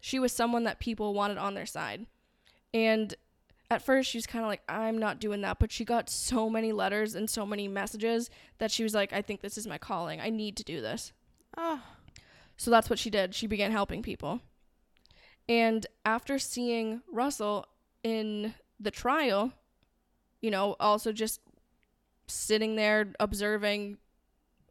she 0.00 0.18
was 0.18 0.32
someone 0.32 0.64
that 0.64 0.80
people 0.80 1.14
wanted 1.14 1.38
on 1.38 1.54
their 1.54 1.64
side. 1.66 2.06
And 2.74 3.14
at 3.70 3.80
first 3.82 4.10
she 4.10 4.18
was 4.18 4.26
kind 4.26 4.44
of 4.44 4.48
like 4.50 4.62
I'm 4.68 4.98
not 4.98 5.20
doing 5.20 5.40
that, 5.40 5.58
but 5.58 5.72
she 5.72 5.84
got 5.84 6.10
so 6.10 6.50
many 6.50 6.70
letters 6.72 7.14
and 7.14 7.30
so 7.30 7.46
many 7.46 7.66
messages 7.68 8.28
that 8.58 8.70
she 8.70 8.82
was 8.82 8.92
like 8.94 9.12
I 9.12 9.22
think 9.22 9.40
this 9.40 9.56
is 9.56 9.66
my 9.66 9.78
calling. 9.78 10.20
I 10.20 10.28
need 10.30 10.56
to 10.58 10.64
do 10.64 10.80
this. 10.82 11.12
ah, 11.56 11.82
So 12.56 12.70
that's 12.70 12.90
what 12.90 12.98
she 12.98 13.08
did. 13.10 13.34
She 13.34 13.46
began 13.46 13.72
helping 13.72 14.02
people. 14.02 14.40
And 15.48 15.86
after 16.04 16.38
seeing 16.38 17.02
Russell 17.10 17.66
in 18.04 18.54
the 18.78 18.92
trial, 18.92 19.52
you 20.40 20.50
know, 20.50 20.76
also 20.78 21.10
just 21.10 21.40
sitting 22.28 22.76
there 22.76 23.12
observing 23.18 23.98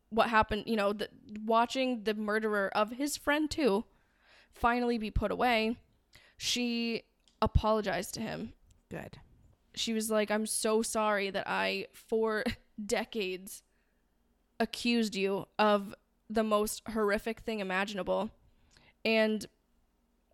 what 0.09 0.29
happened, 0.29 0.63
you 0.67 0.75
know, 0.75 0.93
the, 0.93 1.09
watching 1.43 2.03
the 2.03 2.13
murderer 2.13 2.69
of 2.75 2.91
his 2.91 3.17
friend 3.17 3.49
too 3.49 3.83
finally 4.53 4.97
be 4.97 5.09
put 5.09 5.31
away, 5.31 5.77
she 6.37 7.03
apologized 7.41 8.13
to 8.13 8.21
him. 8.21 8.53
good. 8.89 9.17
She 9.75 9.93
was 9.93 10.11
like, 10.11 10.29
I'm 10.29 10.45
so 10.45 10.83
sorry 10.83 11.31
that 11.31 11.47
I, 11.47 11.87
for 11.93 12.43
decades, 12.85 13.63
accused 14.59 15.15
you 15.15 15.47
of 15.57 15.95
the 16.29 16.43
most 16.43 16.83
horrific 16.89 17.39
thing 17.39 17.59
imaginable. 17.59 18.29
And 19.03 19.47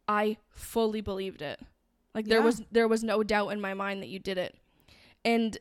I 0.07 0.37
fully 0.49 0.99
believed 0.99 1.41
it. 1.41 1.61
Like 2.19 2.25
there 2.27 2.39
Yeah. 2.39 2.45
was 2.45 2.61
there 2.69 2.87
was 2.87 3.01
no 3.01 3.23
doubt 3.23 3.47
in 3.49 3.61
my 3.61 3.73
mind 3.73 4.01
that 4.03 4.09
you 4.09 4.19
did 4.19 4.37
it. 4.37 4.57
And 5.23 5.57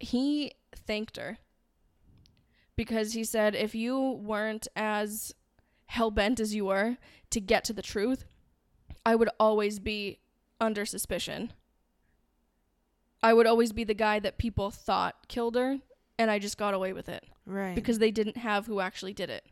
he 0.00 0.54
thanked 0.74 1.16
her 1.16 1.38
because 2.74 3.12
he 3.12 3.22
said 3.22 3.54
if 3.54 3.76
you 3.76 3.96
weren't 4.20 4.66
as 4.74 5.32
hell 5.86 6.10
bent 6.10 6.40
as 6.40 6.52
you 6.52 6.64
were 6.64 6.96
to 7.30 7.40
get 7.40 7.62
to 7.66 7.72
the 7.72 7.80
truth, 7.82 8.24
I 9.06 9.14
would 9.14 9.28
always 9.38 9.78
be 9.78 10.18
under 10.60 10.84
suspicion. 10.84 11.52
I 13.22 13.32
would 13.34 13.46
always 13.46 13.72
be 13.72 13.84
the 13.84 13.94
guy 13.94 14.18
that 14.18 14.36
people 14.36 14.72
thought 14.72 15.28
killed 15.28 15.54
her, 15.54 15.78
and 16.18 16.28
I 16.28 16.40
just 16.40 16.58
got 16.58 16.74
away 16.74 16.92
with 16.92 17.08
it 17.08 17.24
Right. 17.46 17.76
because 17.76 18.00
they 18.00 18.10
didn't 18.10 18.38
have 18.38 18.66
who 18.66 18.80
actually 18.80 19.12
did 19.14 19.30
it. 19.30 19.46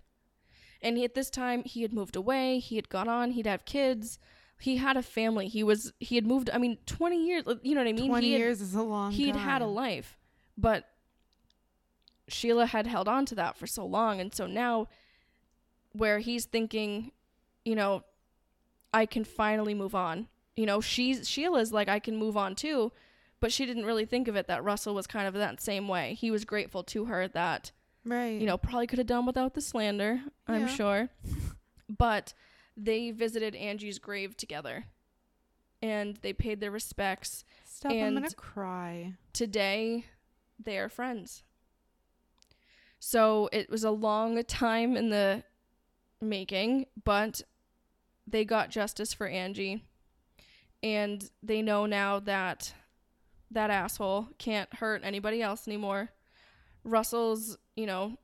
And 0.83 0.97
he, 0.99 1.05
at 1.05 1.15
this 1.15 1.31
time, 1.31 1.63
he 1.63 1.83
had 1.83 1.93
moved 1.93 2.17
away. 2.17 2.59
He 2.59 2.75
had 2.77 2.89
gone 2.89 3.09
on. 3.09 3.31
He'd 3.31 3.47
have 3.47 3.65
kids. 3.65 4.19
He 4.59 4.77
had 4.79 4.97
a 4.97 5.03
family. 5.03 5.49
He 5.49 5.63
was 5.63 5.93
he 6.01 6.15
had 6.15 6.27
moved. 6.27 6.49
I 6.53 6.59
mean, 6.59 6.79
twenty 6.87 7.27
years. 7.27 7.45
Uh, 7.47 7.57
you 7.63 7.75
know 7.75 7.83
what 7.83 7.89
I 7.89 7.93
mean? 7.93 8.09
20 8.09 8.27
he 8.27 8.33
had, 8.33 8.39
years 8.41 8.61
is 8.61 8.75
a 8.75 8.83
long 8.83 9.13
He 9.13 9.27
had 9.27 9.35
time. 9.37 9.45
had 9.45 9.63
a 9.63 9.67
life, 9.67 10.17
but 10.57 10.89
Sheila 12.29 12.67
had 12.67 12.87
held 12.87 13.07
on 13.09 13.25
to 13.27 13.35
that 13.37 13.57
for 13.57 13.67
so 13.67 13.85
long, 13.87 14.21
and 14.21 14.35
so 14.35 14.47
now, 14.47 14.89
where 15.93 16.19
he's 16.19 16.45
thinking, 16.45 17.13
you 17.65 17.75
know, 17.77 18.03
I 18.93 19.07
can 19.07 19.25
finally 19.25 19.75
move 19.75 19.95
on. 19.95 20.29
You 20.57 20.67
know, 20.67 20.81
she's 20.81 21.29
Sheila's 21.29 21.73
like 21.73 21.89
I 21.89 21.99
can 21.99 22.17
move 22.17 22.37
on 22.37 22.55
too, 22.55 22.93
but 23.41 23.53
she 23.53 23.67
didn't 23.67 23.85
really 23.85 24.07
think 24.07 24.27
of 24.27 24.37
it 24.37 24.47
that 24.49 24.65
Russell 24.65 24.95
was 24.95 25.07
kind 25.07 25.29
of 25.29 25.35
that 25.35 25.61
same 25.61 25.87
way. 25.87 26.15
He 26.15 26.31
was 26.31 26.45
grateful 26.45 26.83
to 26.85 27.05
her 27.07 27.29
that 27.29 27.73
Right. 28.05 28.41
you 28.41 28.47
know, 28.47 28.57
probably 28.57 28.87
could 28.87 28.99
have 28.99 29.07
done 29.09 29.27
without 29.27 29.55
the 29.55 29.61
slander, 29.61 30.23
I'm 30.47 30.67
sure. 30.69 31.11
But 31.89 32.35
they 32.77 33.11
visited 33.11 33.55
Angie's 33.55 33.99
grave 33.99 34.37
together 34.37 34.85
and 35.83 36.17
they 36.23 36.33
paid 36.33 36.61
their 36.61 36.71
respects. 36.71 37.45
Stop. 37.65 37.93
I'm 37.93 38.23
to 38.23 38.35
cry. 38.35 39.15
Today, 39.33 40.07
they 40.63 40.79
are 40.79 40.89
friends. 40.89 41.43
So 42.99 43.49
it 43.53 43.71
was 43.71 43.85
a 43.85 43.91
long 43.91 44.43
time 44.45 44.97
in 44.97 45.11
the 45.11 45.45
making, 46.21 46.87
but 47.05 47.43
they 48.27 48.45
got 48.45 48.71
justice 48.71 49.13
for 49.13 49.27
Angie. 49.27 49.85
And 50.83 51.29
they 51.43 51.63
know 51.63 51.87
now 51.87 52.21
that 52.21 52.75
that 53.51 53.71
asshole 53.71 54.29
can't 54.39 54.75
hurt 54.75 55.03
anybody 55.05 55.43
else 55.43 55.69
anymore. 55.69 56.11
Russell's, 56.85 57.59
you 57.75 57.87
know, 57.87 58.19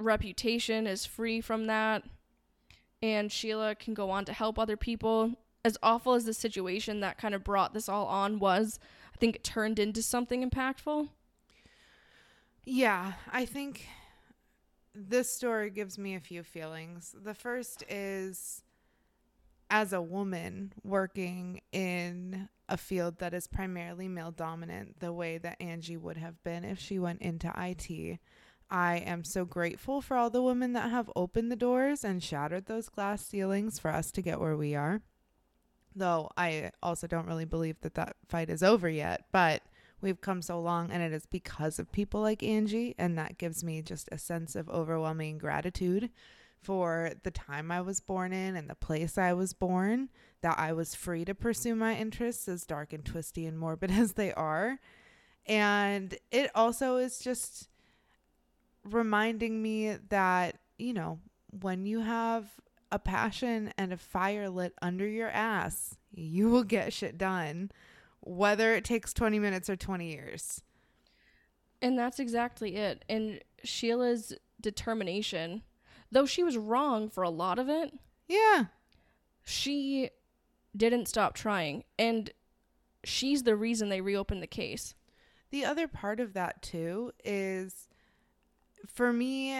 reputation 0.00 0.86
is 0.86 1.06
free 1.06 1.40
from 1.40 1.66
that. 1.66 2.04
And 3.02 3.30
Sheila 3.30 3.74
can 3.74 3.94
go 3.94 4.10
on 4.10 4.24
to 4.24 4.32
help 4.32 4.58
other 4.58 4.76
people. 4.76 5.34
As 5.64 5.76
awful 5.82 6.14
as 6.14 6.24
the 6.24 6.34
situation 6.34 7.00
that 7.00 7.18
kind 7.18 7.34
of 7.34 7.44
brought 7.44 7.74
this 7.74 7.88
all 7.88 8.06
on 8.06 8.38
was, 8.38 8.78
I 9.14 9.18
think 9.18 9.36
it 9.36 9.44
turned 9.44 9.78
into 9.78 10.02
something 10.02 10.48
impactful. 10.48 11.08
Yeah, 12.64 13.14
I 13.32 13.44
think 13.44 13.86
this 14.94 15.32
story 15.32 15.70
gives 15.70 15.98
me 15.98 16.14
a 16.14 16.20
few 16.20 16.42
feelings. 16.42 17.14
The 17.16 17.34
first 17.34 17.84
is 17.88 18.62
as 19.70 19.92
a 19.92 20.02
woman 20.02 20.72
working 20.82 21.60
in 21.72 22.48
a 22.68 22.76
field 22.76 23.18
that 23.18 23.34
is 23.34 23.46
primarily 23.46 24.08
male 24.08 24.30
dominant, 24.30 25.00
the 25.00 25.12
way 25.12 25.38
that 25.38 25.60
Angie 25.60 25.96
would 25.96 26.16
have 26.16 26.42
been 26.42 26.64
if 26.64 26.78
she 26.78 26.98
went 26.98 27.22
into 27.22 27.52
IT. 27.56 28.18
I 28.70 28.96
am 28.98 29.24
so 29.24 29.44
grateful 29.44 30.00
for 30.00 30.16
all 30.16 30.30
the 30.30 30.42
women 30.42 30.74
that 30.74 30.90
have 30.90 31.10
opened 31.16 31.50
the 31.50 31.56
doors 31.56 32.04
and 32.04 32.22
shattered 32.22 32.66
those 32.66 32.88
glass 32.88 33.24
ceilings 33.24 33.78
for 33.78 33.90
us 33.90 34.10
to 34.12 34.22
get 34.22 34.40
where 34.40 34.56
we 34.56 34.74
are. 34.74 35.00
Though 35.96 36.30
I 36.36 36.72
also 36.82 37.06
don't 37.06 37.26
really 37.26 37.46
believe 37.46 37.80
that 37.80 37.94
that 37.94 38.16
fight 38.28 38.50
is 38.50 38.62
over 38.62 38.88
yet, 38.88 39.24
but 39.32 39.62
we've 40.00 40.20
come 40.20 40.42
so 40.42 40.60
long 40.60 40.90
and 40.90 41.02
it 41.02 41.12
is 41.12 41.26
because 41.26 41.78
of 41.78 41.90
people 41.92 42.20
like 42.20 42.42
Angie 42.42 42.94
and 42.98 43.18
that 43.18 43.38
gives 43.38 43.64
me 43.64 43.82
just 43.82 44.08
a 44.12 44.18
sense 44.18 44.54
of 44.54 44.68
overwhelming 44.68 45.38
gratitude 45.38 46.10
for 46.60 47.12
the 47.22 47.30
time 47.30 47.70
I 47.70 47.80
was 47.80 48.00
born 48.00 48.32
in 48.32 48.56
and 48.56 48.68
the 48.68 48.74
place 48.74 49.16
I 49.16 49.32
was 49.32 49.52
born 49.52 50.08
that 50.42 50.58
I 50.58 50.72
was 50.72 50.94
free 50.94 51.24
to 51.24 51.34
pursue 51.34 51.74
my 51.74 51.96
interests 51.96 52.48
as 52.48 52.64
dark 52.64 52.92
and 52.92 53.04
twisty 53.04 53.46
and 53.46 53.58
morbid 53.58 53.90
as 53.92 54.12
they 54.12 54.32
are 54.34 54.78
and 55.46 56.16
it 56.30 56.50
also 56.54 56.96
is 56.96 57.18
just 57.18 57.68
reminding 58.94 59.60
me 59.62 59.96
that 60.08 60.56
you 60.78 60.92
know 60.92 61.18
when 61.60 61.86
you 61.86 62.00
have 62.00 62.46
a 62.90 62.98
passion 62.98 63.72
and 63.76 63.92
a 63.92 63.96
fire 63.96 64.48
lit 64.48 64.72
under 64.80 65.06
your 65.06 65.28
ass 65.28 65.96
you 66.14 66.48
will 66.48 66.64
get 66.64 66.92
shit 66.92 67.18
done 67.18 67.70
whether 68.20 68.74
it 68.74 68.84
takes 68.84 69.12
20 69.12 69.38
minutes 69.38 69.70
or 69.70 69.76
20 69.76 70.10
years. 70.10 70.62
And 71.80 71.98
that's 71.98 72.18
exactly 72.18 72.76
it. 72.76 73.04
And 73.08 73.40
Sheila's 73.62 74.32
determination, 74.60 75.62
though 76.10 76.26
she 76.26 76.42
was 76.42 76.56
wrong 76.58 77.08
for 77.08 77.22
a 77.22 77.30
lot 77.30 77.58
of 77.58 77.68
it, 77.68 77.94
Yeah. 78.26 78.66
she 79.44 80.10
didn't 80.76 81.06
stop 81.06 81.34
trying. 81.34 81.84
And 81.98 82.30
she's 83.04 83.44
the 83.44 83.56
reason 83.56 83.88
they 83.88 84.00
reopened 84.00 84.42
the 84.42 84.46
case. 84.48 84.94
The 85.50 85.64
other 85.64 85.88
part 85.88 86.20
of 86.20 86.34
that 86.34 86.60
too 86.60 87.12
is 87.24 87.87
for 88.86 89.12
me 89.12 89.54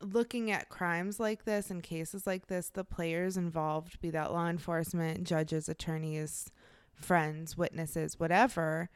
looking 0.00 0.50
at 0.50 0.68
crimes 0.68 1.18
like 1.18 1.44
this 1.44 1.70
and 1.70 1.82
cases 1.82 2.26
like 2.26 2.46
this, 2.46 2.68
the 2.68 2.84
players 2.84 3.36
involved, 3.36 4.00
be 4.00 4.10
that 4.10 4.32
law 4.32 4.48
enforcement, 4.48 5.24
judges, 5.24 5.68
attorneys, 5.68 6.50
friends, 6.94 7.56
witnesses, 7.56 8.18
whatever, 8.18 8.90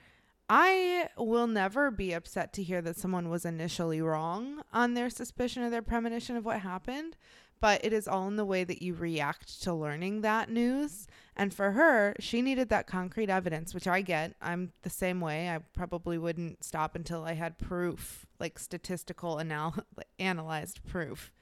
I 0.48 1.08
will 1.16 1.46
never 1.46 1.90
be 1.90 2.12
upset 2.12 2.52
to 2.54 2.62
hear 2.62 2.82
that 2.82 2.96
someone 2.96 3.30
was 3.30 3.44
initially 3.44 4.02
wrong 4.02 4.62
on 4.72 4.94
their 4.94 5.08
suspicion 5.08 5.62
or 5.62 5.70
their 5.70 5.82
premonition 5.82 6.36
of 6.36 6.44
what 6.44 6.60
happened. 6.60 7.16
But 7.60 7.84
it 7.84 7.92
is 7.92 8.08
all 8.08 8.26
in 8.26 8.34
the 8.34 8.44
way 8.44 8.64
that 8.64 8.82
you 8.82 8.92
react 8.92 9.62
to 9.62 9.72
learning 9.72 10.22
that 10.22 10.50
news. 10.50 11.06
And 11.36 11.54
for 11.54 11.70
her, 11.70 12.14
she 12.18 12.42
needed 12.42 12.68
that 12.70 12.88
concrete 12.88 13.30
evidence, 13.30 13.72
which 13.72 13.86
I 13.86 14.02
get. 14.02 14.34
I'm 14.42 14.72
the 14.82 14.90
same 14.90 15.20
way. 15.20 15.48
I 15.48 15.60
probably 15.72 16.18
wouldn't 16.18 16.64
stop 16.64 16.96
until 16.96 17.24
I 17.24 17.34
had 17.34 17.58
proof, 17.58 18.26
like 18.42 18.58
statistical 18.58 19.40
anal- 19.40 19.86
analyzed 20.18 20.84
proof, 20.84 21.32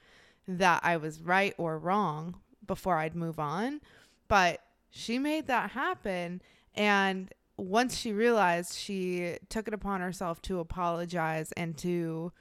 that 0.46 0.80
I 0.84 0.96
was 0.96 1.20
right 1.20 1.54
or 1.58 1.78
wrong 1.78 2.36
before 2.64 2.98
I'd 2.98 3.16
move 3.16 3.40
on. 3.40 3.80
But 4.28 4.60
she 4.90 5.18
made 5.18 5.48
that 5.48 5.70
happen. 5.72 6.40
And 6.74 7.32
once 7.56 7.96
she 7.96 8.12
realized, 8.12 8.76
she 8.76 9.36
took 9.48 9.66
it 9.66 9.74
upon 9.74 10.00
herself 10.00 10.40
to 10.42 10.60
apologize 10.60 11.52
and 11.52 11.76
to 11.78 12.32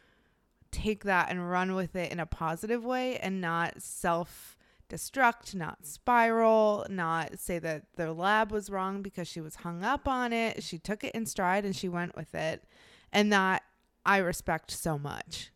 take 0.72 1.04
that 1.04 1.30
and 1.32 1.50
run 1.50 1.74
with 1.74 1.96
it 1.96 2.12
in 2.12 2.20
a 2.20 2.26
positive 2.26 2.86
way 2.86 3.18
and 3.18 3.42
not 3.42 3.82
self 3.82 4.56
destruct, 4.90 5.54
not 5.54 5.86
spiral, 5.86 6.86
not 6.90 7.40
say 7.40 7.60
that 7.60 7.84
the 7.96 8.12
lab 8.12 8.52
was 8.52 8.70
wrong 8.70 9.02
because 9.02 9.28
she 9.28 9.40
was 9.40 9.58
hung 9.58 9.84
up 9.84 10.08
on 10.08 10.34
it. 10.34 10.64
She 10.64 10.80
took 10.80 11.04
it 11.04 11.14
in 11.14 11.26
stride 11.26 11.64
and 11.64 11.76
she 11.76 11.88
went 11.88 12.16
with 12.16 12.34
it. 12.34 12.64
And 13.12 13.32
that 13.32 13.64
I 14.06 14.18
respect 14.18 14.72
so 14.72 14.98
much. 14.98 15.52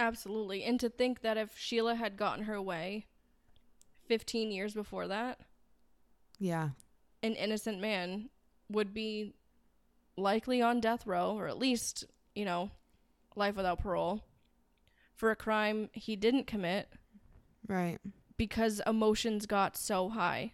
Absolutely. 0.00 0.62
And 0.64 0.78
to 0.80 0.88
think 0.88 1.22
that 1.22 1.36
if 1.36 1.58
Sheila 1.58 1.96
had 1.96 2.16
gotten 2.16 2.44
her 2.44 2.60
way 2.62 3.06
15 4.06 4.50
years 4.52 4.74
before 4.74 5.08
that, 5.08 5.40
Yeah. 6.38 6.70
an 7.22 7.34
innocent 7.34 7.80
man 7.80 8.30
would 8.68 8.94
be 8.94 9.34
likely 10.16 10.62
on 10.62 10.80
death 10.80 11.06
row, 11.06 11.36
or 11.36 11.48
at 11.48 11.58
least, 11.58 12.04
you 12.34 12.44
know, 12.44 12.70
life 13.34 13.56
without 13.56 13.80
parole, 13.80 14.24
for 15.14 15.30
a 15.30 15.36
crime 15.36 15.90
he 15.92 16.14
didn't 16.16 16.46
commit 16.46 16.92
Right. 17.66 17.98
because 18.36 18.80
emotions 18.86 19.46
got 19.46 19.76
so 19.76 20.10
high. 20.10 20.52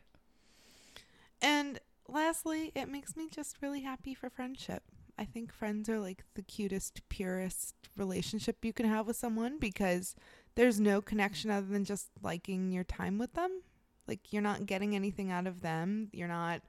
And 1.43 1.79
lastly, 2.09 2.73
it 2.75 2.87
makes 2.89 3.15
me 3.17 3.29
just 3.29 3.61
really 3.61 3.83
happy 3.83 4.15
for 4.15 4.31
friendship. 4.31 4.85
I 5.19 5.25
think 5.25 5.53
friends 5.53 5.89
are 5.89 6.01
like 6.01 6.25
the 6.35 6.43
cutest, 6.43 7.09
purest 7.09 7.75
relationship 7.97 8.65
you 8.65 8.73
can 8.73 8.87
have 8.87 9.07
with 9.07 9.17
someone 9.17 9.59
because 9.59 10.15
there's 10.55 10.81
no 10.81 11.01
connection 11.01 11.51
other 11.51 11.67
than 11.67 11.85
just 11.85 12.09
liking 12.23 12.73
your 12.73 12.85
time 12.85 13.19
with 13.19 13.35
them. 13.35 13.63
Like 14.07 14.33
you're 14.33 14.43
not 14.43 14.67
getting 14.67 14.95
anything 14.95 15.31
out 15.31 15.47
of 15.47 15.63
them. 15.63 16.09
You're 16.13 16.29
not 16.29 16.63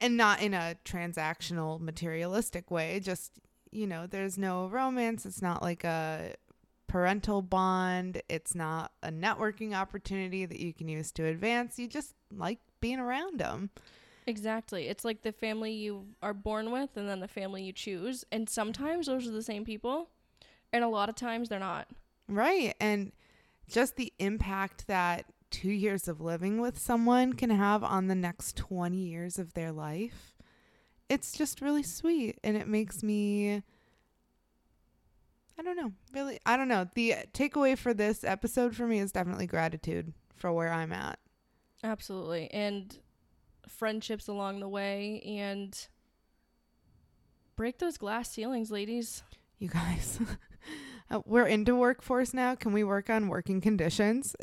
and 0.00 0.16
not 0.16 0.42
in 0.42 0.52
a 0.52 0.76
transactional 0.84 1.80
materialistic 1.80 2.70
way, 2.70 3.00
just 3.00 3.32
you 3.70 3.86
know, 3.86 4.06
there's 4.06 4.38
no 4.38 4.68
romance. 4.68 5.26
It's 5.26 5.42
not 5.42 5.62
like 5.62 5.84
a 5.84 6.34
parental 6.86 7.42
bond. 7.42 8.22
It's 8.28 8.54
not 8.54 8.92
a 9.02 9.10
networking 9.10 9.74
opportunity 9.74 10.46
that 10.46 10.60
you 10.60 10.72
can 10.72 10.88
use 10.88 11.12
to 11.12 11.26
advance. 11.26 11.78
You 11.78 11.88
just 11.88 12.14
like 12.32 12.58
being 12.80 12.98
around 12.98 13.38
them. 13.40 13.70
Exactly. 14.26 14.88
It's 14.88 15.04
like 15.04 15.22
the 15.22 15.32
family 15.32 15.72
you 15.72 16.06
are 16.20 16.34
born 16.34 16.72
with 16.72 16.96
and 16.96 17.08
then 17.08 17.20
the 17.20 17.28
family 17.28 17.62
you 17.62 17.72
choose. 17.72 18.24
And 18.32 18.48
sometimes 18.48 19.06
those 19.06 19.26
are 19.26 19.30
the 19.32 19.42
same 19.42 19.64
people. 19.64 20.10
And 20.72 20.82
a 20.82 20.88
lot 20.88 21.08
of 21.08 21.14
times 21.14 21.48
they're 21.48 21.60
not. 21.60 21.86
Right. 22.28 22.74
And 22.80 23.12
just 23.68 23.96
the 23.96 24.12
impact 24.18 24.88
that 24.88 25.26
two 25.50 25.70
years 25.70 26.08
of 26.08 26.20
living 26.20 26.60
with 26.60 26.76
someone 26.76 27.34
can 27.34 27.50
have 27.50 27.84
on 27.84 28.08
the 28.08 28.16
next 28.16 28.56
20 28.56 28.96
years 28.96 29.38
of 29.38 29.54
their 29.54 29.70
life. 29.70 30.34
It's 31.08 31.32
just 31.32 31.60
really 31.60 31.84
sweet. 31.84 32.40
And 32.42 32.56
it 32.56 32.66
makes 32.66 33.04
me, 33.04 33.62
I 35.56 35.62
don't 35.62 35.76
know, 35.76 35.92
really, 36.12 36.40
I 36.44 36.56
don't 36.56 36.68
know. 36.68 36.88
The 36.94 37.14
takeaway 37.32 37.78
for 37.78 37.94
this 37.94 38.24
episode 38.24 38.74
for 38.74 38.88
me 38.88 38.98
is 38.98 39.12
definitely 39.12 39.46
gratitude 39.46 40.12
for 40.34 40.52
where 40.52 40.72
I'm 40.72 40.92
at. 40.92 41.20
Absolutely. 41.84 42.50
And 42.50 42.98
friendships 43.68 44.28
along 44.28 44.60
the 44.60 44.68
way 44.68 45.22
and 45.26 45.88
break 47.56 47.78
those 47.78 47.96
glass 47.96 48.30
ceilings, 48.30 48.70
ladies. 48.70 49.22
You 49.58 49.68
guys, 49.68 50.20
uh, 51.10 51.20
we're 51.24 51.46
into 51.46 51.74
workforce 51.74 52.34
now. 52.34 52.54
Can 52.54 52.72
we 52.72 52.84
work 52.84 53.08
on 53.10 53.28
working 53.28 53.60
conditions? 53.60 54.36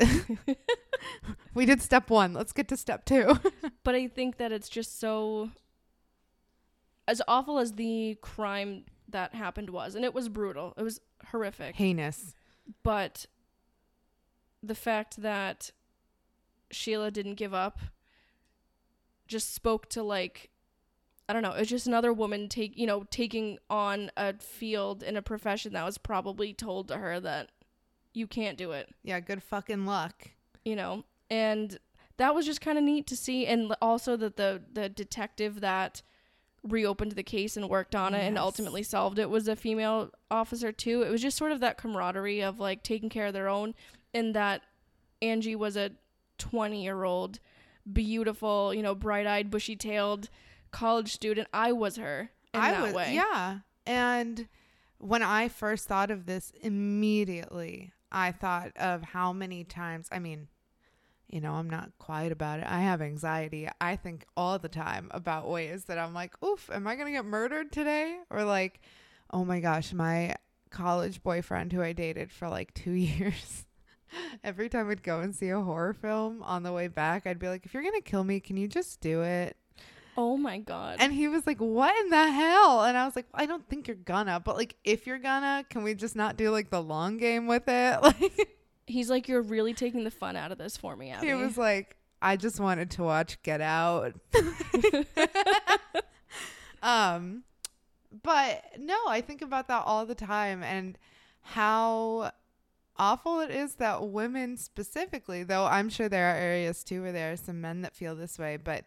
we 1.54 1.64
did 1.66 1.80
step 1.80 2.10
one. 2.10 2.32
Let's 2.32 2.52
get 2.52 2.68
to 2.68 2.76
step 2.76 3.04
two. 3.04 3.38
But 3.84 3.94
I 3.94 4.08
think 4.08 4.38
that 4.38 4.50
it's 4.50 4.70
just 4.70 4.98
so 4.98 5.50
as 7.06 7.20
awful 7.28 7.58
as 7.58 7.74
the 7.74 8.16
crime 8.22 8.86
that 9.10 9.34
happened 9.34 9.68
was, 9.68 9.94
and 9.94 10.06
it 10.06 10.14
was 10.14 10.30
brutal. 10.30 10.72
It 10.78 10.82
was 10.82 11.02
horrific. 11.26 11.76
Heinous. 11.76 12.32
But 12.82 13.26
the 14.62 14.74
fact 14.74 15.20
that 15.20 15.70
Sheila 16.70 17.10
didn't 17.10 17.34
give 17.34 17.52
up 17.52 17.78
just 19.26 19.54
spoke 19.54 19.88
to 19.90 20.02
like 20.02 20.50
I 21.28 21.32
don't 21.32 21.42
know, 21.42 21.52
it's 21.52 21.70
just 21.70 21.86
another 21.86 22.12
woman 22.12 22.48
take 22.48 22.76
you 22.76 22.86
know, 22.86 23.04
taking 23.10 23.58
on 23.70 24.10
a 24.16 24.34
field 24.38 25.02
in 25.02 25.16
a 25.16 25.22
profession 25.22 25.72
that 25.72 25.84
was 25.84 25.96
probably 25.98 26.52
told 26.52 26.88
to 26.88 26.98
her 26.98 27.18
that 27.20 27.50
you 28.12 28.26
can't 28.26 28.58
do 28.58 28.72
it, 28.72 28.94
Yeah, 29.02 29.20
good 29.20 29.42
fucking 29.42 29.86
luck. 29.86 30.30
you 30.64 30.76
know. 30.76 31.04
And 31.30 31.78
that 32.18 32.34
was 32.34 32.46
just 32.46 32.60
kind 32.60 32.78
of 32.78 32.84
neat 32.84 33.06
to 33.08 33.16
see 33.16 33.46
and 33.46 33.74
also 33.82 34.16
that 34.16 34.36
the 34.36 34.62
the 34.72 34.88
detective 34.88 35.60
that 35.62 36.02
reopened 36.62 37.12
the 37.12 37.22
case 37.22 37.56
and 37.58 37.68
worked 37.68 37.94
on 37.94 38.14
it 38.14 38.22
and 38.26 38.38
ultimately 38.38 38.82
solved 38.82 39.18
it 39.18 39.28
was 39.28 39.48
a 39.48 39.56
female 39.56 40.10
officer 40.30 40.72
too. 40.72 41.02
It 41.02 41.10
was 41.10 41.20
just 41.20 41.36
sort 41.36 41.52
of 41.52 41.60
that 41.60 41.76
camaraderie 41.76 42.42
of 42.42 42.58
like 42.60 42.82
taking 42.82 43.08
care 43.10 43.26
of 43.26 43.32
their 43.34 43.48
own 43.48 43.74
and 44.14 44.34
that 44.34 44.62
Angie 45.20 45.56
was 45.56 45.76
a 45.76 45.90
20-year-old 46.38 47.38
beautiful, 47.90 48.72
you 48.74 48.82
know, 48.82 48.94
bright-eyed, 48.94 49.50
bushy-tailed 49.50 50.28
college 50.70 51.12
student. 51.12 51.48
I 51.52 51.72
was 51.72 51.96
her 51.96 52.30
in 52.52 52.60
I 52.60 52.70
that 52.72 52.82
was, 52.82 52.94
way. 52.94 53.14
Yeah. 53.14 53.58
And 53.86 54.48
when 54.98 55.22
I 55.22 55.48
first 55.48 55.86
thought 55.86 56.10
of 56.10 56.26
this, 56.26 56.52
immediately 56.60 57.92
I 58.10 58.32
thought 58.32 58.72
of 58.76 59.02
how 59.02 59.32
many 59.32 59.64
times, 59.64 60.08
I 60.10 60.18
mean, 60.18 60.48
you 61.28 61.40
know, 61.40 61.54
I'm 61.54 61.68
not 61.68 61.90
quiet 61.98 62.32
about 62.32 62.60
it. 62.60 62.66
I 62.68 62.80
have 62.80 63.02
anxiety. 63.02 63.68
I 63.80 63.96
think 63.96 64.24
all 64.36 64.58
the 64.58 64.68
time 64.68 65.08
about 65.10 65.48
ways 65.48 65.84
that 65.86 65.98
I'm 65.98 66.14
like, 66.14 66.34
oof, 66.44 66.70
am 66.72 66.86
I 66.86 66.94
going 66.94 67.06
to 67.06 67.12
get 67.12 67.24
murdered 67.24 67.72
today? 67.72 68.18
Or 68.30 68.44
like, 68.44 68.80
oh 69.32 69.44
my 69.44 69.60
gosh, 69.60 69.92
my 69.92 70.36
college 70.70 71.22
boyfriend 71.22 71.72
who 71.72 71.82
I 71.82 71.92
dated 71.92 72.30
for 72.30 72.48
like 72.48 72.72
two 72.74 72.92
years. 72.92 73.66
Every 74.42 74.68
time 74.68 74.88
we'd 74.88 75.02
go 75.02 75.20
and 75.20 75.34
see 75.34 75.48
a 75.48 75.60
horror 75.60 75.92
film 75.92 76.42
on 76.42 76.62
the 76.62 76.72
way 76.72 76.88
back, 76.88 77.26
I'd 77.26 77.38
be 77.38 77.48
like, 77.48 77.66
if 77.66 77.74
you're 77.74 77.82
going 77.82 77.94
to 77.94 78.00
kill 78.00 78.24
me, 78.24 78.40
can 78.40 78.56
you 78.56 78.68
just 78.68 79.00
do 79.00 79.22
it? 79.22 79.56
Oh 80.16 80.36
my 80.36 80.58
god. 80.58 80.98
And 81.00 81.12
he 81.12 81.28
was 81.28 81.46
like, 81.46 81.58
"What 81.58 81.94
in 82.04 82.10
the 82.10 82.30
hell?" 82.30 82.84
And 82.84 82.96
I 82.96 83.04
was 83.04 83.16
like, 83.16 83.26
"I 83.34 83.46
don't 83.46 83.68
think 83.68 83.88
you're 83.88 83.96
gonna, 83.96 84.38
but 84.38 84.56
like, 84.56 84.76
if 84.84 85.06
you're 85.06 85.18
gonna, 85.18 85.64
can 85.68 85.82
we 85.82 85.94
just 85.94 86.14
not 86.14 86.36
do 86.36 86.50
like 86.50 86.70
the 86.70 86.80
long 86.80 87.16
game 87.16 87.46
with 87.46 87.64
it?" 87.66 87.98
Like, 88.02 88.58
He's 88.86 89.10
like, 89.10 89.28
"You're 89.28 89.42
really 89.42 89.74
taking 89.74 90.04
the 90.04 90.10
fun 90.10 90.36
out 90.36 90.52
of 90.52 90.58
this 90.58 90.76
for 90.76 90.94
me, 90.94 91.10
Abby." 91.10 91.26
he 91.26 91.34
was 91.34 91.58
like, 91.58 91.96
"I 92.22 92.36
just 92.36 92.60
wanted 92.60 92.90
to 92.92 93.02
watch 93.02 93.42
Get 93.42 93.60
Out." 93.60 94.14
um, 96.82 97.42
but 98.22 98.62
no, 98.78 98.96
I 99.08 99.20
think 99.20 99.42
about 99.42 99.68
that 99.68 99.82
all 99.86 100.06
the 100.06 100.14
time 100.14 100.62
and 100.62 100.98
how 101.40 102.30
awful 102.96 103.40
it 103.40 103.50
is 103.50 103.74
that 103.76 104.08
women 104.08 104.56
specifically, 104.56 105.42
though 105.42 105.66
I'm 105.66 105.88
sure 105.88 106.08
there 106.08 106.30
are 106.30 106.36
areas 106.36 106.84
too 106.84 107.02
where 107.02 107.12
there 107.12 107.32
are 107.32 107.36
some 107.36 107.60
men 107.60 107.82
that 107.82 107.94
feel 107.94 108.14
this 108.14 108.38
way, 108.38 108.56
but 108.56 108.84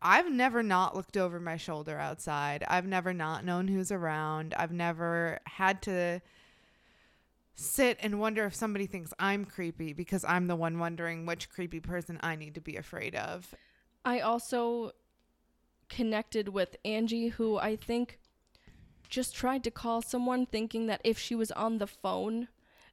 I've 0.00 0.30
never 0.30 0.62
not 0.62 0.94
looked 0.94 1.16
over 1.16 1.40
my 1.40 1.56
shoulder 1.56 1.98
outside. 1.98 2.64
I've 2.68 2.86
never 2.86 3.12
not 3.12 3.44
known 3.44 3.66
who's 3.68 3.90
around. 3.90 4.54
I've 4.54 4.72
never 4.72 5.40
had 5.44 5.82
to 5.82 6.20
sit 7.54 7.98
and 8.00 8.20
wonder 8.20 8.44
if 8.44 8.54
somebody 8.54 8.86
thinks 8.86 9.12
I'm 9.18 9.44
creepy 9.44 9.92
because 9.92 10.24
I'm 10.24 10.46
the 10.46 10.54
one 10.54 10.78
wondering 10.78 11.26
which 11.26 11.50
creepy 11.50 11.80
person 11.80 12.20
I 12.22 12.36
need 12.36 12.54
to 12.54 12.60
be 12.60 12.76
afraid 12.76 13.16
of. 13.16 13.52
I 14.04 14.20
also 14.20 14.92
connected 15.88 16.50
with 16.50 16.76
Angie, 16.84 17.28
who 17.28 17.58
I 17.58 17.74
think 17.74 18.20
just 19.08 19.34
tried 19.34 19.64
to 19.64 19.70
call 19.70 20.02
someone 20.02 20.46
thinking 20.46 20.86
that 20.86 21.00
if 21.02 21.18
she 21.18 21.34
was 21.34 21.50
on 21.52 21.78
the 21.78 21.86
phone, 21.86 22.46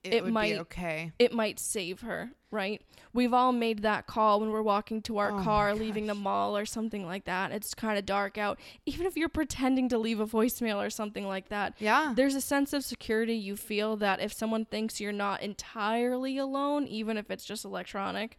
It, 0.06 0.14
It 0.14 0.28
might- 0.28 0.58
okay. 0.60 1.12
it 1.20 1.34
might 1.34 1.60
save 1.60 2.01
her, 2.01 2.32
right? 2.51 2.82
We've 3.14 3.34
all 3.34 3.51
made 3.51 3.82
that 3.84 4.08
call 4.08 4.39
when 4.41 4.51
we're 4.51 4.62
walking 4.62 5.01
to 5.03 5.18
our 5.18 5.32
Oh 5.32 5.43
car, 5.43 5.74
leaving 5.74 6.06
the 6.08 6.14
mall 6.16 6.56
or 6.58 6.66
something 6.66 7.06
like 7.06 7.26
that. 7.26 7.51
It's 7.51 7.74
kind 7.74 7.97
of 7.97 8.06
dark 8.06 8.38
out. 8.38 8.60
Even 8.86 9.06
if 9.08 9.16
you're 9.18 9.30
pretending 9.30 9.89
to 9.89 9.97
leave 9.97 10.20
a 10.20 10.28
voicemail 10.28 10.86
or 10.86 10.89
something 10.89 11.26
like 11.28 11.49
that, 11.49 11.74
Yeah. 11.80 12.14
there's 12.16 12.36
a 12.36 12.41
sense 12.41 12.74
of 12.74 12.84
security 12.84 13.36
you 13.36 13.56
feel 13.56 13.95
that 13.97 14.20
if 14.20 14.32
someone 14.34 14.66
thinks 14.66 14.99
you're 14.99 15.12
not 15.12 15.41
entirely 15.41 16.38
alone, 16.38 16.88
even 16.88 17.18
if 17.18 17.32
it's 17.32 17.45
just 17.45 17.64
electronic, 17.66 18.38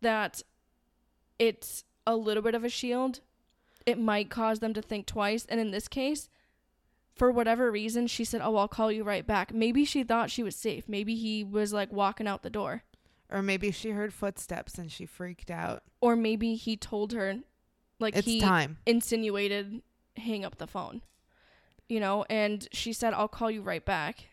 that 0.00 0.42
it's 1.38 1.84
a 2.06 2.16
little 2.16 2.42
bit 2.42 2.54
of 2.54 2.64
a 2.64 2.68
shield. 2.68 3.20
It 3.86 3.98
might 3.98 4.30
cause 4.30 4.60
them 4.60 4.72
to 4.74 4.82
think 4.82 5.06
twice. 5.06 5.44
And 5.46 5.60
in 5.60 5.70
this 5.70 5.88
case, 5.88 6.28
for 7.14 7.30
whatever 7.30 7.70
reason, 7.70 8.06
she 8.06 8.24
said, 8.24 8.40
Oh, 8.42 8.56
I'll 8.56 8.68
call 8.68 8.90
you 8.90 9.04
right 9.04 9.26
back. 9.26 9.52
Maybe 9.54 9.84
she 9.84 10.02
thought 10.02 10.30
she 10.30 10.42
was 10.42 10.56
safe. 10.56 10.88
Maybe 10.88 11.14
he 11.14 11.44
was 11.44 11.72
like 11.72 11.92
walking 11.92 12.26
out 12.26 12.42
the 12.42 12.50
door. 12.50 12.82
Or 13.30 13.40
maybe 13.42 13.70
she 13.70 13.90
heard 13.90 14.12
footsteps 14.12 14.78
and 14.78 14.90
she 14.92 15.06
freaked 15.06 15.50
out. 15.50 15.82
Or 16.00 16.14
maybe 16.16 16.54
he 16.56 16.76
told 16.76 17.12
her, 17.12 17.36
like, 17.98 18.16
It's 18.16 18.26
he 18.26 18.40
time. 18.40 18.78
insinuated, 18.86 19.82
hang 20.16 20.44
up 20.44 20.58
the 20.58 20.66
phone. 20.66 21.02
You 21.88 22.00
know, 22.00 22.24
and 22.30 22.66
she 22.72 22.92
said, 22.92 23.12
I'll 23.14 23.28
call 23.28 23.50
you 23.50 23.62
right 23.62 23.84
back. 23.84 24.28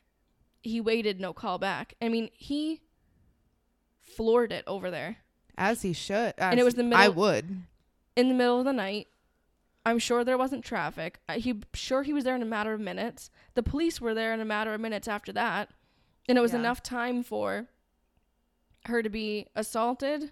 He 0.62 0.80
waited, 0.82 1.20
no 1.20 1.34
call 1.34 1.58
back. 1.58 1.94
I 2.02 2.10
mean, 2.10 2.30
he 2.34 2.82
floored 4.00 4.52
it 4.52 4.64
over 4.68 4.92
there 4.92 5.18
As 5.58 5.82
he 5.82 5.94
should. 5.94 6.34
And 6.38 6.60
it 6.60 6.64
was 6.64 6.74
As 6.78 6.78
the 6.90 6.96
I 6.96 7.08
would. 7.10 7.64
in 8.16 8.28
the 8.30 8.36
middle 8.36 8.60
of 8.60 8.66
the 8.66 8.74
night. 8.74 9.08
I'm 9.86 10.00
sure 10.00 10.24
there 10.24 10.38
wasn't 10.38 10.64
traffic. 10.64 11.20
Uh, 11.28 11.34
He 11.40 11.60
sure 11.74 12.04
he 12.04 12.14
was 12.14 12.24
there 12.24 12.36
in 12.36 12.42
a 12.42 12.46
matter 12.46 12.74
of 12.74 12.80
minutes. 12.80 13.30
The 13.56 13.64
police 13.64 14.00
were 14.00 14.14
there 14.14 14.34
in 14.34 14.40
a 14.40 14.46
matter 14.46 14.74
of 14.74 14.82
minutes 14.82 15.08
after 15.08 15.32
that, 15.34 15.72
and 16.30 16.38
it 16.38 16.42
was 16.42 16.54
Yeah. 16.54 16.60
enough 16.60 16.84
time 16.84 17.24
for 17.24 17.68
her 18.86 19.02
to 19.02 19.10
be 19.10 19.48
assaulted, 19.56 20.32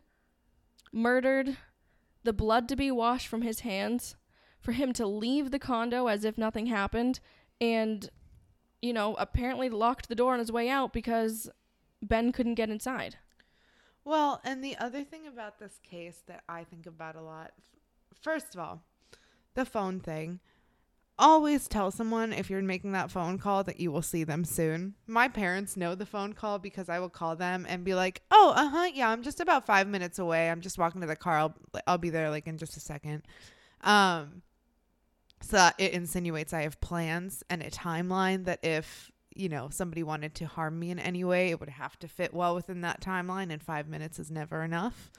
murdered, 0.91 1.57
the 2.23 2.33
blood 2.33 2.67
to 2.69 2.75
be 2.75 2.91
washed 2.91 3.27
from 3.27 3.41
his 3.41 3.61
hands, 3.61 4.15
for 4.59 4.71
him 4.73 4.91
to 4.93 5.07
leave 5.07 5.51
the 5.51 5.59
condo 5.59 6.07
as 6.07 6.23
if 6.25 6.37
nothing 6.37 6.67
happened, 6.67 7.19
and 7.61 8.09
you 8.81 8.93
know 8.93 9.15
apparently 9.15 9.69
locked 9.69 10.09
the 10.09 10.15
door 10.15 10.33
on 10.33 10.39
his 10.39 10.51
way 10.51 10.69
out 10.69 10.93
because 10.93 11.49
Ben 12.01 12.31
couldn't 12.31 12.55
get 12.55 12.69
inside. 12.69 13.17
Well, 14.03 14.41
and 14.43 14.63
the 14.63 14.77
other 14.77 15.03
thing 15.03 15.27
about 15.27 15.59
this 15.59 15.79
case 15.83 16.23
that 16.27 16.43
I 16.47 16.63
think 16.63 16.85
about 16.85 17.15
a 17.15 17.21
lot, 17.21 17.51
first 18.21 18.53
of 18.55 18.59
all, 18.61 18.81
the 19.59 19.65
phone 19.65 19.99
thing. 19.99 20.39
Always 21.17 21.67
tell 21.67 21.91
someone 21.91 22.31
if 22.31 22.49
you're 22.49 22.61
making 22.61 22.93
that 22.93 23.11
phone 23.11 23.37
call 23.37 23.65
that 23.65 23.79
you 23.79 23.91
will 23.91 24.01
see 24.01 24.23
them 24.23 24.45
soon. 24.45 24.95
My 25.05 25.27
parents 25.27 25.75
know 25.75 25.93
the 25.93 26.05
phone 26.05 26.31
call 26.31 26.59
because 26.59 26.87
I 26.87 26.99
will 26.99 27.09
call 27.09 27.35
them 27.35 27.65
and 27.67 27.83
be 27.83 27.93
like, 27.93 28.21
"Oh, 28.31 28.53
uh 28.55 28.69
huh, 28.69 28.89
yeah, 28.93 29.09
I'm 29.09 29.21
just 29.21 29.41
about 29.41 29.65
five 29.65 29.85
minutes 29.85 30.17
away. 30.17 30.49
I'm 30.49 30.61
just 30.61 30.77
walking 30.77 31.01
to 31.01 31.07
the 31.07 31.17
car. 31.17 31.37
I'll 31.37 31.55
I'll 31.85 31.97
be 31.97 32.09
there 32.09 32.29
like 32.29 32.47
in 32.47 32.57
just 32.57 32.77
a 32.77 32.79
second. 32.79 33.23
Um, 33.81 34.43
so 35.41 35.69
it 35.77 35.91
insinuates 35.91 36.53
I 36.53 36.61
have 36.61 36.79
plans 36.79 37.43
and 37.49 37.61
a 37.61 37.69
timeline 37.69 38.45
that 38.45 38.59
if 38.63 39.11
you 39.35 39.49
know 39.49 39.67
somebody 39.69 40.03
wanted 40.03 40.35
to 40.35 40.47
harm 40.47 40.79
me 40.79 40.89
in 40.89 40.99
any 40.99 41.25
way, 41.25 41.49
it 41.49 41.59
would 41.59 41.69
have 41.69 41.99
to 41.99 42.07
fit 42.07 42.33
well 42.33 42.55
within 42.55 42.79
that 42.81 43.01
timeline, 43.01 43.51
and 43.51 43.61
five 43.61 43.89
minutes 43.89 44.19
is 44.19 44.31
never 44.31 44.63
enough. 44.63 45.11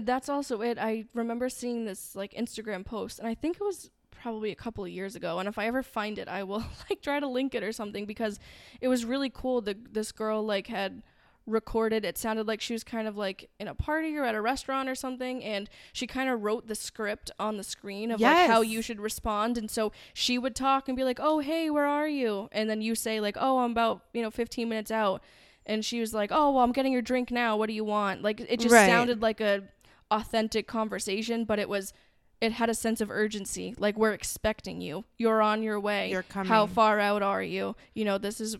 That's 0.00 0.28
also 0.28 0.60
it. 0.62 0.78
I 0.78 1.04
remember 1.14 1.48
seeing 1.48 1.84
this 1.84 2.14
like 2.16 2.32
Instagram 2.34 2.84
post, 2.84 3.18
and 3.18 3.28
I 3.28 3.34
think 3.34 3.56
it 3.56 3.62
was 3.64 3.90
probably 4.10 4.50
a 4.50 4.56
couple 4.56 4.84
of 4.84 4.90
years 4.90 5.14
ago. 5.14 5.38
And 5.38 5.48
if 5.48 5.58
I 5.58 5.66
ever 5.66 5.82
find 5.82 6.18
it, 6.18 6.26
I 6.28 6.42
will 6.42 6.64
like 6.90 7.00
try 7.02 7.20
to 7.20 7.26
link 7.28 7.54
it 7.54 7.62
or 7.62 7.72
something 7.72 8.04
because 8.06 8.38
it 8.80 8.88
was 8.88 9.04
really 9.04 9.30
cool. 9.30 9.60
The 9.60 9.76
this 9.90 10.12
girl 10.12 10.42
like 10.44 10.66
had 10.66 11.02
recorded. 11.46 12.04
It 12.04 12.18
sounded 12.18 12.46
like 12.46 12.60
she 12.60 12.74
was 12.74 12.84
kind 12.84 13.08
of 13.08 13.16
like 13.16 13.48
in 13.58 13.68
a 13.68 13.74
party 13.74 14.14
or 14.18 14.24
at 14.24 14.34
a 14.34 14.40
restaurant 14.40 14.88
or 14.88 14.94
something, 14.94 15.42
and 15.42 15.68
she 15.92 16.06
kind 16.06 16.28
of 16.28 16.42
wrote 16.42 16.66
the 16.66 16.74
script 16.74 17.30
on 17.38 17.56
the 17.56 17.62
screen 17.64 18.10
of 18.10 18.20
like 18.20 18.50
how 18.50 18.60
you 18.60 18.82
should 18.82 19.00
respond. 19.00 19.56
And 19.56 19.70
so 19.70 19.90
she 20.12 20.36
would 20.38 20.54
talk 20.54 20.88
and 20.88 20.96
be 20.96 21.04
like, 21.04 21.18
"Oh, 21.20 21.38
hey, 21.38 21.70
where 21.70 21.86
are 21.86 22.08
you?" 22.08 22.48
And 22.52 22.68
then 22.68 22.82
you 22.82 22.94
say 22.94 23.20
like, 23.20 23.36
"Oh, 23.40 23.58
I'm 23.60 23.70
about 23.70 24.02
you 24.12 24.22
know 24.22 24.30
15 24.30 24.68
minutes 24.68 24.90
out." 24.90 25.22
And 25.64 25.84
she 25.84 26.00
was 26.00 26.12
like, 26.12 26.30
"Oh, 26.32 26.52
well, 26.52 26.64
I'm 26.64 26.72
getting 26.72 26.92
your 26.92 27.02
drink 27.02 27.30
now. 27.30 27.56
What 27.56 27.66
do 27.68 27.72
you 27.72 27.84
want?" 27.84 28.22
Like 28.22 28.40
it 28.40 28.60
just 28.60 28.72
Right. 28.74 28.86
sounded 28.86 29.22
like 29.22 29.40
a 29.40 29.62
authentic 30.10 30.66
conversation, 30.66 31.44
but 31.44 31.58
it 31.58 31.68
was 31.68 31.92
it 32.40 32.52
had 32.52 32.70
a 32.70 32.74
sense 32.74 33.00
of 33.00 33.10
urgency. 33.10 33.74
Like 33.78 33.96
we're 33.96 34.12
expecting 34.12 34.80
you. 34.80 35.04
You're 35.16 35.42
on 35.42 35.62
your 35.62 35.80
way. 35.80 36.10
You're 36.10 36.22
coming. 36.22 36.48
How 36.48 36.66
far 36.66 37.00
out 37.00 37.22
are 37.22 37.42
you? 37.42 37.74
You 37.94 38.04
know, 38.04 38.18
this 38.18 38.40
is 38.40 38.56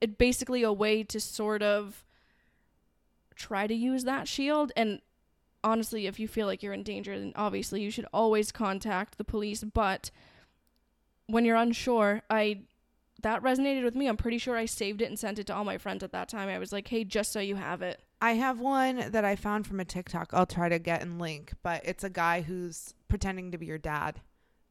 it 0.00 0.18
basically 0.18 0.62
a 0.62 0.72
way 0.72 1.02
to 1.04 1.20
sort 1.20 1.62
of 1.62 2.04
try 3.34 3.66
to 3.66 3.74
use 3.74 4.04
that 4.04 4.28
shield 4.28 4.72
and 4.76 5.00
honestly, 5.64 6.06
if 6.06 6.20
you 6.20 6.28
feel 6.28 6.46
like 6.46 6.62
you're 6.62 6.74
in 6.74 6.82
danger, 6.82 7.18
then 7.18 7.32
obviously 7.34 7.80
you 7.80 7.90
should 7.90 8.06
always 8.12 8.52
contact 8.52 9.16
the 9.16 9.24
police, 9.24 9.64
but 9.64 10.10
when 11.26 11.44
you're 11.44 11.56
unsure, 11.56 12.22
I 12.28 12.60
that 13.24 13.42
resonated 13.42 13.82
with 13.82 13.96
me. 13.96 14.06
I'm 14.06 14.16
pretty 14.16 14.38
sure 14.38 14.56
I 14.56 14.66
saved 14.66 15.02
it 15.02 15.06
and 15.06 15.18
sent 15.18 15.38
it 15.38 15.46
to 15.48 15.54
all 15.54 15.64
my 15.64 15.78
friends 15.78 16.04
at 16.04 16.12
that 16.12 16.28
time. 16.28 16.48
I 16.48 16.58
was 16.58 16.72
like, 16.72 16.88
"Hey, 16.88 17.04
just 17.04 17.32
so 17.32 17.40
you 17.40 17.56
have 17.56 17.82
it." 17.82 18.00
I 18.20 18.32
have 18.32 18.60
one 18.60 19.10
that 19.10 19.24
I 19.24 19.36
found 19.36 19.66
from 19.66 19.80
a 19.80 19.84
TikTok. 19.84 20.30
I'll 20.32 20.46
try 20.46 20.68
to 20.68 20.78
get 20.78 21.02
and 21.02 21.18
link, 21.18 21.52
but 21.62 21.82
it's 21.84 22.04
a 22.04 22.10
guy 22.10 22.42
who's 22.42 22.94
pretending 23.08 23.50
to 23.50 23.58
be 23.58 23.66
your 23.66 23.78
dad 23.78 24.20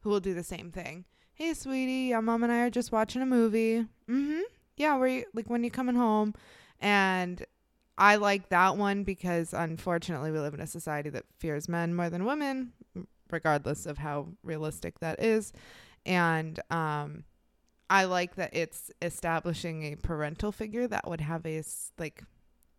who 0.00 0.10
will 0.10 0.20
do 0.20 0.34
the 0.34 0.42
same 0.42 0.70
thing. 0.70 1.04
Hey, 1.34 1.54
sweetie, 1.54 2.08
your 2.10 2.22
mom 2.22 2.42
and 2.42 2.52
I 2.52 2.60
are 2.60 2.70
just 2.70 2.92
watching 2.92 3.22
a 3.22 3.26
movie. 3.26 3.86
Mm-hmm. 4.08 4.40
Yeah, 4.76 4.96
where 4.96 5.08
you 5.08 5.24
like 5.34 5.48
when 5.50 5.64
you 5.64 5.70
coming 5.70 5.96
home? 5.96 6.34
And 6.80 7.44
I 7.96 8.16
like 8.16 8.48
that 8.48 8.76
one 8.76 9.04
because 9.04 9.52
unfortunately 9.52 10.30
we 10.30 10.38
live 10.38 10.54
in 10.54 10.60
a 10.60 10.66
society 10.66 11.10
that 11.10 11.24
fears 11.38 11.68
men 11.68 11.94
more 11.94 12.10
than 12.10 12.24
women, 12.24 12.72
regardless 13.30 13.86
of 13.86 13.98
how 13.98 14.28
realistic 14.42 15.00
that 15.00 15.22
is. 15.22 15.52
And 16.04 16.60
um 16.70 17.24
I 17.90 18.04
like 18.04 18.36
that 18.36 18.50
it's 18.54 18.90
establishing 19.02 19.82
a 19.84 19.96
parental 19.96 20.52
figure 20.52 20.86
that 20.88 21.08
would 21.08 21.20
have 21.20 21.44
a 21.46 21.62
like 21.98 22.22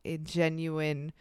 a 0.04 0.18
genuine 0.18 1.14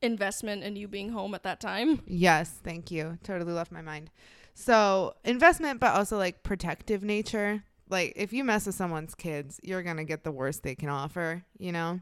Investment 0.00 0.64
in 0.64 0.74
you 0.74 0.88
being 0.88 1.10
home 1.10 1.32
at 1.34 1.44
that 1.44 1.60
time. 1.60 2.02
yes 2.06 2.50
thank 2.64 2.90
you. 2.90 3.18
Totally 3.22 3.52
left 3.52 3.70
my 3.70 3.82
mind. 3.82 4.10
So 4.54 5.14
investment 5.24 5.80
but 5.80 5.94
also 5.94 6.18
like 6.18 6.42
protective 6.42 7.02
nature. 7.02 7.62
Like 7.88 8.12
if 8.16 8.32
you 8.32 8.42
mess 8.44 8.66
with 8.66 8.74
someone's 8.74 9.14
kids 9.14 9.60
you're 9.62 9.82
gonna 9.82 10.04
get 10.04 10.24
the 10.24 10.32
worst 10.32 10.62
they 10.62 10.74
can 10.74 10.88
offer 10.88 11.44
you 11.58 11.72
know? 11.72 12.00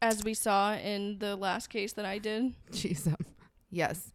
As 0.00 0.24
we 0.24 0.32
saw 0.34 0.74
in 0.74 1.18
the 1.18 1.36
last 1.36 1.68
case 1.68 1.92
that 1.94 2.04
I 2.04 2.18
did. 2.18 2.54
jeez 2.72 3.06
um, 3.06 3.16
yes. 3.70 4.12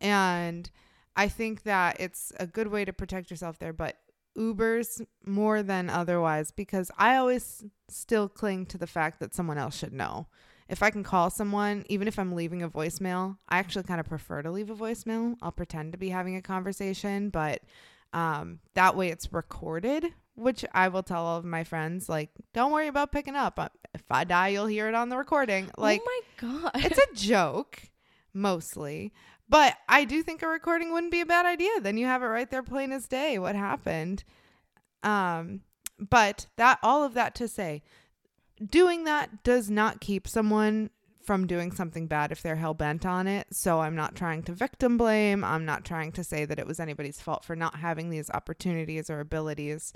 And 0.00 0.70
i 1.16 1.28
think 1.28 1.62
that 1.64 1.96
it's 2.00 2.32
a 2.40 2.46
good 2.46 2.68
way 2.68 2.84
to 2.84 2.92
protect 2.92 3.30
yourself 3.30 3.58
there 3.58 3.72
but 3.72 3.96
ubers 4.36 5.04
more 5.24 5.62
than 5.62 5.88
otherwise 5.88 6.50
because 6.50 6.90
i 6.98 7.16
always 7.16 7.64
still 7.88 8.28
cling 8.28 8.66
to 8.66 8.76
the 8.76 8.86
fact 8.86 9.20
that 9.20 9.34
someone 9.34 9.58
else 9.58 9.76
should 9.76 9.92
know 9.92 10.26
if 10.68 10.82
I 10.82 10.90
can 10.90 11.02
call 11.02 11.30
someone, 11.30 11.84
even 11.88 12.08
if 12.08 12.18
I'm 12.18 12.32
leaving 12.32 12.62
a 12.62 12.70
voicemail, 12.70 13.36
I 13.48 13.58
actually 13.58 13.84
kind 13.84 14.00
of 14.00 14.06
prefer 14.06 14.42
to 14.42 14.50
leave 14.50 14.70
a 14.70 14.74
voicemail. 14.74 15.36
I'll 15.42 15.52
pretend 15.52 15.92
to 15.92 15.98
be 15.98 16.08
having 16.08 16.36
a 16.36 16.42
conversation, 16.42 17.28
but 17.28 17.60
um, 18.12 18.60
that 18.74 18.96
way 18.96 19.08
it's 19.10 19.32
recorded, 19.32 20.06
which 20.36 20.64
I 20.72 20.88
will 20.88 21.02
tell 21.02 21.24
all 21.24 21.36
of 21.38 21.44
my 21.44 21.64
friends, 21.64 22.08
like, 22.08 22.30
don't 22.54 22.72
worry 22.72 22.88
about 22.88 23.12
picking 23.12 23.36
up. 23.36 23.58
Uh, 23.58 23.68
If 23.92 24.04
I 24.10 24.24
die, 24.24 24.48
you'll 24.48 24.66
hear 24.66 24.88
it 24.88 24.94
on 24.94 25.08
the 25.10 25.18
recording. 25.18 25.70
Like, 25.76 26.00
oh 26.02 26.22
my 26.40 26.48
god. 26.48 26.70
it's 26.76 26.98
a 26.98 27.14
joke, 27.14 27.82
mostly. 28.32 29.12
But 29.48 29.76
I 29.88 30.04
do 30.04 30.22
think 30.22 30.42
a 30.42 30.48
recording 30.48 30.92
wouldn't 30.92 31.12
be 31.12 31.20
a 31.20 31.26
bad 31.26 31.46
idea. 31.46 31.80
Then 31.80 31.98
you 31.98 32.06
have 32.06 32.22
it 32.22 32.26
right 32.26 32.50
there, 32.50 32.62
plain 32.62 32.92
as 32.92 33.06
day, 33.06 33.38
what 33.38 33.54
happened. 33.54 34.24
Um, 35.02 35.60
but 35.98 36.46
that 36.56 36.78
all 36.82 37.04
of 37.04 37.14
that 37.14 37.34
to 37.36 37.48
say, 37.48 37.82
doing 38.64 39.04
that 39.04 39.42
does 39.44 39.70
not 39.70 40.00
keep 40.00 40.26
someone 40.26 40.90
from 41.22 41.46
doing 41.46 41.72
something 41.72 42.06
bad 42.06 42.32
if 42.32 42.42
they're 42.42 42.56
hell 42.56 42.74
bent 42.74 43.06
on 43.06 43.26
it. 43.26 43.46
So 43.50 43.80
I'm 43.80 43.94
not 43.94 44.14
trying 44.14 44.42
to 44.44 44.52
victim 44.52 44.98
blame. 44.98 45.42
I'm 45.44 45.64
not 45.64 45.84
trying 45.84 46.12
to 46.12 46.24
say 46.24 46.44
that 46.44 46.58
it 46.58 46.66
was 46.66 46.80
anybody's 46.80 47.20
fault 47.20 47.44
for 47.44 47.56
not 47.56 47.76
having 47.76 48.10
these 48.10 48.30
opportunities 48.30 49.08
or 49.08 49.20
abilities 49.20 49.92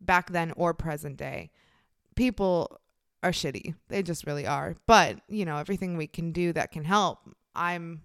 back 0.00 0.30
then 0.30 0.52
or 0.56 0.74
present 0.74 1.16
day. 1.16 1.50
People 2.16 2.80
are 3.22 3.30
shitty. 3.30 3.74
They 3.88 4.02
just 4.02 4.26
really 4.26 4.46
are. 4.46 4.76
But, 4.86 5.20
you 5.28 5.44
know, 5.44 5.58
everything 5.58 5.96
we 5.96 6.06
can 6.06 6.32
do 6.32 6.52
that 6.52 6.72
can 6.72 6.84
help, 6.84 7.20
I'm 7.54 8.02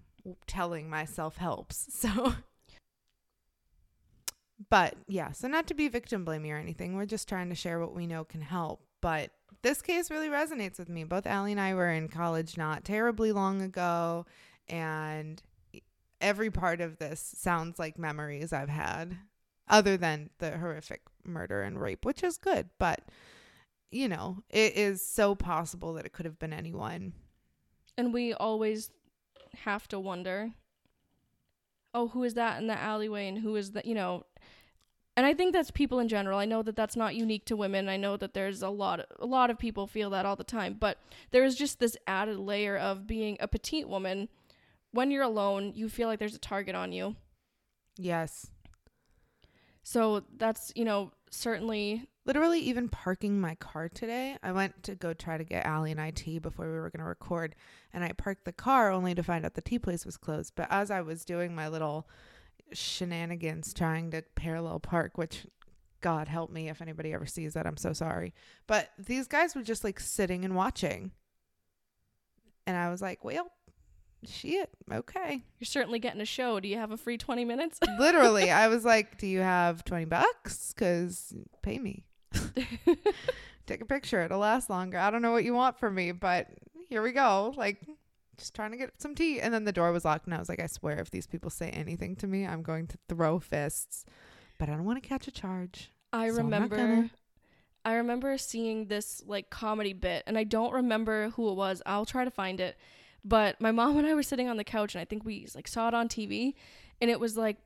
telling 0.47 0.89
myself 0.89 1.37
helps. 1.37 1.87
So 1.99 2.33
but 4.69 4.95
yeah, 5.07 5.31
so 5.31 5.47
not 5.47 5.67
to 5.67 5.73
be 5.73 5.87
victim 5.87 6.25
blaming 6.25 6.51
or 6.51 6.57
anything. 6.57 6.95
We're 6.95 7.05
just 7.05 7.29
trying 7.29 7.49
to 7.49 7.55
share 7.55 7.79
what 7.79 7.95
we 7.95 8.07
know 8.07 8.23
can 8.23 8.41
help. 8.41 8.81
But 9.01 9.31
this 9.61 9.81
case 9.81 10.11
really 10.11 10.27
resonates 10.27 10.77
with 10.77 10.89
me. 10.89 11.03
Both 11.05 11.25
Allie 11.25 11.53
and 11.53 11.61
I 11.61 11.73
were 11.73 11.89
in 11.89 12.09
college 12.09 12.57
not 12.57 12.83
terribly 12.83 13.31
long 13.31 13.61
ago, 13.61 14.25
and 14.67 15.41
every 16.19 16.51
part 16.51 16.81
of 16.81 16.97
this 16.97 17.33
sounds 17.37 17.79
like 17.79 17.97
memories 17.97 18.51
I've 18.51 18.69
had, 18.69 19.17
other 19.69 19.95
than 19.95 20.29
the 20.39 20.57
horrific 20.57 21.01
murder 21.23 21.61
and 21.61 21.79
rape, 21.79 22.03
which 22.05 22.23
is 22.23 22.37
good. 22.37 22.69
But, 22.77 23.01
you 23.91 24.09
know, 24.09 24.43
it 24.49 24.75
is 24.75 25.05
so 25.05 25.35
possible 25.35 25.93
that 25.93 26.05
it 26.05 26.11
could 26.11 26.25
have 26.25 26.39
been 26.39 26.53
anyone. 26.53 27.13
and 27.97 28.13
we 28.13 28.33
always 28.33 28.91
have 29.63 29.87
to 29.87 29.99
wonder 29.99 30.51
oh 31.93 32.09
who 32.09 32.23
is 32.23 32.35
that 32.35 32.59
in 32.61 32.67
the 32.67 32.77
alleyway 32.77 33.27
and 33.27 33.39
who 33.39 33.55
is 33.55 33.71
that 33.71 33.85
you 33.85 33.95
know 33.95 34.23
and 35.17 35.25
i 35.25 35.33
think 35.33 35.51
that's 35.51 35.71
people 35.71 35.99
in 35.99 36.07
general. 36.07 36.39
I 36.39 36.45
know 36.45 36.61
that 36.63 36.77
that's 36.77 36.95
not 36.95 37.13
unique 37.15 37.43
to 37.45 37.57
women. 37.57 37.89
I 37.89 37.97
know 37.97 38.15
that 38.15 38.33
there's 38.33 38.61
a 38.61 38.69
lot 38.69 39.05
a 39.19 39.25
lot 39.25 39.49
of 39.49 39.59
people 39.59 39.85
feel 39.85 40.09
that 40.11 40.25
all 40.25 40.37
the 40.37 40.43
time 40.45 40.77
but 40.79 40.97
there 41.31 41.43
is 41.43 41.55
just 41.55 41.79
this 41.79 41.97
added 42.07 42.37
layer 42.37 42.77
of 42.77 43.05
being 43.05 43.35
a 43.41 43.47
petite 43.47 43.89
woman. 43.89 44.29
When 44.91 45.11
you're 45.11 45.23
alone 45.23 45.73
you 45.75 45.89
feel 45.89 46.07
like 46.07 46.19
there's 46.19 46.35
a 46.35 46.39
target 46.39 46.73
on 46.75 46.93
you. 46.93 47.15
Yes. 47.97 48.47
so 49.83 50.23
that's 50.37 50.71
you 50.75 50.85
know 50.85 51.11
certainly 51.31 52.07
literally 52.29 52.59
even 52.59 52.87
parking 52.87 53.41
my 53.41 53.55
car 53.55 53.89
today. 53.89 54.37
I 54.43 54.51
went 54.51 54.83
to 54.83 54.93
go 54.93 55.13
try 55.15 55.39
to 55.39 55.43
get 55.43 55.65
Allie 55.65 55.89
and 55.89 55.99
I 55.99 56.11
tea 56.11 56.37
before 56.37 56.67
we 56.67 56.77
were 56.77 56.91
going 56.91 56.99
to 56.99 57.09
record, 57.09 57.55
and 57.91 58.03
I 58.03 58.11
parked 58.11 58.45
the 58.45 58.51
car 58.51 58.91
only 58.91 59.15
to 59.15 59.23
find 59.23 59.43
out 59.43 59.55
the 59.55 59.63
tea 59.63 59.79
place 59.79 60.05
was 60.05 60.15
closed. 60.15 60.53
But 60.55 60.67
as 60.69 60.91
I 60.91 61.01
was 61.01 61.25
doing 61.25 61.55
my 61.55 61.67
little 61.67 62.07
shenanigans 62.71 63.73
trying 63.73 64.11
to 64.11 64.21
parallel 64.35 64.79
park, 64.79 65.17
which 65.17 65.47
God 66.01 66.27
help 66.27 66.51
me 66.51 66.69
if 66.69 66.83
anybody 66.83 67.13
ever 67.13 67.25
sees 67.25 67.55
that, 67.55 67.65
I'm 67.65 67.77
so 67.77 67.93
sorry. 67.93 68.35
But 68.67 68.91
these 68.99 69.27
guys 69.27 69.55
were 69.55 69.63
just 69.63 69.83
like 69.83 69.99
sitting 69.99 70.45
and 70.45 70.55
watching. 70.55 71.09
And 72.67 72.77
I 72.77 72.91
was 72.91 73.01
like, 73.01 73.25
well, 73.25 73.51
shit, 74.23 74.69
okay. 74.91 75.43
You're 75.57 75.65
certainly 75.65 75.97
getting 75.97 76.21
a 76.21 76.25
show. 76.25 76.59
Do 76.59 76.67
you 76.67 76.77
have 76.77 76.91
a 76.91 76.97
free 76.97 77.17
20 77.17 77.43
minutes? 77.43 77.79
Literally, 77.99 78.51
I 78.51 78.67
was 78.67 78.85
like, 78.85 79.17
"Do 79.17 79.25
you 79.25 79.39
have 79.39 79.83
twenty 79.83 80.05
bucks? 80.05 80.75
Cause 80.77 81.33
pay 81.63 81.79
me. 81.79 82.03
Take 83.67 83.81
a 83.81 83.85
picture. 83.85 84.21
It'll 84.21 84.39
last 84.39 84.69
longer. 84.69 84.97
I 84.97 85.11
don't 85.11 85.21
know 85.21 85.31
what 85.31 85.43
you 85.43 85.53
want 85.53 85.77
from 85.77 85.95
me, 85.95 86.11
but 86.11 86.47
here 86.87 87.01
we 87.01 87.11
go. 87.11 87.53
Like, 87.55 87.77
just 88.37 88.55
trying 88.55 88.71
to 88.71 88.77
get 88.77 88.99
some 88.99 89.15
tea." 89.15 89.39
And 89.41 89.53
then 89.53 89.65
the 89.65 89.71
door 89.71 89.91
was 89.91 90.05
locked, 90.05 90.25
and 90.25 90.33
I 90.33 90.39
was 90.39 90.49
like, 90.49 90.59
"I 90.59 90.67
swear, 90.67 90.99
if 90.99 91.11
these 91.11 91.27
people 91.27 91.49
say 91.49 91.69
anything 91.69 92.15
to 92.17 92.27
me, 92.27 92.45
I'm 92.47 92.63
going 92.63 92.87
to 92.87 92.97
throw 93.07 93.39
fists." 93.39 94.05
But 94.57 94.69
I 94.69 94.73
don't 94.73 94.85
want 94.85 95.01
to 95.01 95.07
catch 95.07 95.27
a 95.27 95.31
charge. 95.31 95.91
I 96.11 96.29
So 96.29 96.37
remember. 96.37 97.09
I 97.85 97.93
remember 97.93 98.37
seeing 98.37 98.87
this 98.87 99.23
like 99.25 99.49
comedy 99.49 99.93
bit 99.93 100.23
and 100.27 100.37
I 100.37 100.43
don't 100.43 100.73
remember 100.73 101.29
who 101.29 101.49
it 101.49 101.55
was. 101.55 101.81
I'll 101.85 102.05
try 102.05 102.25
to 102.25 102.31
find 102.31 102.59
it. 102.59 102.77
But 103.23 103.59
my 103.61 103.71
mom 103.71 103.97
and 103.97 104.05
I 104.05 104.13
were 104.13 104.21
sitting 104.23 104.49
on 104.49 104.57
the 104.57 104.65
couch 104.65 104.95
and 104.95 105.01
I 105.01 105.05
think 105.05 105.23
we 105.23 105.47
like 105.55 105.67
saw 105.67 105.87
it 105.87 105.93
on 105.93 106.09
TV 106.09 106.55
and 107.01 107.09
it 107.09 107.19
was 107.21 107.37
like 107.37 107.57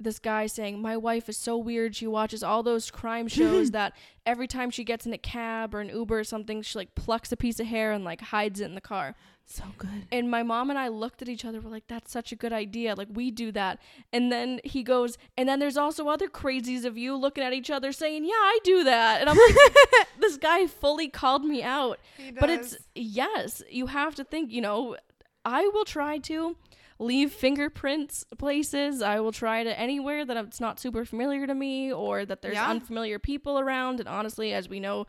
this 0.00 0.18
guy 0.18 0.46
saying, 0.46 0.80
"My 0.80 0.96
wife 0.96 1.28
is 1.28 1.36
so 1.36 1.56
weird. 1.56 1.94
She 1.94 2.06
watches 2.06 2.42
all 2.42 2.62
those 2.62 2.90
crime 2.90 3.28
shows 3.28 3.70
that 3.72 3.94
every 4.26 4.46
time 4.46 4.70
she 4.70 4.84
gets 4.84 5.06
in 5.06 5.12
a 5.12 5.18
cab 5.18 5.74
or 5.74 5.80
an 5.80 5.90
Uber 5.90 6.20
or 6.20 6.24
something, 6.24 6.62
she 6.62 6.78
like 6.78 6.94
plucks 6.94 7.30
a 7.32 7.36
piece 7.36 7.60
of 7.60 7.66
hair 7.66 7.92
and 7.92 8.04
like 8.04 8.20
hides 8.20 8.60
it 8.60 8.64
in 8.64 8.74
the 8.74 8.80
car." 8.80 9.14
So 9.46 9.64
good. 9.78 10.06
And 10.12 10.30
my 10.30 10.44
mom 10.44 10.70
and 10.70 10.78
I 10.78 10.86
looked 10.86 11.22
at 11.22 11.28
each 11.28 11.44
other. 11.44 11.60
We're 11.60 11.70
like, 11.70 11.88
"That's 11.88 12.12
such 12.12 12.30
a 12.30 12.36
good 12.36 12.52
idea. 12.52 12.94
Like 12.94 13.08
we 13.12 13.30
do 13.32 13.50
that." 13.52 13.80
And 14.12 14.30
then 14.30 14.60
he 14.62 14.84
goes, 14.84 15.18
"And 15.36 15.48
then 15.48 15.58
there's 15.58 15.76
also 15.76 16.08
other 16.08 16.28
crazies 16.28 16.84
of 16.84 16.96
you 16.96 17.16
looking 17.16 17.42
at 17.42 17.52
each 17.52 17.68
other 17.70 17.90
saying, 17.90 18.24
"Yeah, 18.24 18.30
I 18.32 18.58
do 18.62 18.84
that." 18.84 19.20
And 19.20 19.28
I'm 19.28 19.36
like, 19.36 20.06
"This 20.20 20.36
guy 20.36 20.66
fully 20.68 21.08
called 21.08 21.44
me 21.44 21.62
out." 21.64 21.98
But 22.38 22.48
it's 22.50 22.76
yes, 22.94 23.62
you 23.68 23.86
have 23.86 24.14
to 24.16 24.24
think. 24.24 24.52
You 24.52 24.60
know, 24.60 24.96
I 25.44 25.66
will 25.74 25.84
try 25.84 26.18
to 26.18 26.56
leave 27.00 27.32
fingerprints 27.32 28.24
places. 28.38 29.00
I 29.02 29.18
will 29.20 29.32
try 29.32 29.64
to 29.64 29.76
anywhere 29.80 30.24
that 30.24 30.36
it's 30.36 30.60
not 30.60 30.78
super 30.78 31.04
familiar 31.04 31.46
to 31.46 31.54
me 31.54 31.92
or 31.92 32.24
that 32.26 32.42
there's 32.42 32.54
Yeah. 32.54 32.68
unfamiliar 32.68 33.18
people 33.18 33.58
around. 33.58 33.98
And 34.00 34.08
honestly, 34.08 34.52
as 34.52 34.68
we 34.68 34.78
know, 34.80 35.06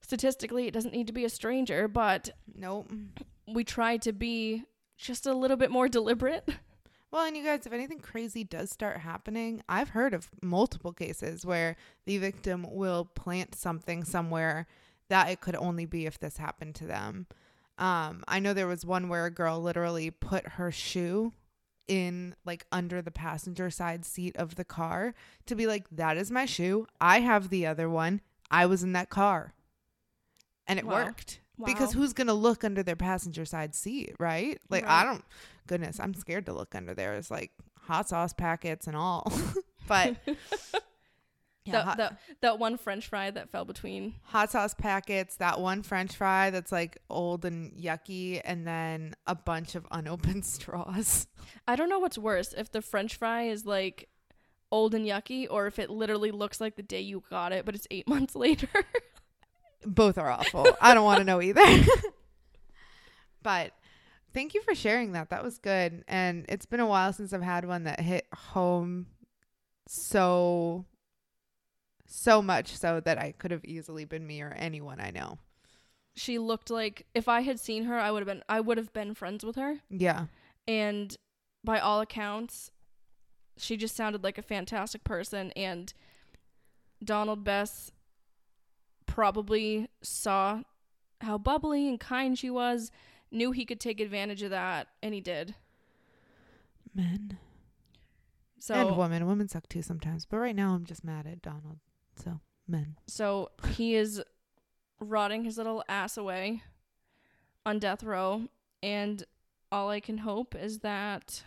statistically, 0.00 0.66
it 0.66 0.72
doesn't 0.72 0.92
need 0.92 1.06
to 1.06 1.12
be 1.12 1.24
a 1.24 1.28
stranger, 1.28 1.86
but 1.88 2.30
nope. 2.54 2.90
we 3.46 3.62
try 3.64 3.96
to 3.98 4.12
be 4.12 4.64
just 4.96 5.26
a 5.26 5.34
little 5.34 5.56
bit 5.56 5.70
more 5.70 5.88
deliberate. 5.88 6.48
Well, 7.12 7.24
and 7.24 7.36
you 7.36 7.44
guys, 7.44 7.64
if 7.64 7.72
anything 7.72 8.00
crazy 8.00 8.42
does 8.44 8.68
start 8.70 8.98
happening, 8.98 9.62
I've 9.68 9.90
heard 9.90 10.12
of 10.12 10.28
multiple 10.42 10.92
cases 10.92 11.46
where 11.46 11.76
the 12.04 12.18
victim 12.18 12.66
will 12.68 13.06
plant 13.06 13.54
something 13.54 14.04
somewhere 14.04 14.66
that 15.08 15.30
it 15.30 15.40
could 15.40 15.54
only 15.54 15.86
be 15.86 16.04
if 16.04 16.18
this 16.18 16.36
happened 16.36 16.74
to 16.74 16.84
them. 16.84 17.26
Um, 17.78 18.24
I 18.26 18.38
know 18.40 18.54
there 18.54 18.66
was 18.66 18.86
one 18.86 19.08
where 19.08 19.26
a 19.26 19.30
girl 19.30 19.60
literally 19.60 20.10
put 20.10 20.46
her 20.52 20.70
shoe 20.72 21.32
in 21.88 22.34
like 22.44 22.66
under 22.72 23.00
the 23.02 23.10
passenger 23.10 23.70
side 23.70 24.04
seat 24.04 24.34
of 24.36 24.56
the 24.56 24.64
car 24.64 25.14
to 25.46 25.54
be 25.54 25.66
like, 25.66 25.86
that 25.90 26.16
is 26.16 26.30
my 26.30 26.46
shoe. 26.46 26.86
I 27.00 27.20
have 27.20 27.48
the 27.50 27.66
other 27.66 27.88
one. 27.88 28.20
I 28.50 28.66
was 28.66 28.82
in 28.82 28.92
that 28.94 29.10
car. 29.10 29.52
And 30.66 30.78
it 30.78 30.86
Wow. 30.86 31.04
worked. 31.04 31.40
Because 31.64 31.92
who's 31.92 32.12
going 32.12 32.26
to 32.26 32.34
look 32.34 32.64
under 32.64 32.82
their 32.82 32.96
passenger 32.96 33.44
side 33.46 33.74
seat, 33.74 34.14
right? 34.18 34.58
Like, 34.68 34.84
I 34.86 35.04
don't, 35.04 35.24
goodness, 35.66 35.98
I'm 35.98 36.12
scared 36.12 36.44
to 36.46 36.52
look 36.52 36.74
under 36.74 36.92
there. 36.92 37.14
It's 37.14 37.30
like 37.30 37.50
hot 37.80 38.08
sauce 38.10 38.34
packets 38.34 38.86
and 38.86 38.94
all. 38.96 39.32
but 39.88 40.16
yeah, 41.66 41.84
that, 41.84 41.96
that 41.96 42.18
that 42.40 42.58
one 42.58 42.76
French 42.76 43.06
fry 43.08 43.30
that 43.30 43.50
fell 43.50 43.64
between. 43.64 44.14
hot 44.22 44.50
sauce 44.52 44.74
packets, 44.74 45.36
that 45.36 45.60
one 45.60 45.82
french 45.82 46.14
fry 46.16 46.50
that's 46.50 46.72
like 46.72 46.98
old 47.10 47.44
and 47.44 47.72
yucky, 47.72 48.40
and 48.44 48.66
then 48.66 49.14
a 49.26 49.34
bunch 49.34 49.74
of 49.74 49.86
unopened 49.90 50.44
straws. 50.46 51.26
I 51.66 51.76
don't 51.76 51.88
know 51.88 51.98
what's 51.98 52.18
worse 52.18 52.54
if 52.56 52.70
the 52.70 52.82
French 52.82 53.16
fry 53.16 53.44
is 53.44 53.66
like 53.66 54.08
old 54.70 54.94
and 54.94 55.06
yucky, 55.06 55.46
or 55.50 55.66
if 55.66 55.78
it 55.78 55.90
literally 55.90 56.30
looks 56.30 56.60
like 56.60 56.76
the 56.76 56.82
day 56.82 57.00
you 57.00 57.22
got 57.30 57.52
it, 57.52 57.64
but 57.64 57.74
it's 57.74 57.86
eight 57.90 58.08
months 58.16 58.34
later. 58.34 58.68
Both 59.84 60.18
are 60.18 60.30
awful. 60.30 60.66
I 60.80 60.94
don't 60.94 61.04
want 61.04 61.18
to 61.18 61.24
know 61.24 61.40
either. 61.40 61.62
but 63.42 63.72
thank 64.34 64.54
you 64.54 64.62
for 64.62 64.74
sharing 64.74 65.12
that. 65.12 65.30
That 65.30 65.44
was 65.44 65.58
good. 65.58 66.04
And 66.08 66.44
it's 66.48 66.66
been 66.66 66.80
a 66.80 66.86
while 66.86 67.12
since 67.12 67.32
I've 67.32 67.42
had 67.42 67.66
one 67.66 67.84
that 67.84 68.00
hit 68.00 68.26
home 68.34 69.06
so 69.86 70.84
so 72.06 72.40
much 72.42 72.76
so 72.76 73.00
that 73.00 73.18
I 73.18 73.32
could 73.32 73.50
have 73.50 73.64
easily 73.64 74.04
been 74.04 74.26
me 74.26 74.40
or 74.42 74.52
anyone 74.56 75.00
I 75.00 75.10
know. 75.10 75.38
she 76.14 76.38
looked 76.38 76.70
like 76.70 77.06
if 77.14 77.28
I 77.28 77.42
had 77.42 77.60
seen 77.60 77.84
her, 77.84 77.98
I 77.98 78.10
would 78.10 78.20
have 78.20 78.26
been 78.26 78.42
I 78.48 78.60
would 78.60 78.78
have 78.78 78.92
been 78.92 79.14
friends 79.14 79.44
with 79.44 79.56
her. 79.56 79.80
Yeah. 79.90 80.26
And 80.66 81.14
by 81.62 81.78
all 81.78 82.00
accounts, 82.00 82.70
she 83.58 83.76
just 83.76 83.94
sounded 83.94 84.24
like 84.24 84.38
a 84.38 84.42
fantastic 84.42 85.04
person. 85.04 85.52
And 85.52 85.92
Donald 87.04 87.44
Bess 87.44 87.92
probably 89.04 89.88
saw 90.02 90.62
how 91.20 91.38
bubbly 91.38 91.88
and 91.88 92.00
kind 92.00 92.38
she 92.38 92.50
was, 92.50 92.90
knew 93.30 93.52
he 93.52 93.64
could 93.64 93.80
take 93.80 94.00
advantage 94.00 94.42
of 94.42 94.50
that, 94.50 94.88
and 95.02 95.14
he 95.14 95.20
did. 95.20 95.54
Men. 96.94 97.38
So 98.58 98.74
and 98.74 98.96
women. 98.96 99.26
Women 99.26 99.48
suck 99.48 99.68
too 99.68 99.82
sometimes. 99.82 100.24
But 100.24 100.38
right 100.38 100.56
now 100.56 100.74
I'm 100.74 100.84
just 100.86 101.04
mad 101.04 101.26
at 101.26 101.42
Donald. 101.42 101.78
So 102.22 102.40
men. 102.66 102.96
So 103.06 103.50
he 103.70 103.94
is 103.94 104.22
rotting 105.00 105.44
his 105.44 105.58
little 105.58 105.84
ass 105.88 106.16
away 106.16 106.62
on 107.64 107.78
death 107.78 108.02
row, 108.02 108.48
and 108.82 109.24
all 109.70 109.90
I 109.90 110.00
can 110.00 110.18
hope 110.18 110.54
is 110.54 110.78
that 110.80 111.42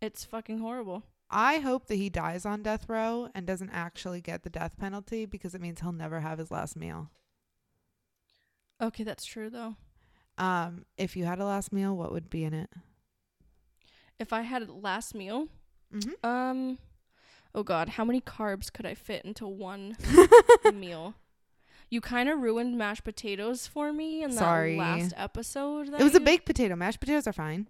it's 0.00 0.24
fucking 0.24 0.58
horrible. 0.58 1.02
I 1.28 1.58
hope 1.58 1.86
that 1.88 1.96
he 1.96 2.08
dies 2.08 2.46
on 2.46 2.62
death 2.62 2.88
row 2.88 3.28
and 3.34 3.46
doesn't 3.46 3.70
actually 3.70 4.20
get 4.20 4.44
the 4.44 4.50
death 4.50 4.78
penalty 4.78 5.26
because 5.26 5.54
it 5.54 5.60
means 5.60 5.80
he'll 5.80 5.90
never 5.92 6.20
have 6.20 6.38
his 6.38 6.50
last 6.52 6.76
meal. 6.76 7.10
Okay, 8.80 9.02
that's 9.04 9.24
true 9.24 9.50
though. 9.50 9.74
Um, 10.38 10.84
if 10.96 11.16
you 11.16 11.24
had 11.24 11.40
a 11.40 11.44
last 11.44 11.72
meal, 11.72 11.96
what 11.96 12.12
would 12.12 12.30
be 12.30 12.44
in 12.44 12.54
it? 12.54 12.70
If 14.18 14.32
I 14.32 14.42
had 14.42 14.62
a 14.62 14.72
last 14.72 15.14
meal, 15.14 15.48
Mm-hmm. 15.94 16.26
um, 16.28 16.78
oh 17.56 17.62
god, 17.64 17.88
how 17.90 18.04
many 18.04 18.20
carbs 18.20 18.72
could 18.72 18.86
I 18.86 18.94
fit 18.94 19.24
into 19.24 19.46
one 19.48 19.96
meal? 20.74 21.14
You 21.90 22.00
kind 22.00 22.28
of 22.28 22.40
ruined 22.40 22.76
mashed 22.76 23.04
potatoes 23.04 23.66
for 23.66 23.92
me 23.92 24.22
in 24.22 24.30
that 24.34 24.76
last 24.76 25.14
episode. 25.16 25.88
That 25.92 26.00
It 26.00 26.04
was 26.04 26.14
a 26.14 26.20
baked 26.20 26.44
potato. 26.46 26.76
Mashed 26.76 27.00
potatoes 27.00 27.26
are 27.26 27.32
fine. 27.32 27.68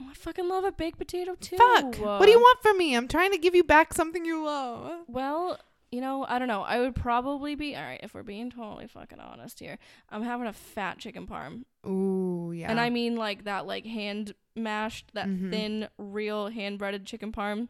Oh, 0.00 0.06
I 0.10 0.14
fucking 0.14 0.48
love 0.48 0.64
a 0.64 0.72
baked 0.72 0.98
potato 0.98 1.34
too. 1.40 1.56
Fuck. 1.56 1.96
What 1.96 2.24
do 2.24 2.30
you 2.30 2.38
want 2.38 2.62
from 2.62 2.78
me? 2.78 2.94
I'm 2.96 3.08
trying 3.08 3.32
to 3.32 3.38
give 3.38 3.54
you 3.54 3.64
back 3.64 3.94
something 3.94 4.24
you 4.24 4.44
love. 4.44 5.04
Well, 5.08 5.58
you 5.90 6.00
know, 6.00 6.24
I 6.28 6.38
don't 6.38 6.48
know. 6.48 6.62
I 6.62 6.80
would 6.80 6.94
probably 6.94 7.54
be 7.54 7.74
all 7.74 7.82
right 7.82 8.00
if 8.02 8.12
we're 8.14 8.22
being 8.22 8.50
totally 8.50 8.86
fucking 8.86 9.18
honest 9.20 9.58
here. 9.60 9.78
I'm 10.10 10.22
having 10.22 10.46
a 10.46 10.52
fat 10.52 10.98
chicken 10.98 11.26
parm, 11.26 11.64
Ooh, 11.88 12.52
yeah. 12.52 12.70
and 12.70 12.78
I 12.78 12.90
mean 12.90 13.16
like 13.16 13.44
that, 13.44 13.66
like 13.66 13.86
hand 13.86 14.34
mashed, 14.54 15.10
that 15.14 15.28
Mhm. 15.28 15.50
thin, 15.50 15.88
real 15.98 16.48
hand 16.48 16.78
breaded 16.78 17.06
chicken 17.06 17.32
parm. 17.32 17.68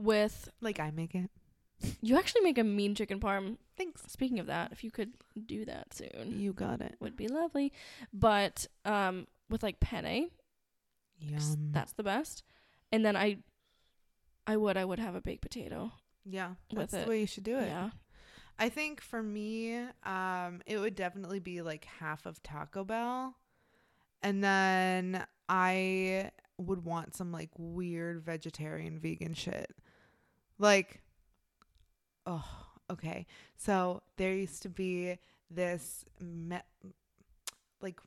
With 0.00 0.48
like 0.60 0.80
I 0.80 0.90
make 0.90 1.14
it. 1.14 1.30
you 2.02 2.16
actually 2.18 2.42
make 2.42 2.58
a 2.58 2.64
mean 2.64 2.94
chicken 2.94 3.20
parm. 3.20 3.56
Thanks. 3.76 4.02
Speaking 4.08 4.38
of 4.38 4.46
that, 4.46 4.72
if 4.72 4.82
you 4.84 4.90
could 4.90 5.12
do 5.46 5.64
that 5.64 5.94
soon, 5.94 6.38
You 6.38 6.52
got 6.52 6.80
it. 6.80 6.96
would 7.00 7.16
be 7.16 7.28
lovely. 7.28 7.72
But 8.12 8.66
um, 8.84 9.26
with 9.48 9.62
like 9.62 9.80
penne. 9.80 10.30
Yum. 11.18 11.70
that's 11.72 11.92
the 11.92 12.02
best. 12.02 12.42
And 12.92 13.04
then 13.04 13.14
I, 13.16 13.38
I 14.46 14.56
would, 14.56 14.76
I 14.76 14.84
would 14.84 14.98
have 14.98 15.14
a 15.14 15.20
baked 15.20 15.42
potato. 15.42 15.92
yeah, 16.24 16.54
that's 16.72 16.92
the 16.92 17.04
way 17.06 17.20
you 17.20 17.26
should 17.26 17.44
do 17.44 17.58
it. 17.58 17.68
Yeah. 17.68 17.90
I 18.58 18.68
think 18.68 19.00
for 19.00 19.22
me, 19.22 19.76
um, 20.04 20.60
it 20.66 20.78
would 20.78 20.94
definitely 20.94 21.38
be 21.40 21.62
like 21.62 21.84
half 21.98 22.26
of 22.26 22.42
Taco 22.42 22.84
Bell. 22.84 23.36
And 24.22 24.42
then 24.44 25.24
I 25.48 26.30
would 26.58 26.84
want 26.84 27.14
some 27.16 27.32
like 27.32 27.50
weird 27.56 28.22
vegetarian 28.22 28.98
vegan 28.98 29.32
shit. 29.34 29.70
Like, 30.60 31.00
oh, 32.26 32.44
okay. 32.90 33.26
So 33.56 34.02
there 34.18 34.34
used 34.34 34.62
to 34.62 34.68
be 34.68 35.16
this 35.50 36.04
me- 36.20 36.58
like 37.80 37.98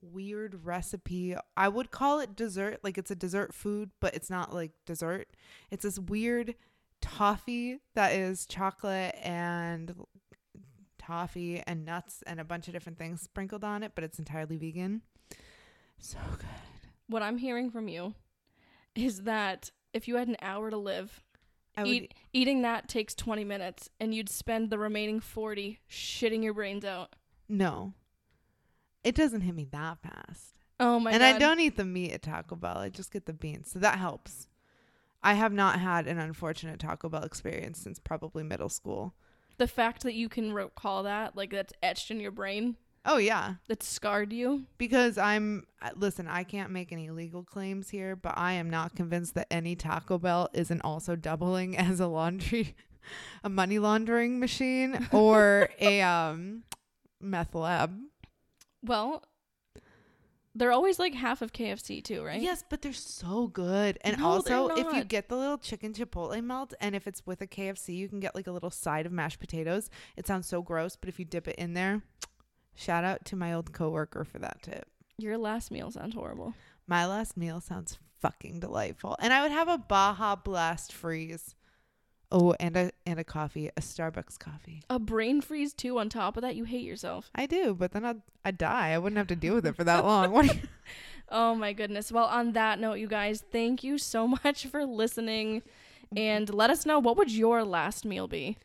weird 0.00 0.64
recipe. 0.64 1.34
I 1.56 1.68
would 1.68 1.90
call 1.90 2.20
it 2.20 2.36
dessert. 2.36 2.78
Like 2.82 2.96
it's 2.96 3.10
a 3.10 3.16
dessert 3.16 3.52
food, 3.52 3.90
but 4.00 4.14
it's 4.14 4.30
not 4.30 4.54
like 4.54 4.70
dessert. 4.86 5.28
It's 5.70 5.82
this 5.82 5.98
weird 5.98 6.54
toffee 7.02 7.78
that 7.94 8.12
is 8.12 8.46
chocolate 8.46 9.16
and 9.22 9.94
toffee 10.96 11.60
and 11.66 11.84
nuts 11.84 12.22
and 12.24 12.38
a 12.38 12.44
bunch 12.44 12.68
of 12.68 12.72
different 12.72 12.98
things 12.98 13.20
sprinkled 13.20 13.64
on 13.64 13.82
it, 13.82 13.92
but 13.96 14.04
it's 14.04 14.18
entirely 14.20 14.56
vegan. 14.56 15.02
So 15.98 16.18
good. 16.38 16.46
What 17.08 17.22
I'm 17.22 17.38
hearing 17.38 17.70
from 17.70 17.88
you 17.88 18.14
is 18.94 19.22
that 19.22 19.70
if 19.92 20.06
you 20.06 20.16
had 20.16 20.28
an 20.28 20.36
hour 20.40 20.70
to 20.70 20.76
live, 20.76 21.24
would 21.78 21.88
eat, 21.88 22.14
eating 22.32 22.62
that 22.62 22.88
takes 22.88 23.14
20 23.14 23.44
minutes 23.44 23.88
and 23.98 24.14
you'd 24.14 24.28
spend 24.28 24.70
the 24.70 24.78
remaining 24.78 25.20
40 25.20 25.78
shitting 25.90 26.42
your 26.44 26.54
brains 26.54 26.84
out. 26.84 27.14
no. 27.48 27.94
It 29.02 29.14
doesn't 29.14 29.40
hit 29.40 29.54
me 29.54 29.66
that 29.72 29.98
fast. 30.02 30.58
Oh 30.78 31.00
my 31.00 31.10
and 31.10 31.20
god. 31.20 31.34
I 31.34 31.38
don't 31.38 31.58
eat 31.60 31.76
the 31.76 31.86
meat 31.86 32.12
at 32.12 32.20
Taco 32.22 32.54
Bell. 32.54 32.76
I 32.76 32.90
just 32.90 33.10
get 33.10 33.24
the 33.24 33.32
beans. 33.32 33.70
So 33.70 33.78
that 33.78 33.98
helps. 33.98 34.46
I 35.22 35.34
have 35.34 35.52
not 35.54 35.80
had 35.80 36.06
an 36.06 36.18
unfortunate 36.18 36.78
Taco 36.80 37.08
Bell 37.08 37.22
experience 37.22 37.78
since 37.78 37.98
probably 37.98 38.42
middle 38.42 38.68
school. 38.68 39.14
the 39.56 39.66
fact 39.66 40.02
that 40.02 40.14
you 40.14 40.28
can 40.28 40.52
recall 40.52 41.02
that, 41.04 41.34
like 41.36 41.50
that's 41.50 41.72
etched 41.82 42.10
in 42.10 42.20
your 42.20 42.30
brain, 42.30 42.76
Oh 43.04 43.16
yeah, 43.16 43.54
that 43.68 43.82
scarred 43.82 44.32
you. 44.32 44.66
because 44.76 45.16
I'm 45.16 45.64
listen, 45.96 46.28
I 46.28 46.44
can't 46.44 46.70
make 46.70 46.92
any 46.92 47.10
legal 47.10 47.42
claims 47.42 47.88
here, 47.88 48.14
but 48.14 48.36
I 48.36 48.52
am 48.52 48.68
not 48.68 48.94
convinced 48.94 49.34
that 49.34 49.46
any 49.50 49.74
Taco 49.74 50.18
Bell 50.18 50.50
isn't 50.52 50.82
also 50.82 51.16
doubling 51.16 51.76
as 51.76 52.00
a 52.00 52.06
laundry 52.06 52.74
a 53.42 53.48
money 53.48 53.78
laundering 53.78 54.38
machine 54.38 55.08
or 55.12 55.70
a 55.80 56.02
um 56.02 56.64
meth 57.20 57.54
lab. 57.54 57.98
Well, 58.82 59.24
they're 60.54 60.72
always 60.72 60.98
like 60.98 61.14
half 61.14 61.42
of 61.42 61.52
KFC 61.52 62.02
too, 62.02 62.22
right? 62.24 62.40
Yes, 62.42 62.64
but 62.68 62.82
they're 62.82 62.92
so 62.92 63.46
good. 63.46 63.98
And 64.02 64.18
No, 64.18 64.26
also, 64.26 64.68
if 64.68 64.92
you 64.92 65.04
get 65.04 65.28
the 65.28 65.36
little 65.36 65.58
chicken 65.58 65.92
chipotle 65.94 66.42
melt, 66.44 66.74
and 66.80 66.94
if 66.94 67.06
it's 67.06 67.24
with 67.24 67.40
a 67.40 67.46
KFC, 67.46 67.96
you 67.96 68.08
can 68.08 68.20
get 68.20 68.34
like 68.34 68.46
a 68.46 68.52
little 68.52 68.70
side 68.70 69.06
of 69.06 69.12
mashed 69.12 69.38
potatoes. 69.38 69.88
It 70.16 70.26
sounds 70.26 70.46
so 70.46 70.60
gross, 70.60 70.96
but 70.96 71.08
if 71.08 71.18
you 71.18 71.24
dip 71.24 71.46
it 71.46 71.56
in 71.56 71.74
there, 71.74 72.02
shout 72.80 73.04
out 73.04 73.24
to 73.26 73.36
my 73.36 73.52
old 73.52 73.72
coworker 73.72 74.24
for 74.24 74.38
that 74.38 74.62
tip. 74.62 74.86
Your 75.18 75.36
last 75.36 75.70
meal 75.70 75.90
sounds 75.90 76.14
horrible. 76.14 76.54
My 76.86 77.06
last 77.06 77.36
meal 77.36 77.60
sounds 77.60 77.98
fucking 78.20 78.60
delightful, 78.60 79.16
and 79.20 79.32
I 79.32 79.42
would 79.42 79.52
have 79.52 79.68
a 79.68 79.78
Baja 79.78 80.36
Blast 80.36 80.92
freeze. 80.92 81.54
Oh, 82.32 82.54
and 82.60 82.76
a 82.76 82.92
and 83.06 83.18
a 83.18 83.24
coffee, 83.24 83.68
a 83.76 83.80
Starbucks 83.80 84.38
coffee. 84.38 84.82
A 84.88 84.98
brain 84.98 85.40
freeze 85.40 85.72
too. 85.72 85.98
On 85.98 86.08
top 86.08 86.36
of 86.36 86.42
that, 86.42 86.54
you 86.56 86.64
hate 86.64 86.84
yourself. 86.84 87.28
I 87.34 87.46
do, 87.46 87.74
but 87.74 87.92
then 87.92 88.04
I'd 88.04 88.22
I'd 88.44 88.58
die. 88.58 88.90
I 88.90 88.98
wouldn't 88.98 89.18
have 89.18 89.26
to 89.28 89.36
deal 89.36 89.54
with 89.54 89.66
it 89.66 89.76
for 89.76 89.84
that 89.84 90.04
long. 90.04 90.50
Oh 91.32 91.54
my 91.54 91.72
goodness. 91.72 92.10
Well, 92.10 92.24
on 92.24 92.52
that 92.54 92.80
note, 92.80 92.94
you 92.94 93.06
guys, 93.06 93.44
thank 93.52 93.84
you 93.84 93.98
so 93.98 94.26
much 94.44 94.66
for 94.66 94.84
listening, 94.84 95.62
and 96.16 96.52
let 96.52 96.70
us 96.70 96.84
know 96.84 96.98
what 96.98 97.16
would 97.16 97.30
your 97.30 97.62
last 97.64 98.04
meal 98.04 98.26
be. 98.26 98.58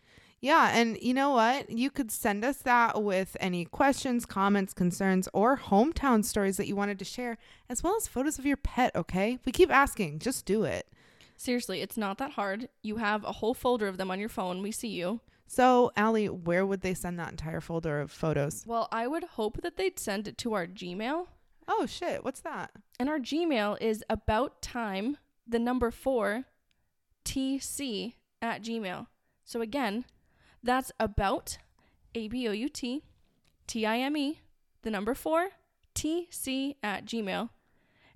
Yeah, 0.45 0.77
and 0.77 0.95
you 1.01 1.15
know 1.15 1.31
what? 1.31 1.71
You 1.71 1.89
could 1.89 2.11
send 2.11 2.45
us 2.45 2.57
that 2.57 3.01
with 3.01 3.35
any 3.39 3.65
questions, 3.65 4.27
comments, 4.27 4.75
concerns, 4.75 5.27
or 5.33 5.57
hometown 5.57 6.23
stories 6.23 6.57
that 6.57 6.67
you 6.67 6.75
wanted 6.75 6.99
to 6.99 7.05
share, 7.05 7.39
as 7.67 7.81
well 7.81 7.95
as 7.95 8.07
photos 8.07 8.37
of 8.37 8.45
your 8.45 8.55
pet, 8.55 8.95
okay? 8.95 9.39
We 9.43 9.51
keep 9.51 9.71
asking, 9.71 10.19
just 10.19 10.45
do 10.45 10.63
it. 10.63 10.87
Seriously, 11.35 11.81
it's 11.81 11.97
not 11.97 12.19
that 12.19 12.33
hard. 12.33 12.69
You 12.83 12.97
have 12.97 13.23
a 13.23 13.31
whole 13.31 13.55
folder 13.55 13.87
of 13.87 13.97
them 13.97 14.11
on 14.11 14.19
your 14.19 14.29
phone. 14.29 14.61
We 14.61 14.71
see 14.71 14.89
you. 14.89 15.19
So, 15.47 15.91
Allie, 15.97 16.29
where 16.29 16.63
would 16.63 16.81
they 16.81 16.93
send 16.93 17.17
that 17.17 17.31
entire 17.31 17.59
folder 17.59 17.99
of 17.99 18.11
photos? 18.11 18.65
Well, 18.67 18.87
I 18.91 19.07
would 19.07 19.23
hope 19.23 19.63
that 19.63 19.77
they'd 19.77 19.97
send 19.97 20.27
it 20.27 20.37
to 20.37 20.53
our 20.53 20.67
Gmail. 20.67 21.25
Oh, 21.67 21.87
shit, 21.87 22.23
what's 22.23 22.41
that? 22.41 22.69
And 22.99 23.09
our 23.09 23.17
Gmail 23.17 23.81
is 23.81 24.03
about 24.11 24.61
time, 24.61 25.17
the 25.47 25.57
number 25.57 25.89
four, 25.89 26.45
TC 27.25 28.13
at 28.43 28.61
Gmail. 28.61 29.07
So 29.43 29.61
again, 29.61 30.05
that's 30.65 30.91
about 30.99 31.57
A 32.13 32.27
B 32.27 32.47
O 32.47 32.51
U 32.51 32.67
T 32.67 33.03
T 33.67 33.85
I 33.85 33.97
M 33.99 34.17
E, 34.17 34.41
the 34.81 34.89
number 34.89 35.13
four, 35.13 35.49
TC 35.93 36.75
at 36.83 37.05
Gmail. 37.05 37.49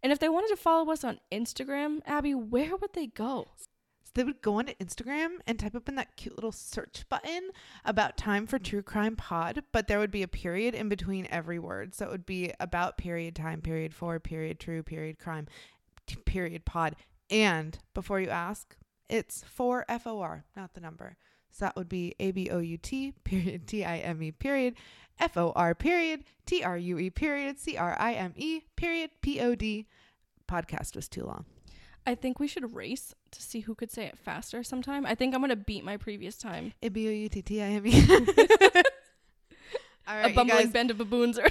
And 0.02 0.12
if 0.12 0.20
they 0.20 0.30
wanted 0.30 0.50
to 0.50 0.56
follow 0.56 0.92
us 0.92 1.04
on 1.04 1.20
Instagram, 1.32 2.00
Abby, 2.06 2.34
where 2.34 2.76
would 2.76 2.94
they 2.94 3.08
go? 3.08 3.48
So 3.58 4.12
they 4.16 4.24
would 4.24 4.42
go 4.42 4.56
onto 4.56 4.74
Instagram 4.76 5.38
and 5.46 5.60
type 5.60 5.76
up 5.76 5.88
in 5.88 5.96
that 5.96 6.16
cute 6.16 6.36
little 6.36 6.52
search 6.52 7.06
button 7.10 7.50
about 7.86 8.18
time 8.18 8.48
for 8.48 8.58
true 8.58 8.82
crime 8.82 9.16
pod, 9.16 9.64
but 9.72 9.88
there 9.88 10.00
would 10.00 10.10
be 10.10 10.24
a 10.24 10.28
period 10.28 10.74
in 10.74 10.90
between 10.90 11.28
every 11.30 11.60
word. 11.60 11.94
So 11.94 12.06
it 12.06 12.12
would 12.12 12.26
be 12.26 12.52
about 12.60 12.98
period 12.98 13.36
time, 13.36 13.62
period 13.62 13.94
for, 13.94 14.20
period 14.20 14.60
true, 14.60 14.82
period 14.82 15.20
crime, 15.20 15.48
t- 16.08 16.16
period 16.26 16.66
pod. 16.66 16.96
And 17.30 17.78
before 17.94 18.20
you 18.20 18.30
ask, 18.30 18.76
it's 19.10 19.44
for 19.44 19.86
F 19.88 20.08
O 20.08 20.22
R, 20.22 20.46
not 20.56 20.74
the 20.74 20.82
number. 20.82 21.18
So 21.52 21.66
that 21.66 21.76
would 21.76 21.90
be 21.90 22.16
A 22.20 22.32
B 22.32 22.50
O 22.50 22.60
U 22.60 22.78
T 22.78 23.14
period 23.24 23.68
T 23.68 23.84
I 23.86 23.98
M 23.98 24.22
E 24.22 24.32
period 24.32 24.76
F 25.20 25.38
O 25.38 25.52
R 25.56 25.76
period 25.76 26.24
T 26.46 26.64
R 26.64 26.78
U 26.78 26.98
E 26.98 27.10
period 27.10 27.60
C 27.60 27.78
R 27.78 27.96
I 28.00 28.14
M 28.14 28.34
E 28.36 28.62
period 28.76 29.12
P 29.22 29.40
O 29.42 29.56
D. 29.56 29.88
Podcast 30.50 30.96
was 30.96 31.08
too 31.08 31.24
long. 31.24 31.46
I 32.08 32.16
think 32.16 32.40
we 32.40 32.48
should 32.48 32.74
race 32.76 33.14
to 33.32 33.42
see 33.42 33.60
who 33.60 33.76
could 33.76 33.92
say 33.92 34.06
it 34.06 34.18
faster 34.18 34.64
sometime. 34.64 35.06
I 35.06 35.14
think 35.14 35.36
I'm 35.36 35.42
going 35.42 35.50
to 35.50 35.56
beat 35.56 35.84
my 35.84 35.98
previous 35.98 36.38
time. 36.38 36.74
A 36.82 36.90
B 36.90 37.08
O 37.08 37.12
U 37.12 37.30
T 37.30 37.42
T 37.42 37.62
I 37.62 37.66
M 37.66 37.86
E. 37.86 38.08
All 40.08 40.16
right, 40.16 40.32
a 40.32 40.34
bumbling 40.34 40.64
guys. 40.64 40.72
band 40.72 40.90
of 40.90 40.98
baboons 40.98 41.38
or 41.38 41.46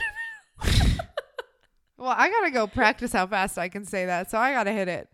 Well, 1.99 2.15
I 2.17 2.31
gotta 2.31 2.53
go 2.53 2.69
practice 2.69 3.13
how 3.13 3.27
fast 3.27 3.59
I 3.59 3.69
can 3.69 3.85
say 3.85 4.07
that, 4.07 4.31
so 4.31 4.39
I 4.39 4.53
gotta 4.53 4.71
hit 4.71 4.87
it. 4.87 5.09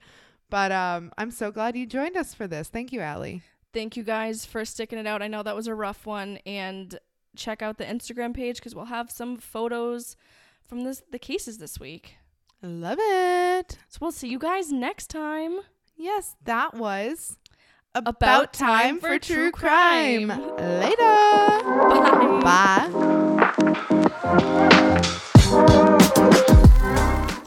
But 0.51 0.71
um, 0.71 1.13
I'm 1.17 1.31
so 1.31 1.51
glad 1.51 1.77
you 1.77 1.87
joined 1.87 2.17
us 2.17 2.35
for 2.35 2.47
this. 2.47 2.69
Thank 2.69 2.93
you, 2.93 3.01
Allie. 3.01 3.43
Thank 3.75 3.97
you 3.97 4.05
guys 4.05 4.47
for 4.47 4.65
sticking 4.65 4.99
it 4.99 5.07
out. 5.07 5.21
I 5.21 5.29
know 5.29 5.43
that 5.43 5.57
was 5.57 5.67
a 5.67 5.75
rough 5.75 6.07
one 6.07 6.39
and 6.47 6.99
check 7.37 7.61
out 7.61 7.77
the 7.77 7.85
Instagram 7.85 8.33
page 8.33 8.63
cuz 8.63 8.75
we'll 8.75 8.85
have 8.85 9.11
some 9.11 9.37
photos 9.37 10.17
from 10.65 10.85
this 10.85 11.03
the 11.11 11.19
cases 11.19 11.59
this 11.59 11.81
week. 11.81 12.17
Love 12.63 12.99
it. 13.01 13.77
So 13.89 13.99
we'll 14.01 14.13
see 14.13 14.29
you 14.29 14.39
guys 14.39 14.73
next 14.73 15.09
time. 15.09 15.59
Yes, 15.97 16.37
that 16.45 16.75
was 16.75 17.39
About 17.95 18.53
Time 18.53 19.01
for 19.01 19.19
True 19.19 19.51
Crime. 19.51 20.29
Later. 20.29 20.97
Bye. 22.43 22.91
Bye. 25.45 25.81